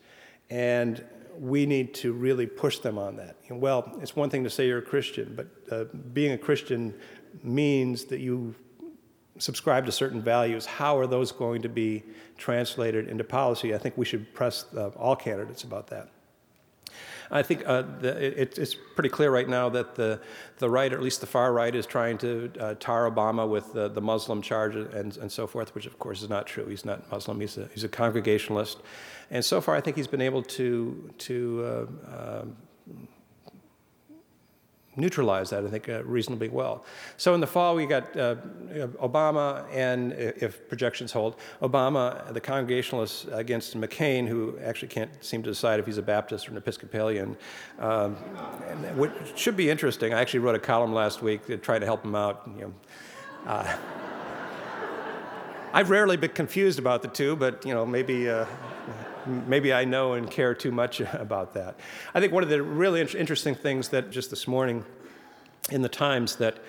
and 0.54 1.04
we 1.40 1.66
need 1.66 1.96
to 1.96 2.14
really 2.14 2.46
push 2.46 2.78
them 2.78 3.00
on 3.00 3.16
that. 3.16 3.36
well, 3.50 3.98
it's 4.04 4.16
one 4.16 4.30
thing 4.30 4.44
to 4.44 4.52
say 4.52 4.68
you're 4.68 4.78
a 4.78 4.84
Christian, 4.84 5.34
but 5.36 5.48
uh, 5.72 5.86
being 6.14 6.34
a 6.34 6.38
Christian 6.38 6.94
means 7.42 8.06
that 8.06 8.20
you 8.20 8.54
subscribe 9.40 9.84
to 9.88 9.92
certain 9.92 10.22
values. 10.22 10.68
How 10.68 10.96
are 10.96 11.08
those 11.08 11.32
going 11.32 11.64
to 11.64 11.70
be 11.70 12.04
translated 12.38 13.08
into 13.08 13.24
policy? 13.24 13.74
I 13.74 13.80
think 13.80 13.98
we 13.98 14.06
should 14.06 14.32
press 14.36 14.66
uh, 14.78 14.90
all 14.90 15.16
candidates 15.16 15.64
about 15.64 15.88
that. 15.88 16.12
I 17.34 17.42
think 17.42 17.64
uh, 17.66 17.82
the, 18.00 18.42
it, 18.42 18.60
it's 18.60 18.76
pretty 18.76 19.10
clear 19.10 19.32
right 19.32 19.50
now 19.50 19.68
that 19.70 19.96
the, 19.96 20.22
the 20.60 20.70
right, 20.70 20.94
or 20.94 20.98
at 20.98 21.02
least 21.02 21.20
the 21.20 21.28
far 21.28 21.52
right, 21.52 21.74
is 21.74 21.88
trying 21.88 22.20
to 22.20 22.52
uh, 22.60 22.76
tar 22.76 23.10
Obama 23.10 23.50
with 23.50 23.74
the, 23.74 23.90
the 23.90 24.02
Muslim 24.02 24.42
charge 24.42 24.76
and, 24.76 25.18
and 25.18 25.32
so 25.32 25.48
forth, 25.48 25.74
which 25.74 25.88
of 25.88 25.98
course 25.98 26.22
is 26.22 26.30
not 26.30 26.46
true. 26.46 26.68
He's 26.68 26.86
not 26.86 27.12
Muslim, 27.12 27.40
he's 27.40 27.58
a, 27.58 27.68
he's 27.74 27.84
a 27.84 27.90
Congregationalist. 27.90 28.78
And 29.32 29.44
so 29.44 29.60
far, 29.62 29.76
I 29.76 29.82
think 29.82 29.98
he's 29.98 30.08
been 30.08 30.22
able 30.22 30.44
to, 30.44 31.12
to 31.18 31.88
uh, 32.14 32.42
um, 32.42 32.56
neutralize 34.96 35.50
that, 35.50 35.66
I 35.66 35.70
think, 35.70 35.90
uh, 35.90 36.04
reasonably 36.04 36.50
well. 36.50 36.86
So 37.18 37.34
in 37.34 37.42
the 37.42 37.48
fall, 37.48 37.76
we 37.76 37.86
got 37.86 38.16
uh, 38.16 38.36
Obama, 39.02 39.66
and 39.72 40.14
if 40.14 40.68
projections 40.68 41.12
hold, 41.12 41.36
Obama, 41.62 42.32
the 42.34 42.42
Congregationalists 42.42 43.26
against 43.32 43.78
McCain, 43.78 44.28
who 44.28 44.58
actually 44.64 44.90
can't 44.90 45.12
seem 45.24 45.44
to 45.44 45.50
decide 45.50 45.80
if 45.80 45.86
he's 45.86 45.98
a 45.98 46.04
Baptist 46.04 46.48
or 46.48 46.52
an 46.52 46.58
Episcopalian. 46.58 47.38
Um, 47.80 48.16
which 48.96 49.12
should 49.36 49.58
be 49.58 49.70
interesting. 49.70 50.14
I 50.14 50.22
actually 50.22 50.40
wrote 50.40 50.56
a 50.56 50.60
column 50.60 50.94
last 50.94 51.22
week 51.22 51.46
to 51.48 51.58
try 51.58 51.80
to 51.80 51.86
help 51.86 52.04
him 52.04 52.16
out. 52.16 52.50
You 52.58 52.62
know, 52.62 52.74
uh, 53.48 53.78
I've 55.74 55.90
rarely 55.90 56.18
been 56.18 56.32
confused 56.32 56.78
about 56.78 57.02
the 57.02 57.08
two, 57.08 57.36
but 57.36 57.66
you 57.66 57.74
know, 57.74 57.86
maybe 57.86 58.30
uh, 58.30 58.46
maybe 59.26 59.74
I 59.74 59.86
know 59.86 60.14
and 60.14 60.30
care 60.30 60.54
too 60.54 60.72
much 60.72 61.02
about 61.14 61.54
that. 61.54 61.80
I 62.14 62.20
think 62.20 62.34
one 62.34 62.44
of 62.44 62.50
the 62.50 62.62
really 62.62 63.02
interesting 63.02 63.56
things 63.56 63.90
that 63.90 64.12
just 64.12 64.30
this 64.30 64.48
morning 64.48 64.86
in 65.72 65.82
the 65.82 65.90
Times 65.90 66.36
that 66.38 66.60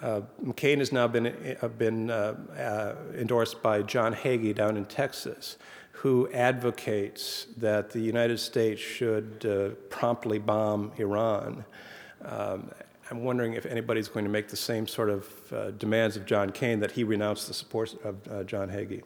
uh, 0.00 0.22
McCain 0.44 0.78
has 0.78 0.92
now 0.92 1.06
been, 1.06 1.56
uh, 1.60 1.68
been 1.68 2.10
uh, 2.10 2.34
uh, 2.58 2.94
endorsed 3.16 3.62
by 3.62 3.82
John 3.82 4.14
Hagee 4.14 4.54
down 4.54 4.76
in 4.76 4.84
Texas, 4.86 5.58
who 5.92 6.28
advocates 6.32 7.46
that 7.56 7.90
the 7.90 8.00
United 8.00 8.38
States 8.38 8.80
should 8.80 9.46
uh, 9.46 9.74
promptly 9.90 10.38
bomb 10.38 10.92
Iran. 10.96 11.64
Um, 12.24 12.70
I'm 13.10 13.24
wondering 13.24 13.52
if 13.54 13.66
anybody's 13.66 14.08
going 14.08 14.24
to 14.24 14.30
make 14.30 14.48
the 14.48 14.56
same 14.56 14.86
sort 14.86 15.10
of 15.10 15.52
uh, 15.52 15.70
demands 15.72 16.16
of 16.16 16.24
John 16.24 16.50
McCain 16.50 16.80
that 16.80 16.92
he 16.92 17.04
renounce 17.04 17.46
the 17.46 17.54
support 17.54 17.94
of 18.04 18.46
John 18.46 18.68
Hagee. 18.68 19.02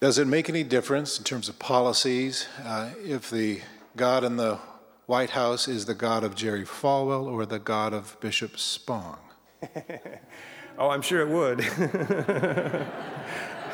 Does 0.00 0.16
it 0.16 0.26
make 0.26 0.48
any 0.48 0.62
difference 0.62 1.18
in 1.18 1.24
terms 1.24 1.50
of 1.50 1.58
policies 1.58 2.48
uh, 2.64 2.88
if 3.04 3.28
the 3.28 3.60
God 3.96 4.24
in 4.24 4.36
the 4.36 4.58
White 5.04 5.28
House 5.30 5.68
is 5.68 5.84
the 5.84 5.92
God 5.92 6.24
of 6.24 6.34
Jerry 6.34 6.64
Falwell 6.64 7.26
or 7.26 7.44
the 7.44 7.58
God 7.58 7.92
of 7.92 8.18
Bishop 8.18 8.58
Spong? 8.58 9.18
oh, 10.78 10.88
I'm 10.88 11.02
sure 11.02 11.20
it 11.20 11.28
would. 11.28 11.60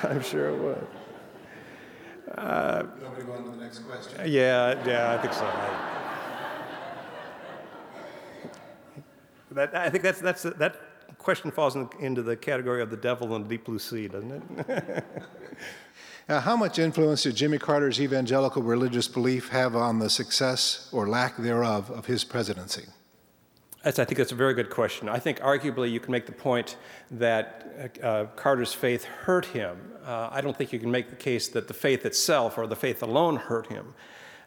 I'm 0.03 0.21
sure 0.21 0.49
it 0.49 0.59
would. 0.59 0.85
Uh, 2.37 2.83
Nobody 3.01 3.23
go 3.23 3.33
on 3.35 3.45
to 3.45 3.51
the 3.51 3.57
next 3.59 3.79
question. 3.87 4.21
Yeah, 4.27 4.85
yeah, 4.85 5.13
I 5.13 5.19
think 5.19 5.33
so. 5.33 5.49
That, 9.53 9.77
I 9.77 9.91
think 9.91 10.03
that's, 10.03 10.21
that's, 10.21 10.43
that 10.43 10.75
question 11.27 11.51
falls 11.51 11.75
in, 11.75 11.89
into 11.99 12.23
the 12.23 12.37
category 12.37 12.81
of 12.81 12.89
the 12.89 12.97
devil 12.97 13.35
in 13.35 13.43
the 13.43 13.49
deep 13.49 13.65
blue 13.65 13.81
sea, 13.81 14.07
doesn't 14.07 14.31
it? 14.31 15.05
Now, 16.29 16.41
how 16.41 16.57
much 16.57 16.81
influence 16.81 17.23
did 17.23 17.37
Jimmy 17.37 17.57
Carter's 17.57 18.01
evangelical 18.01 18.61
religious 18.61 19.07
belief 19.07 19.49
have 19.51 19.77
on 19.77 20.01
the 20.01 20.11
success 20.11 20.89
or 20.93 21.09
lack 21.09 21.37
thereof 21.37 21.89
of 21.89 22.07
his 22.07 22.25
presidency? 22.25 22.87
That's, 23.85 24.01
I 24.01 24.05
think 24.05 24.19
that's 24.19 24.33
a 24.33 24.43
very 24.45 24.53
good 24.55 24.69
question. 24.69 25.09
I 25.09 25.21
think 25.21 25.39
arguably 25.39 25.89
you 25.93 26.01
can 26.01 26.11
make 26.11 26.27
the 26.27 26.33
point 26.33 26.79
that 27.13 27.97
uh, 28.03 28.25
Carter's 28.35 28.75
faith 28.75 29.05
hurt 29.05 29.47
him. 29.47 29.77
Uh, 30.05 30.29
I 30.33 30.41
don't 30.41 30.57
think 30.59 30.73
you 30.73 30.81
can 30.81 30.91
make 30.91 31.11
the 31.11 31.23
case 31.31 31.47
that 31.51 31.69
the 31.69 31.75
faith 31.75 32.05
itself 32.05 32.59
or 32.59 32.67
the 32.67 32.75
faith 32.75 33.05
alone 33.05 33.37
hurt 33.37 33.69
him. 33.69 33.95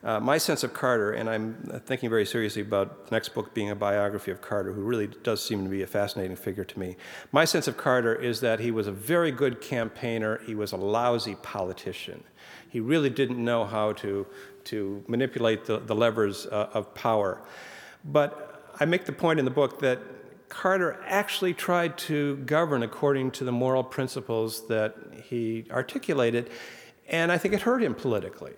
Uh, 0.02 0.18
my 0.18 0.38
sense 0.38 0.64
of 0.64 0.74
Carter, 0.74 1.12
and 1.12 1.30
I'm 1.30 1.82
thinking 1.86 2.10
very 2.10 2.26
seriously 2.26 2.62
about 2.62 3.08
the 3.08 3.16
next 3.16 3.30
book 3.30 3.54
being 3.54 3.70
a 3.70 3.76
biography 3.76 4.32
of 4.32 4.40
Carter, 4.40 4.72
who 4.72 4.82
really 4.82 5.08
does 5.08 5.44
seem 5.44 5.64
to 5.66 5.70
be 5.70 5.82
a 5.82 5.88
fascinating 5.88 6.38
figure 6.38 6.64
to 6.64 6.80
me. 6.80 6.96
My 7.34 7.44
sense 7.44 7.68
of 7.68 7.76
Carter 7.76 8.16
is 8.16 8.40
that 8.40 8.62
he 8.62 8.72
was 8.72 8.88
a 8.88 8.94
very 8.94 9.30
good 9.30 9.60
campaigner, 9.60 10.40
he 10.46 10.56
was 10.56 10.72
a 10.72 10.78
lousy 10.78 11.36
politician. 11.36 12.24
He 12.70 12.80
really 12.80 13.10
didn't 13.10 13.44
know 13.44 13.66
how 13.66 13.92
to, 13.94 14.26
to 14.66 15.04
manipulate 15.08 15.66
the, 15.66 15.80
the 15.80 15.96
levers 15.96 16.46
uh, 16.46 16.70
of 16.74 16.94
power. 16.96 17.42
But 18.06 18.74
I 18.80 18.86
make 18.86 19.04
the 19.04 19.12
point 19.12 19.40
in 19.40 19.44
the 19.44 19.52
book 19.52 19.80
that 19.82 20.00
Carter 20.48 20.98
actually 21.06 21.54
tried 21.54 21.98
to 21.98 22.38
govern 22.38 22.84
according 22.84 23.32
to 23.32 23.44
the 23.44 23.52
moral 23.52 23.84
principles 23.84 24.66
that 24.68 24.96
he 25.26 25.66
articulated, 25.72 26.50
and 27.10 27.34
I 27.34 27.38
think 27.38 27.54
it 27.54 27.62
hurt 27.62 27.84
him 27.84 27.96
politically. 27.96 28.54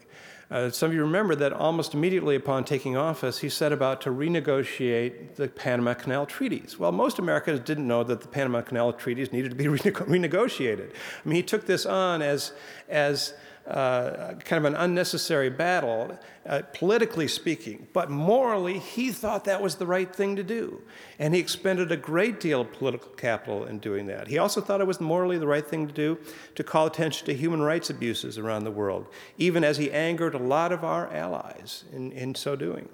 Uh, 0.52 0.70
some 0.70 0.90
of 0.90 0.94
you 0.94 1.02
remember 1.02 1.34
that 1.34 1.54
almost 1.54 1.94
immediately 1.94 2.36
upon 2.36 2.66
taking 2.66 2.98
office, 2.98 3.40
he 3.40 3.48
set 3.48 3.72
about 3.72 4.02
to 4.02 4.10
renegotiate 4.10 5.36
the 5.36 5.48
Panama 5.48 5.94
Canal 5.94 6.26
treaties. 6.26 6.78
Well, 6.78 6.92
most 6.92 7.20
Americans 7.20 7.62
didn't 7.62 7.88
know 7.88 8.04
that 8.04 8.20
the 8.20 8.28
Panama 8.28 8.62
Canal 8.62 8.92
treaties 8.92 9.32
needed 9.32 9.52
to 9.52 9.56
be 9.56 9.64
renegotiated. 9.68 10.92
I 10.92 11.30
mean, 11.30 11.38
he 11.38 11.44
took 11.44 11.66
this 11.66 11.86
on 11.86 12.22
as, 12.22 12.52
as 12.90 13.34
uh, 13.68 14.34
kind 14.44 14.66
of 14.66 14.74
an 14.74 14.76
unnecessary 14.76 15.50
battle, 15.50 16.18
uh, 16.46 16.62
politically 16.74 17.28
speaking. 17.28 17.88
But 17.94 18.10
morally, 18.10 18.80
he 18.80 19.12
thought 19.12 19.46
that 19.46 19.62
was 19.62 19.76
the 19.76 19.86
right 19.86 20.14
thing 20.14 20.36
to 20.36 20.44
do. 20.44 20.82
And 21.20 21.34
he 21.34 21.40
expended 21.40 21.92
a 21.92 21.98
great 21.98 22.40
deal 22.40 22.62
of 22.62 22.72
political 22.72 23.12
capital 23.12 23.66
in 23.66 23.80
doing 23.80 24.08
that. 24.08 24.28
He 24.28 24.38
also 24.40 24.62
thought 24.62 24.82
it 24.82 24.88
was 24.88 25.00
morally 25.00 25.38
the 25.38 25.48
right 25.48 25.66
thing 25.66 25.88
to 25.88 25.94
do 25.94 26.18
to 26.56 26.64
call 26.64 26.88
attention 26.88 27.26
to 27.28 27.34
human 27.34 27.62
rights 27.62 27.90
abuses 27.90 28.38
around 28.38 28.64
the 28.64 28.72
world, 28.72 29.08
even 29.38 29.64
as 29.64 29.78
he 29.78 29.92
angered 29.92 30.34
a 30.34 30.40
lot 30.40 30.72
of 30.72 30.84
our 30.84 31.08
allies 31.14 31.84
in, 31.94 32.12
in 32.14 32.34
so 32.36 32.56
doing. 32.56 32.90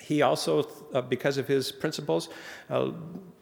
He 0.00 0.22
also, 0.22 0.66
uh, 0.94 1.02
because 1.02 1.36
of 1.36 1.46
his 1.46 1.70
principles, 1.70 2.30
uh, 2.70 2.92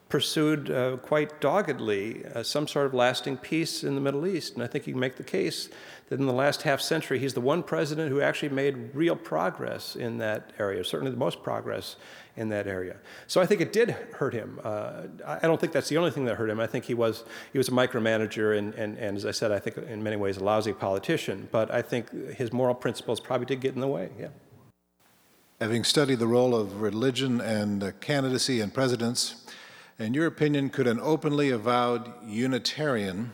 pursued 0.08 0.70
uh, 0.70 0.96
quite 0.98 1.40
doggedly 1.40 2.24
uh, 2.26 2.42
some 2.42 2.68
sort 2.68 2.86
of 2.86 2.94
lasting 2.94 3.36
peace 3.36 3.82
in 3.82 3.96
the 3.96 4.00
Middle 4.00 4.26
East. 4.26 4.54
And 4.54 4.62
I 4.62 4.68
think 4.68 4.86
you 4.86 4.92
can 4.92 5.00
make 5.00 5.16
the 5.16 5.24
case 5.24 5.68
that 6.08 6.20
in 6.20 6.26
the 6.26 6.32
last 6.32 6.62
half 6.62 6.80
century, 6.80 7.18
he's 7.18 7.34
the 7.34 7.40
one 7.40 7.62
president 7.62 8.10
who 8.10 8.20
actually 8.20 8.50
made 8.50 8.94
real 8.94 9.16
progress 9.16 9.96
in 9.96 10.18
that 10.18 10.52
area, 10.60 10.84
certainly 10.84 11.10
the 11.10 11.16
most 11.16 11.42
progress 11.42 11.96
in 12.36 12.48
that 12.50 12.68
area. 12.68 12.96
So 13.26 13.40
I 13.40 13.46
think 13.46 13.60
it 13.60 13.72
did 13.72 13.90
hurt 14.12 14.32
him. 14.32 14.60
Uh, 14.62 15.04
I 15.26 15.40
don't 15.40 15.60
think 15.60 15.72
that's 15.72 15.88
the 15.88 15.96
only 15.96 16.12
thing 16.12 16.24
that 16.26 16.36
hurt 16.36 16.50
him. 16.50 16.60
I 16.60 16.68
think 16.68 16.84
he 16.84 16.94
was, 16.94 17.24
he 17.52 17.58
was 17.58 17.68
a 17.68 17.72
micromanager 17.72 18.56
and, 18.56 18.74
and, 18.74 18.96
and, 18.98 19.16
as 19.16 19.26
I 19.26 19.32
said, 19.32 19.50
I 19.50 19.58
think 19.58 19.76
in 19.78 20.02
many 20.02 20.16
ways 20.16 20.36
a 20.36 20.44
lousy 20.44 20.72
politician. 20.72 21.48
But 21.50 21.72
I 21.72 21.82
think 21.82 22.34
his 22.34 22.52
moral 22.52 22.74
principles 22.74 23.18
probably 23.18 23.46
did 23.46 23.60
get 23.60 23.74
in 23.74 23.80
the 23.80 23.88
way, 23.88 24.10
yeah. 24.20 24.28
Having 25.60 25.84
studied 25.84 26.18
the 26.18 26.26
role 26.26 26.54
of 26.54 26.82
religion 26.82 27.40
and 27.40 27.82
uh, 27.82 27.92
candidacy 28.00 28.60
and 28.60 28.74
presidents, 28.74 29.45
in 29.98 30.14
your 30.14 30.26
opinion, 30.26 30.70
could 30.70 30.86
an 30.86 31.00
openly 31.00 31.50
avowed 31.50 32.12
Unitarian, 32.26 33.32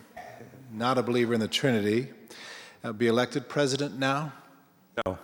not 0.73 0.99
a 0.99 1.03
believer 1.03 1.35
in 1.35 1.41
the 1.41 1.49
Trinity, 1.49 2.09
uh, 2.85 2.93
be 2.93 3.07
elected 3.07 3.49
president 3.49 3.99
now? 3.99 4.33
No, 5.05 5.19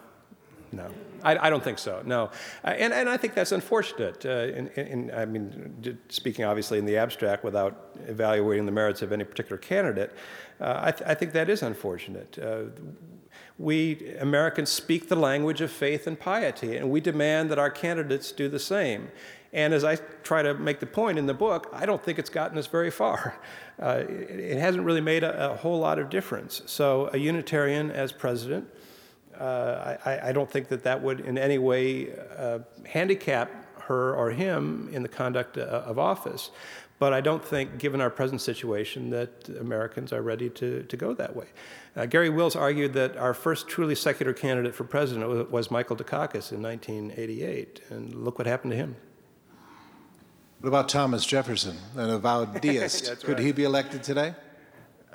no. 0.72 0.90
I, 1.22 1.46
I 1.46 1.50
don't 1.50 1.62
think 1.62 1.78
so, 1.78 2.02
no. 2.04 2.30
Uh, 2.64 2.68
and, 2.68 2.92
and 2.92 3.08
I 3.08 3.16
think 3.16 3.34
that's 3.34 3.52
unfortunate. 3.52 4.24
Uh, 4.24 4.30
in, 4.30 4.68
in, 4.68 5.10
I 5.12 5.24
mean, 5.26 5.98
speaking 6.08 6.44
obviously 6.44 6.78
in 6.78 6.86
the 6.86 6.96
abstract 6.96 7.44
without 7.44 7.96
evaluating 8.06 8.66
the 8.66 8.72
merits 8.72 9.02
of 9.02 9.12
any 9.12 9.24
particular 9.24 9.58
candidate, 9.58 10.16
uh, 10.60 10.80
I, 10.82 10.90
th- 10.92 11.08
I, 11.08 11.14
think 11.14 11.32
that 11.32 11.48
is 11.48 11.62
unfortunate. 11.62 12.38
Uh, 12.38 12.64
we 13.58 14.14
Americans 14.18 14.70
speak 14.70 15.08
the 15.08 15.16
language 15.16 15.60
of 15.60 15.70
faith 15.70 16.06
and 16.06 16.18
piety, 16.18 16.76
and 16.76 16.90
we 16.90 17.00
demand 17.00 17.50
that 17.50 17.58
our 17.58 17.70
candidates 17.70 18.30
do 18.30 18.48
the 18.48 18.60
same. 18.60 19.08
And 19.52 19.72
as 19.72 19.82
I 19.82 19.96
try 20.22 20.42
to 20.42 20.54
make 20.54 20.78
the 20.78 20.86
point 20.86 21.18
in 21.18 21.26
the 21.26 21.34
book, 21.34 21.70
I 21.72 21.86
don't 21.86 22.02
think 22.02 22.18
it's 22.18 22.30
gotten 22.30 22.58
us 22.58 22.66
very 22.66 22.90
far. 22.90 23.38
Uh, 23.80 24.04
it, 24.08 24.40
it, 24.40 24.58
hasn't 24.58 24.84
really 24.84 25.00
made 25.00 25.22
a, 25.22 25.52
a, 25.52 25.56
whole 25.56 25.78
lot 25.78 26.00
of 26.00 26.10
difference. 26.10 26.62
So, 26.66 27.10
a 27.12 27.16
Unitarian 27.16 27.92
as 27.92 28.10
president, 28.10 28.68
uh, 29.38 29.96
I, 30.04 30.30
I, 30.30 30.32
don't 30.32 30.50
think 30.50 30.66
that 30.70 30.82
that 30.82 31.00
would 31.00 31.20
in 31.20 31.38
any 31.38 31.58
way 31.58 32.08
uh, 32.36 32.58
handicap 32.84 33.80
her 33.82 34.16
or 34.16 34.32
him 34.32 34.88
in 34.90 35.04
the 35.04 35.08
conduct 35.08 35.58
uh, 35.58 35.84
of 35.86 35.96
office. 35.96 36.50
But 36.98 37.12
I 37.12 37.20
don't 37.20 37.44
think, 37.44 37.78
given 37.78 38.00
our 38.00 38.10
present 38.10 38.40
situation, 38.40 39.10
that 39.10 39.48
Americans 39.60 40.12
are 40.12 40.22
ready 40.22 40.50
to, 40.50 40.82
to 40.82 40.96
go 40.96 41.14
that 41.14 41.36
way. 41.36 41.46
Uh, 41.94 42.06
Garry 42.06 42.30
Wills 42.30 42.56
argued 42.56 42.94
that 42.94 43.16
our 43.16 43.32
first 43.32 43.68
truly 43.68 43.94
secular 43.94 44.32
candidate 44.32 44.74
for 44.74 44.82
president 44.84 45.52
was 45.52 45.70
Michael 45.70 45.94
Dukakis 45.94 46.50
in 46.50 46.60
1988, 46.60 47.82
and 47.90 48.14
look 48.14 48.38
what 48.38 48.48
happened 48.48 48.72
to 48.72 48.76
him. 48.76 48.96
What 50.60 50.68
about 50.68 50.88
Thomas 50.88 51.24
Jefferson, 51.24 51.76
an 51.94 52.10
avowed 52.10 52.60
deist? 52.60 53.20
Could 53.20 53.34
right. 53.34 53.38
he 53.38 53.52
be 53.52 53.62
elected 53.62 54.02
today? 54.02 54.34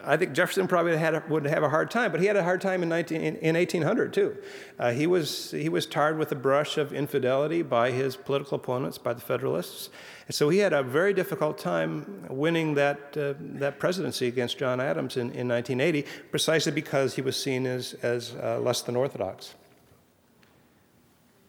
I 0.05 0.15
think 0.15 0.33
Jefferson 0.33 0.67
probably 0.67 0.95
had 0.95 1.29
would 1.29 1.45
have 1.45 1.63
a 1.63 1.69
hard 1.69 1.91
time, 1.91 2.11
but 2.11 2.21
he 2.21 2.27
had 2.27 2.37
a 2.37 2.43
hard 2.43 2.61
time 2.61 2.81
in, 2.81 2.89
19, 2.89 3.21
in, 3.21 3.35
in 3.37 3.55
1800 3.55 4.13
too. 4.13 4.37
Uh, 4.79 4.91
he, 4.91 5.05
was, 5.05 5.51
he 5.51 5.67
was 5.67 5.85
tarred 5.85 6.17
with 6.17 6.29
the 6.29 6.35
brush 6.35 6.77
of 6.77 6.93
infidelity 6.93 7.61
by 7.61 7.91
his 7.91 8.15
political 8.15 8.55
opponents, 8.55 8.97
by 8.97 9.13
the 9.13 9.21
Federalists. 9.21 9.89
And 10.27 10.35
so 10.35 10.47
he 10.47 10.59
had 10.59 10.71
a 10.71 10.81
very 10.81 11.13
difficult 11.13 11.57
time 11.57 12.25
winning 12.29 12.75
that, 12.75 13.17
uh, 13.17 13.33
that 13.39 13.79
presidency 13.79 14.27
against 14.27 14.57
John 14.57 14.79
Adams 14.79 15.15
in, 15.17 15.31
in 15.31 15.47
1980, 15.47 16.05
precisely 16.31 16.71
because 16.71 17.15
he 17.15 17.21
was 17.21 17.41
seen 17.41 17.65
as, 17.65 17.95
as 18.01 18.33
uh, 18.41 18.59
less 18.59 18.81
than 18.81 18.95
orthodox. 18.95 19.55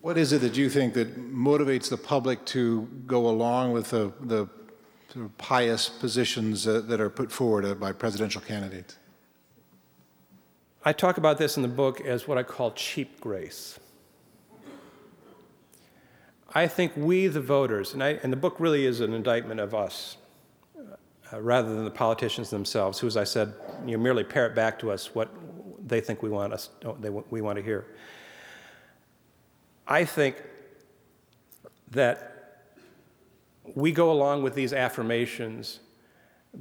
What 0.05 0.19
is 0.19 0.35
it 0.35 0.43
that 0.43 0.55
you 0.55 0.69
think 0.69 0.93
that 0.93 1.33
motivates 1.35 1.89
the 1.89 1.97
public 1.97 2.45
to 2.45 2.87
go 3.07 3.27
along 3.27 3.73
with 3.73 3.89
the, 3.89 4.13
the 4.21 4.47
sort 5.11 5.25
of 5.25 5.39
pious 5.39 5.89
positions 5.89 6.69
uh, 6.69 6.81
that 6.81 7.01
are 7.01 7.09
put 7.09 7.33
forward 7.33 7.65
uh, 7.65 7.73
by 7.73 7.93
presidential 7.93 8.43
candidates? 8.43 8.99
I 10.85 10.93
talk 10.93 11.17
about 11.17 11.39
this 11.39 11.57
in 11.57 11.63
the 11.63 11.71
book 11.71 12.03
as 12.03 12.29
what 12.29 12.37
I 12.37 12.43
call 12.43 12.73
cheap 12.73 13.19
grace. 13.19 13.81
I 16.55 16.67
think 16.67 16.93
we, 16.95 17.27
the 17.29 17.41
voters, 17.41 17.95
and, 17.95 18.05
I, 18.05 18.19
and 18.23 18.31
the 18.31 18.37
book 18.37 18.57
really 18.61 18.85
is 18.85 19.01
an 19.01 19.15
indictment 19.15 19.59
of 19.59 19.75
us 19.75 20.19
uh, 21.33 21.41
rather 21.41 21.75
than 21.75 21.87
the 21.87 21.91
politicians 21.91 22.51
themselves, 22.51 22.99
who, 22.99 23.07
as 23.07 23.17
I 23.17 23.25
said, 23.25 23.55
you 23.87 23.97
merely 23.97 24.23
parrot 24.23 24.55
back 24.55 24.79
to 24.81 24.91
us 24.91 25.15
what 25.15 25.31
they 25.89 26.03
think 26.03 26.23
we 26.23 26.29
want, 26.29 26.53
us, 26.53 26.69
they, 27.01 27.09
we 27.09 27.41
want 27.41 27.57
to 27.57 27.65
hear. 27.65 27.87
I 29.87 30.05
think 30.05 30.37
that 31.91 32.62
we 33.74 33.93
go 33.93 34.11
along 34.11 34.43
with 34.43 34.55
these 34.55 34.72
affirmations 34.72 35.80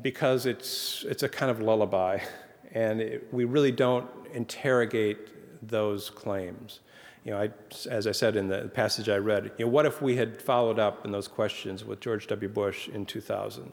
because 0.01 0.45
it's, 0.45 1.05
it's 1.07 1.23
a 1.23 1.29
kind 1.29 1.51
of 1.51 1.61
lullaby, 1.61 2.19
and 2.71 3.01
it, 3.01 3.27
we 3.31 3.45
really 3.45 3.71
don't 3.71 4.09
interrogate 4.33 5.17
those 5.67 6.09
claims. 6.09 6.79
You 7.23 7.31
know, 7.31 7.41
I, 7.41 7.49
as 7.89 8.07
I 8.07 8.11
said 8.11 8.35
in 8.35 8.47
the 8.47 8.69
passage 8.73 9.07
I 9.07 9.17
read, 9.17 9.51
you 9.57 9.65
know, 9.65 9.71
what 9.71 9.85
if 9.85 10.01
we 10.01 10.15
had 10.15 10.41
followed 10.41 10.79
up 10.79 11.05
in 11.05 11.11
those 11.11 11.27
questions 11.27 11.85
with 11.85 11.99
George 11.99 12.27
W. 12.27 12.49
Bush 12.49 12.89
in 12.89 13.05
2000 13.05 13.71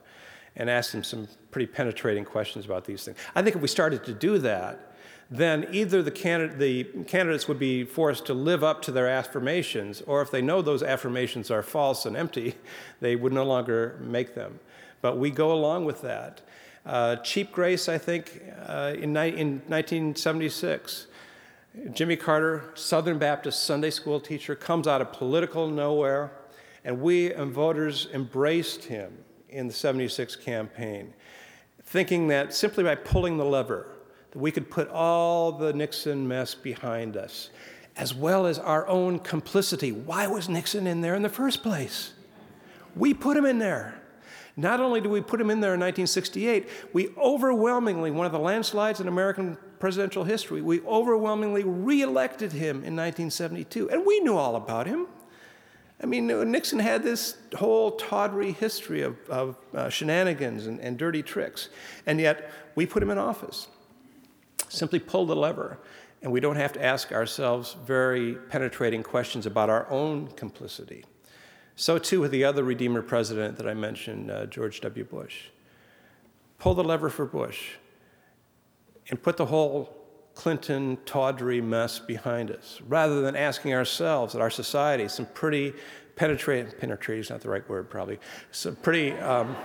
and 0.57 0.71
asked 0.71 0.95
him 0.95 1.03
some 1.03 1.27
pretty 1.51 1.67
penetrating 1.67 2.25
questions 2.25 2.65
about 2.65 2.85
these 2.85 3.05
things? 3.05 3.17
I 3.35 3.43
think 3.43 3.57
if 3.57 3.63
we 3.63 3.69
started 3.69 4.05
to 4.05 4.13
do 4.13 4.39
that, 4.39 4.90
then 5.31 5.69
either 5.71 6.03
the, 6.03 6.11
the 6.11 6.85
candidates 7.05 7.47
would 7.47 7.59
be 7.59 7.85
forced 7.85 8.27
to 8.27 8.35
live 8.35 8.65
up 8.65 8.83
to 8.83 8.91
their 8.91 9.09
affirmations, 9.09 10.03
or 10.03 10.23
if 10.23 10.31
they 10.31 10.43
know 10.43 10.61
those 10.61 10.83
affirmations 10.83 11.51
are 11.53 11.63
false 11.63 12.05
and 12.05 12.17
empty, 12.17 12.57
they 13.01 13.15
would 13.15 13.33
no 13.33 13.45
longer 13.45 13.99
make 14.03 14.35
them. 14.35 14.59
But 15.01 15.19
we 15.19 15.31
go 15.31 15.53
along 15.53 15.85
with 15.85 16.03
that. 16.03 16.41
Uh, 16.85 17.17
cheap 17.17 17.53
grace, 17.53 17.89
I 17.89 17.99
think, 17.99 18.43
uh, 18.67 18.95
in, 18.99 19.13
ni- 19.13 19.29
in 19.29 19.63
1976, 19.69 21.07
Jimmy 21.93 22.17
Carter, 22.17 22.65
Southern 22.75 23.19
Baptist 23.19 23.65
Sunday 23.65 23.91
school 23.91 24.19
teacher, 24.19 24.57
comes 24.57 24.89
out 24.89 25.01
of 25.01 25.13
political 25.13 25.69
nowhere, 25.69 26.33
and 26.85 27.01
we 27.01 27.33
and 27.33 27.53
voters 27.53 28.09
embraced 28.13 28.85
him 28.85 29.13
in 29.49 29.69
the 29.69 29.73
76 29.73 30.35
campaign, 30.37 31.13
thinking 31.85 32.29
that 32.29 32.53
simply 32.53 32.83
by 32.83 32.97
pulling 32.97 33.37
the 33.37 33.45
lever, 33.45 33.87
that 34.31 34.39
we 34.39 34.51
could 34.51 34.71
put 34.71 34.89
all 34.89 35.53
the 35.53 35.73
Nixon 35.73 36.27
mess 36.27 36.55
behind 36.55 37.17
us, 37.17 37.51
as 37.97 38.15
well 38.15 38.47
as 38.47 38.59
our 38.59 38.87
own 38.87 39.19
complicity. 39.19 39.93
Why 39.93 40.27
was 40.27 40.49
Nixon 40.49 40.87
in 40.87 41.01
there 41.01 41.15
in 41.15 41.23
the 41.23 41.29
first 41.29 41.63
place? 41.63 42.13
We 42.97 43.15
put 43.15 43.37
him 43.37 43.47
in 43.47 43.59
there. 43.59 44.01
Not 44.57 44.81
only 44.81 45.01
do 45.01 45.09
we 45.09 45.21
put 45.21 45.41
him 45.41 45.51
in 45.51 45.61
there 45.61 45.75
in 45.75 45.81
1968, 45.81 46.69
we 46.93 47.09
overwhelmingly, 47.17 48.11
one 48.11 48.27
of 48.27 48.33
the 48.33 48.39
landslides 48.39 49.01
in 49.01 49.09
American 49.09 49.57
presidential 49.79 50.25
history, 50.25 50.61
we 50.61 50.81
overwhelmingly 50.83 51.65
reelected 51.65 52.53
him 52.53 52.77
in 52.77 52.95
1972. 52.97 53.91
And 53.91 54.05
we 54.05 54.21
knew 54.21 54.37
all 54.37 54.57
about 54.57 54.87
him. 54.87 55.07
I 56.03 56.07
mean, 56.07 56.27
Nixon 56.51 56.79
had 56.79 57.03
this 57.03 57.37
whole 57.57 57.93
tawdry 57.93 58.53
history 58.53 59.03
of, 59.03 59.17
of 59.29 59.57
uh, 59.75 59.89
shenanigans 59.91 60.67
and, 60.67 60.81
and 60.81 60.99
dirty 60.99 61.23
tricks, 61.23 61.69
and 62.07 62.19
yet 62.19 62.51
we 62.75 62.87
put 62.87 63.03
him 63.03 63.11
in 63.11 63.19
office. 63.19 63.69
Simply 64.71 65.01
pull 65.01 65.27
the 65.27 65.35
lever, 65.35 65.79
and 66.23 66.31
we 66.31 66.39
don't 66.39 66.57
have 66.57 66.73
to 66.75 66.85
ask 66.85 67.11
ourselves 67.11 67.77
very 67.85 68.35
penetrating 68.35 69.03
questions 69.03 69.45
about 69.45 69.69
our 69.69 69.91
own 69.91 70.29
complicity. 70.29 71.05
So, 71.75 71.99
too, 71.99 72.21
with 72.21 72.31
the 72.31 72.45
other 72.45 72.63
Redeemer 72.63 73.03
president 73.03 73.57
that 73.57 73.67
I 73.67 73.75
mentioned, 73.75 74.31
uh, 74.31 74.47
George 74.47 74.81
W. 74.81 75.05
Bush. 75.05 75.47
Pull 76.59 76.75
the 76.75 76.85
lever 76.85 77.11
for 77.11 77.27
Bush 77.27 77.71
and 79.09 79.21
put 79.21 79.37
the 79.37 79.47
whole 79.47 79.97
Clinton 80.35 80.99
tawdry 81.05 81.61
mess 81.61 81.99
behind 81.99 82.53
us, 82.53 82.81
rather 82.87 83.23
than 83.23 83.35
asking 83.35 83.75
ourselves, 83.75 84.37
at 84.37 84.41
our 84.41 84.51
society, 84.51 85.09
some 85.09 85.27
pretty 85.27 85.75
penetrating, 86.15 86.71
penetrating 86.79 87.23
is 87.23 87.31
not 87.31 87.41
the 87.41 87.49
right 87.49 87.69
word 87.69 87.91
probably, 87.91 88.21
some 88.53 88.77
pretty, 88.77 89.13
um, 89.15 89.57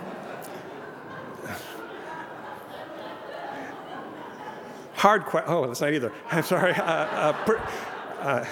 hard 4.96 5.24
question. 5.24 5.50
Oh, 5.52 5.66
that's 5.66 5.80
not 5.80 5.92
either. 5.92 6.12
I'm 6.30 6.42
sorry. 6.42 6.72
Uh, 6.72 6.82
uh, 6.82 7.32
per, 7.44 7.56
uh, 8.20 8.44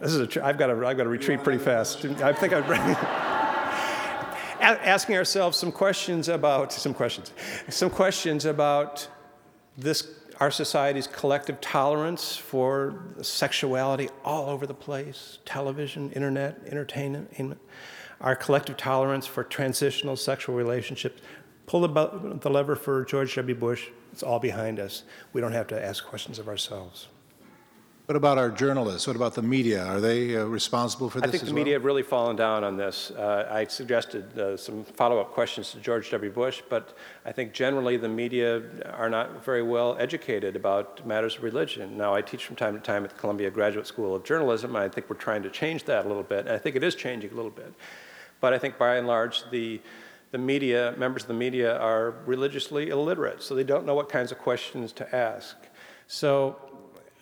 this 0.00 0.12
is 0.12 0.20
a. 0.20 0.26
Tr- 0.26 0.42
I've 0.42 0.58
got 0.58 0.66
to. 0.68 0.86
I've 0.86 0.96
got 0.96 1.04
to 1.04 1.08
retreat 1.08 1.42
pretty 1.42 1.62
fast. 1.62 2.04
I 2.04 2.32
think 2.32 2.52
I'm 2.52 2.64
asking 4.60 5.16
ourselves 5.16 5.56
some 5.56 5.72
questions 5.72 6.28
about 6.28 6.72
some 6.72 6.94
questions, 6.94 7.32
some 7.68 7.90
questions 7.90 8.44
about 8.44 9.08
this 9.76 10.08
our 10.40 10.50
society's 10.50 11.06
collective 11.06 11.60
tolerance 11.60 12.36
for 12.36 13.02
sexuality 13.22 14.10
all 14.24 14.50
over 14.50 14.66
the 14.66 14.74
place 14.74 15.38
television, 15.44 16.10
internet, 16.12 16.60
entertainment, 16.66 17.58
our 18.20 18.36
collective 18.36 18.76
tolerance 18.76 19.26
for 19.26 19.44
transitional 19.44 20.16
sexual 20.16 20.54
relationships. 20.54 21.22
Pull 21.66 21.86
the, 21.86 22.38
the 22.40 22.50
lever 22.50 22.76
for 22.76 23.04
George 23.04 23.34
W. 23.34 23.54
Bush, 23.54 23.88
it's 24.12 24.22
all 24.22 24.38
behind 24.38 24.78
us. 24.78 25.02
We 25.32 25.40
don't 25.40 25.52
have 25.52 25.66
to 25.68 25.84
ask 25.84 26.04
questions 26.04 26.38
of 26.38 26.48
ourselves. 26.48 27.08
What 28.06 28.14
about 28.14 28.38
our 28.38 28.50
journalists? 28.50 29.08
What 29.08 29.16
about 29.16 29.34
the 29.34 29.42
media? 29.42 29.84
Are 29.84 30.00
they 30.00 30.36
uh, 30.36 30.44
responsible 30.44 31.10
for 31.10 31.20
this? 31.20 31.28
I 31.28 31.32
think 31.32 31.42
the 31.42 31.48
well? 31.48 31.56
media 31.56 31.74
have 31.74 31.84
really 31.84 32.04
fallen 32.04 32.36
down 32.36 32.62
on 32.62 32.76
this. 32.76 33.10
Uh, 33.10 33.48
I 33.50 33.64
suggested 33.64 34.38
uh, 34.38 34.56
some 34.56 34.84
follow 34.84 35.20
up 35.20 35.32
questions 35.32 35.72
to 35.72 35.80
George 35.80 36.08
W. 36.12 36.30
Bush, 36.30 36.62
but 36.70 36.96
I 37.24 37.32
think 37.32 37.52
generally 37.52 37.96
the 37.96 38.08
media 38.08 38.62
are 38.92 39.10
not 39.10 39.44
very 39.44 39.64
well 39.64 39.96
educated 39.98 40.54
about 40.54 41.04
matters 41.04 41.36
of 41.36 41.42
religion. 41.42 41.98
Now, 41.98 42.14
I 42.14 42.22
teach 42.22 42.46
from 42.46 42.54
time 42.54 42.74
to 42.74 42.80
time 42.80 43.02
at 43.02 43.10
the 43.10 43.16
Columbia 43.16 43.50
Graduate 43.50 43.88
School 43.88 44.14
of 44.14 44.22
Journalism, 44.22 44.76
and 44.76 44.84
I 44.84 44.88
think 44.88 45.10
we're 45.10 45.16
trying 45.16 45.42
to 45.42 45.50
change 45.50 45.82
that 45.86 46.04
a 46.04 46.08
little 46.08 46.22
bit. 46.22 46.46
And 46.46 46.50
I 46.50 46.58
think 46.58 46.76
it 46.76 46.84
is 46.84 46.94
changing 46.94 47.32
a 47.32 47.34
little 47.34 47.50
bit. 47.50 47.74
But 48.40 48.52
I 48.52 48.58
think 48.58 48.78
by 48.78 48.96
and 48.96 49.08
large, 49.08 49.50
the 49.50 49.80
the 50.36 50.42
media, 50.42 50.94
members 50.98 51.22
of 51.22 51.28
the 51.28 51.40
media, 51.46 51.78
are 51.78 52.10
religiously 52.26 52.90
illiterate, 52.90 53.42
so 53.42 53.54
they 53.54 53.64
don't 53.64 53.86
know 53.86 53.94
what 53.94 54.08
kinds 54.10 54.30
of 54.32 54.38
questions 54.38 54.92
to 54.92 55.16
ask. 55.16 55.56
So 56.08 56.56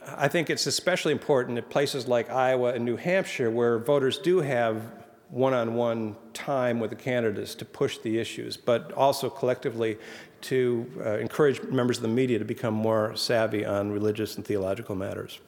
I 0.05 0.27
think 0.27 0.51
it's 0.51 0.67
especially 0.67 1.13
important 1.13 1.57
at 1.59 1.71
places 1.71 2.09
like 2.09 2.29
Iowa 2.29 2.75
and 2.75 2.85
New 2.85 2.97
Hampshire 2.97 3.51
where 3.51 3.79
voters 3.79 4.19
do 4.19 4.41
have 4.41 4.83
one 5.31 5.55
on 5.55 5.75
one 5.75 6.17
time 6.33 6.81
with 6.81 6.91
the 6.91 6.97
candidates 6.97 7.55
to 7.57 7.65
push 7.65 7.99
the 7.99 8.19
issues, 8.19 8.57
but 8.57 8.93
also 8.93 9.31
collectively 9.31 9.97
to 10.43 10.87
uh, 11.07 11.19
encourage 11.19 11.63
members 11.63 11.99
of 11.99 12.03
the 12.03 12.09
media 12.09 12.39
to 12.39 12.45
become 12.45 12.75
more 12.75 13.15
savvy 13.17 13.65
on 13.65 13.93
religious 13.93 14.37
and 14.37 14.45
theological 14.45 14.97
matters. 14.97 15.39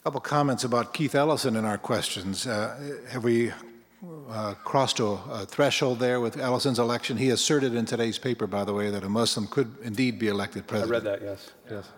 A 0.00 0.04
couple 0.04 0.20
comments 0.20 0.62
about 0.62 0.94
Keith 0.94 1.14
Ellison 1.14 1.56
in 1.56 1.64
our 1.64 1.76
questions. 1.76 2.46
Uh, 2.46 2.96
have 3.10 3.24
we 3.24 3.52
uh, 4.28 4.54
crossed 4.64 5.00
a, 5.00 5.06
a, 5.06 5.46
threshold 5.46 5.98
there 5.98 6.20
with 6.20 6.38
Ellison's 6.38 6.78
election? 6.78 7.16
He 7.16 7.30
asserted 7.30 7.74
in 7.74 7.84
today's 7.84 8.18
paper, 8.18 8.46
by 8.46 8.64
the 8.64 8.74
way, 8.74 8.90
that 8.90 9.04
a 9.04 9.08
Muslim 9.08 9.46
could 9.46 9.74
indeed 9.82 10.18
be 10.18 10.28
elected 10.28 10.66
president. 10.66 11.06
I 11.06 11.08
read 11.08 11.20
that, 11.20 11.26
yes. 11.26 11.50
yes 11.70 11.88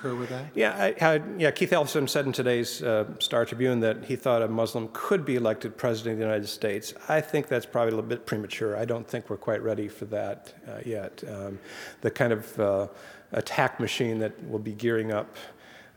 concur 0.00 0.18
with 0.18 0.28
that? 0.30 0.46
Yeah, 0.54 0.74
I, 0.74 1.14
I, 1.14 1.22
yeah. 1.38 1.50
Keith 1.50 1.72
Ellison 1.72 2.08
said 2.08 2.26
in 2.26 2.32
today's 2.32 2.82
uh, 2.82 3.06
Star 3.18 3.44
Tribune 3.44 3.80
that 3.80 4.04
he 4.04 4.16
thought 4.16 4.42
a 4.42 4.48
Muslim 4.48 4.88
could 4.92 5.24
be 5.24 5.36
elected 5.36 5.76
president 5.76 6.14
of 6.14 6.18
the 6.18 6.24
United 6.24 6.48
States. 6.48 6.94
I 7.08 7.20
think 7.20 7.48
that's 7.48 7.66
probably 7.66 7.92
a 7.92 7.96
little 7.96 8.08
bit 8.08 8.26
premature. 8.26 8.76
I 8.76 8.84
don't 8.84 9.06
think 9.06 9.30
we're 9.30 9.36
quite 9.36 9.62
ready 9.62 9.88
for 9.88 10.06
that 10.06 10.54
uh, 10.68 10.80
yet. 10.84 11.22
Um, 11.28 11.58
the 12.00 12.10
kind 12.10 12.32
of 12.32 12.60
uh, 12.60 12.88
attack 13.32 13.80
machine 13.80 14.18
that 14.20 14.32
will 14.48 14.58
be 14.58 14.72
gearing 14.72 15.12
up. 15.12 15.36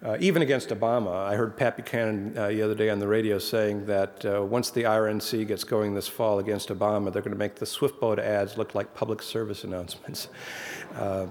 Uh, 0.03 0.17
even 0.19 0.41
against 0.41 0.67
Obama. 0.67 1.15
I 1.15 1.35
heard 1.35 1.55
Pat 1.55 1.77
Buchanan 1.77 2.37
uh, 2.37 2.49
the 2.49 2.61
other 2.61 2.75
day 2.75 2.89
on 2.89 2.99
the 2.99 3.07
radio 3.07 3.39
saying 3.39 3.85
that 3.85 4.25
uh, 4.25 4.43
once 4.43 4.69
the 4.69 4.83
RNC 4.83 5.47
gets 5.47 5.63
going 5.63 5.95
this 5.95 6.09
fall 6.09 6.39
against 6.39 6.67
Obama, 6.67 7.11
they're 7.13 7.21
going 7.21 7.31
to 7.31 7.37
make 7.37 7.55
the 7.55 7.65
Swift 7.65 8.01
boat 8.01 8.19
ads 8.19 8.57
look 8.57 8.75
like 8.75 8.93
public 8.95 9.21
service 9.21 9.63
announcements. 9.63 10.27
Uh, 10.93 11.25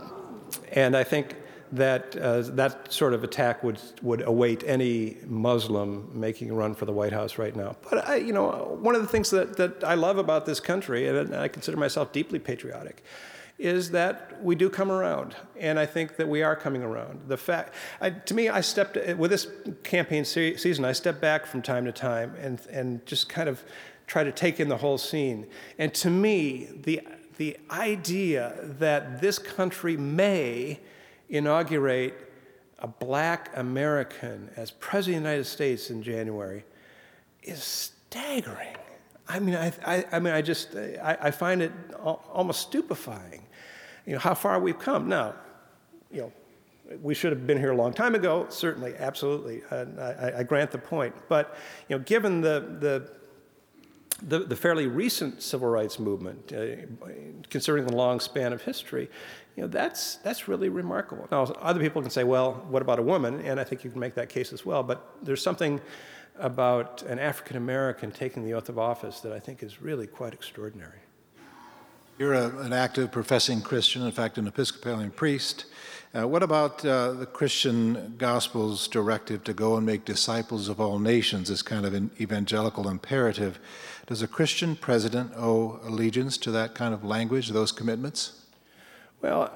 and 0.73 0.97
I 0.97 1.05
think 1.05 1.37
that 1.73 2.17
uh, 2.17 2.43
that 2.43 2.93
sort 2.93 3.15
of 3.15 3.23
attack 3.25 3.63
would 3.63 3.81
would 4.03 4.23
await 4.23 4.63
any 4.67 5.17
Muslim 5.27 6.11
making 6.13 6.51
a 6.51 6.55
run 6.55 6.75
for 6.75 6.85
the 6.85 6.93
White 6.93 7.13
House 7.13 7.39
right 7.39 7.55
now. 7.55 7.77
But 7.89 8.09
I, 8.09 8.17
you 8.17 8.33
know, 8.33 8.77
one 8.81 8.95
of 8.95 9.01
the 9.01 9.09
things 9.09 9.31
that, 9.31 9.57
that 9.57 9.85
I 9.85 9.95
love 9.95 10.19
about 10.19 10.45
this 10.45 10.61
country, 10.61 11.07
and 11.07 11.35
I 11.35 11.49
consider 11.49 11.77
myself 11.77 12.13
deeply 12.13 12.39
patriotic, 12.39 13.03
is 13.63 13.93
that 13.93 14.43
we 14.43 14.57
do 14.57 14.69
come 14.69 14.91
around, 14.91 15.37
and 15.57 15.79
I 15.79 15.87
think 15.87 16.17
that 16.17 16.29
we 16.29 16.43
are 16.43 16.57
coming 16.57 16.83
around. 16.83 17.21
The 17.29 17.37
fact, 17.37 17.75
I, 18.01 18.11
to 18.11 18.35
me, 18.35 18.49
I 18.49 18.61
stepped 18.61 18.97
with 19.17 19.31
this 19.31 19.47
campaign 19.85 20.25
se- 20.25 20.57
season. 20.57 20.85
I 20.85 20.93
step 20.93 21.21
back 21.21 21.47
from 21.47 21.63
time 21.63 21.85
to 21.85 21.93
time 21.93 22.35
and 22.41 22.61
and 22.71 23.07
just 23.07 23.29
kind 23.29 23.49
of 23.49 23.63
try 24.09 24.25
to 24.25 24.33
take 24.33 24.59
in 24.59 24.69
the 24.69 24.79
whole 24.79 24.99
scene. 24.99 25.47
And 25.79 25.95
to 25.95 26.11
me, 26.11 26.71
the 26.83 27.03
the 27.37 27.57
idea 27.71 28.55
that 28.81 29.21
this 29.21 29.39
country 29.39 29.97
may 29.97 30.81
inaugurate 31.29 32.15
a 32.81 32.89
black 32.89 33.51
American 33.57 34.51
as 34.57 34.73
President 34.73 35.19
of 35.19 35.23
the 35.23 35.29
United 35.31 35.45
States 35.45 35.89
in 35.91 36.03
January 36.03 36.65
is 37.45 37.63
staggering. 37.63 38.77
I 39.29 39.39
mean, 39.39 39.55
I, 39.55 39.73
I, 39.87 40.05
I 40.13 40.19
mean, 40.19 40.35
I 40.35 40.43
just, 40.43 40.75
I, 40.75 41.17
I, 41.21 41.31
find 41.31 41.63
it 41.63 41.73
almost 42.03 42.61
stupefying, 42.61 43.47
you 44.07 44.15
know, 44.15 44.19
how 44.19 44.35
far 44.35 44.61
we've 44.61 44.79
come. 44.79 45.09
Now, 45.09 45.35
you 46.11 46.23
know, 46.23 46.33
we 47.01 47.15
should 47.15 47.33
have 47.33 47.47
been 47.47 47.59
here 47.59 47.73
a 47.73 47.77
long 47.77 47.93
time 47.93 48.15
ago, 48.15 48.47
certainly, 48.49 48.95
absolutely. 48.99 49.63
I, 49.71 50.41
I, 50.41 50.43
grant 50.43 50.71
the 50.71 50.79
point. 50.79 51.15
But, 51.29 51.57
you 51.89 51.97
know, 51.97 52.03
given 52.03 52.41
the, 52.41 52.77
the 52.81 53.11
the, 54.25 54.41
the, 54.41 54.57
fairly 54.57 54.87
recent 54.87 55.43
civil 55.43 55.69
rights 55.69 55.99
movement, 55.99 56.53
uh, 56.53 56.87
considering 57.51 57.87
the 57.87 57.97
long 57.97 58.21
span 58.21 58.53
of 58.53 58.63
history, 58.63 59.11
you 59.57 59.63
know, 59.63 59.69
that's, 59.69 60.17
that's 60.17 60.49
really 60.49 60.69
remarkable. 60.69 61.27
Now, 61.31 61.43
other 61.61 61.81
people 61.81 62.01
can 62.03 62.11
say, 62.11 62.25
well, 62.25 62.65
what 62.69 62.83
about 62.83 62.99
a 62.99 63.03
woman? 63.03 63.41
And 63.41 63.59
I 63.59 63.65
think 63.65 63.83
you 63.85 63.91
can 63.91 63.99
make 64.01 64.15
that 64.15 64.29
case 64.29 64.53
as 64.53 64.65
well. 64.65 64.83
But 64.83 65.05
there's 65.23 65.43
something 65.43 65.81
about 66.39 67.03
an 67.03 67.19
African 67.19 67.57
American 67.57 68.11
taking 68.11 68.45
the 68.45 68.55
oath 68.55 68.69
of 68.69 68.79
office 68.79 69.21
that 69.21 69.33
I 69.33 69.41
think 69.41 69.63
is 69.63 69.83
really 69.83 70.07
quite 70.07 70.33
extraordinary. 70.33 71.01
You're 72.23 72.35
a, 72.35 72.57
an 72.61 72.73
active 72.73 73.11
professing 73.11 73.63
Christian, 73.63 74.03
in 74.03 74.13
fact, 74.13 74.39
an 74.39 74.47
Episcopalian 74.47 75.11
priest. 75.11 75.65
Uh, 76.17 76.29
what 76.29 76.45
about 76.45 76.87
uh, 76.87 77.15
the 77.15 77.27
Christian 77.27 78.15
Gospel's 78.17 78.87
directive 78.87 79.43
to 79.43 79.53
go 79.53 79.77
and 79.77 79.85
make 79.85 80.05
disciples 80.05 80.69
of 80.69 80.81
all 80.81 81.01
nations, 81.01 81.49
this 81.49 81.63
kind 81.63 81.85
of 81.85 81.95
an 81.95 82.13
evangelical 82.21 82.89
imperative? 82.89 83.59
Does 84.07 84.23
a 84.23 84.29
Christian 84.29 84.77
president 84.77 85.33
owe 85.35 85.81
allegiance 85.83 86.39
to 86.39 86.53
that 86.53 86.77
kind 86.77 86.95
of 86.95 87.03
language, 87.03 87.49
those 87.49 87.73
commitments? 87.73 88.45
Well, 89.21 89.51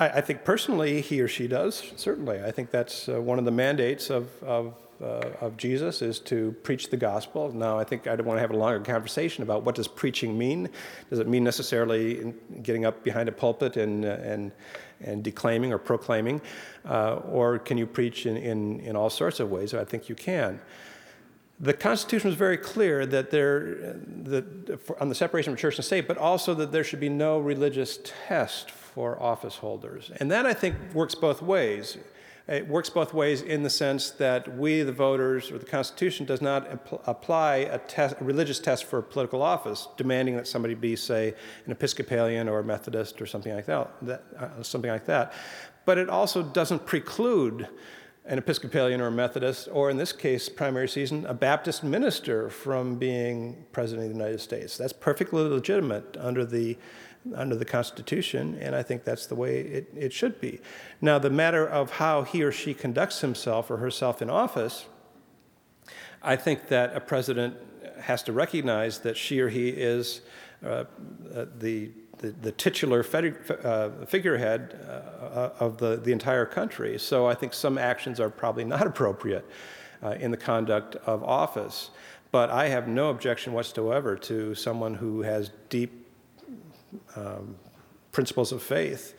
I, 0.00 0.08
I 0.08 0.20
think 0.20 0.42
personally 0.42 1.00
he 1.00 1.20
or 1.20 1.28
she 1.28 1.46
does, 1.46 1.92
certainly. 1.94 2.42
I 2.42 2.50
think 2.50 2.72
that's 2.72 3.08
uh, 3.08 3.20
one 3.20 3.38
of 3.38 3.44
the 3.44 3.52
mandates 3.52 4.10
of, 4.10 4.42
of 4.42 4.74
uh, 5.02 5.30
of 5.40 5.56
Jesus 5.56 6.02
is 6.02 6.18
to 6.20 6.52
preach 6.62 6.90
the 6.90 6.96
gospel. 6.96 7.52
Now, 7.52 7.78
I 7.78 7.84
think 7.84 8.06
I 8.06 8.14
want 8.16 8.36
to 8.36 8.40
have 8.40 8.50
a 8.50 8.56
longer 8.56 8.80
conversation 8.80 9.42
about 9.42 9.62
what 9.62 9.74
does 9.74 9.88
preaching 9.88 10.36
mean. 10.36 10.68
Does 11.10 11.18
it 11.18 11.28
mean 11.28 11.44
necessarily 11.44 12.34
getting 12.62 12.84
up 12.84 13.04
behind 13.04 13.28
a 13.28 13.32
pulpit 13.32 13.76
and 13.76 14.04
uh, 14.04 14.08
and 14.08 14.52
and 15.00 15.22
declaiming 15.22 15.72
or 15.72 15.78
proclaiming, 15.78 16.40
uh, 16.84 17.16
or 17.30 17.58
can 17.60 17.78
you 17.78 17.86
preach 17.86 18.26
in, 18.26 18.36
in 18.36 18.80
in 18.80 18.96
all 18.96 19.10
sorts 19.10 19.40
of 19.40 19.50
ways? 19.50 19.74
I 19.74 19.84
think 19.84 20.08
you 20.08 20.14
can. 20.14 20.60
The 21.60 21.74
Constitution 21.74 22.28
was 22.28 22.36
very 22.36 22.56
clear 22.56 23.04
that 23.06 23.32
there, 23.32 23.96
that 24.22 24.78
on 25.00 25.08
the 25.08 25.14
separation 25.14 25.52
of 25.52 25.58
church 25.58 25.74
and 25.74 25.84
state, 25.84 26.06
but 26.06 26.16
also 26.16 26.54
that 26.54 26.70
there 26.70 26.84
should 26.84 27.00
be 27.00 27.08
no 27.08 27.40
religious 27.40 27.98
test 28.04 28.70
for 28.70 29.20
office 29.20 29.56
holders. 29.56 30.12
And 30.20 30.30
that, 30.30 30.46
I 30.46 30.54
think, 30.54 30.76
works 30.94 31.16
both 31.16 31.42
ways. 31.42 31.98
It 32.48 32.66
works 32.66 32.88
both 32.88 33.12
ways 33.12 33.42
in 33.42 33.62
the 33.62 33.68
sense 33.68 34.10
that 34.12 34.56
we, 34.56 34.80
the 34.82 34.92
voters, 34.92 35.50
or 35.50 35.58
the 35.58 35.66
Constitution 35.66 36.24
does 36.24 36.40
not 36.40 36.66
apply 37.04 37.56
a, 37.56 37.78
test, 37.78 38.16
a, 38.18 38.24
religious 38.24 38.58
test 38.58 38.84
for 38.84 39.02
political 39.02 39.42
office, 39.42 39.86
demanding 39.98 40.34
that 40.36 40.48
somebody 40.48 40.74
be, 40.74 40.96
say, 40.96 41.34
an 41.66 41.72
Episcopalian 41.72 42.48
or 42.48 42.60
a 42.60 42.64
Methodist 42.64 43.20
or 43.20 43.26
something 43.26 43.54
like 43.54 43.66
that. 43.66 43.90
that 44.00 44.24
uh, 44.38 44.62
something 44.62 44.90
like 44.90 45.04
that. 45.04 45.34
But 45.84 45.98
it 45.98 46.08
also 46.08 46.42
doesn't 46.42 46.86
preclude 46.86 47.68
an 48.24 48.38
Episcopalian 48.38 49.02
or 49.02 49.08
a 49.08 49.12
Methodist, 49.12 49.68
or 49.70 49.90
in 49.90 49.98
this 49.98 50.12
case, 50.12 50.48
primary 50.48 50.88
season, 50.88 51.26
a 51.26 51.34
Baptist 51.34 51.84
minister 51.84 52.48
from 52.48 52.96
being 52.96 53.66
president 53.72 54.06
of 54.06 54.12
the 54.12 54.18
United 54.18 54.40
States. 54.40 54.78
That's 54.78 54.92
perfectly 54.92 55.42
legitimate 55.42 56.16
under 56.18 56.46
the 56.46 56.78
under 57.34 57.56
the 57.56 57.64
Constitution, 57.64 58.58
and 58.60 58.74
I 58.74 58.82
think 58.82 59.04
that's 59.04 59.26
the 59.26 59.34
way 59.34 59.60
it, 59.60 59.92
it 59.96 60.12
should 60.12 60.40
be. 60.40 60.60
Now, 61.00 61.18
the 61.18 61.30
matter 61.30 61.66
of 61.66 61.92
how 61.92 62.22
he 62.22 62.42
or 62.42 62.52
she 62.52 62.74
conducts 62.74 63.20
himself 63.20 63.70
or 63.70 63.78
herself 63.78 64.22
in 64.22 64.30
office, 64.30 64.86
I 66.22 66.36
think 66.36 66.68
that 66.68 66.96
a 66.96 67.00
president 67.00 67.56
has 68.00 68.22
to 68.24 68.32
recognize 68.32 69.00
that 69.00 69.16
she 69.16 69.40
or 69.40 69.48
he 69.48 69.68
is 69.68 70.22
uh, 70.64 70.84
uh, 71.34 71.46
the, 71.58 71.90
the, 72.18 72.30
the, 72.42 72.52
titular 72.52 73.00
uh, 73.00 73.90
figurehead 74.06 74.78
uh, 74.88 75.50
of 75.60 75.78
the, 75.78 75.96
the 75.96 76.12
entire 76.12 76.44
country. 76.44 76.98
So 76.98 77.26
I 77.26 77.34
think 77.34 77.54
some 77.54 77.78
actions 77.78 78.18
are 78.18 78.30
probably 78.30 78.64
not 78.64 78.86
appropriate 78.86 79.46
uh, 80.02 80.10
in 80.20 80.30
the 80.30 80.36
conduct 80.36 80.96
of 81.06 81.22
office. 81.22 81.90
But 82.30 82.50
I 82.50 82.68
have 82.68 82.88
no 82.88 83.10
objection 83.10 83.52
whatsoever 83.52 84.16
to 84.16 84.54
someone 84.54 84.94
who 84.94 85.22
has 85.22 85.50
deep 85.70 85.97
um, 87.16 87.56
principles 88.12 88.52
of 88.52 88.62
faith 88.62 89.14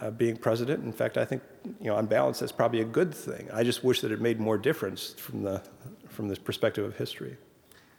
uh, 0.00 0.10
being 0.10 0.36
president. 0.36 0.84
In 0.84 0.92
fact, 0.92 1.16
I 1.18 1.24
think, 1.24 1.42
you 1.80 1.88
know, 1.88 1.96
on 1.96 2.06
balance, 2.06 2.38
that's 2.38 2.52
probably 2.52 2.80
a 2.80 2.84
good 2.84 3.12
thing. 3.14 3.48
I 3.52 3.62
just 3.64 3.82
wish 3.84 4.00
that 4.00 4.12
it 4.12 4.20
made 4.20 4.38
more 4.38 4.58
difference 4.58 5.12
from 5.14 5.42
the, 5.42 5.62
from 6.08 6.28
the 6.28 6.36
perspective 6.36 6.84
of 6.84 6.96
history. 6.96 7.36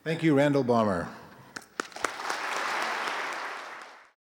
Thank 0.03 0.23
you, 0.23 0.35
Randall 0.35 0.63
Balmer. 0.63 1.07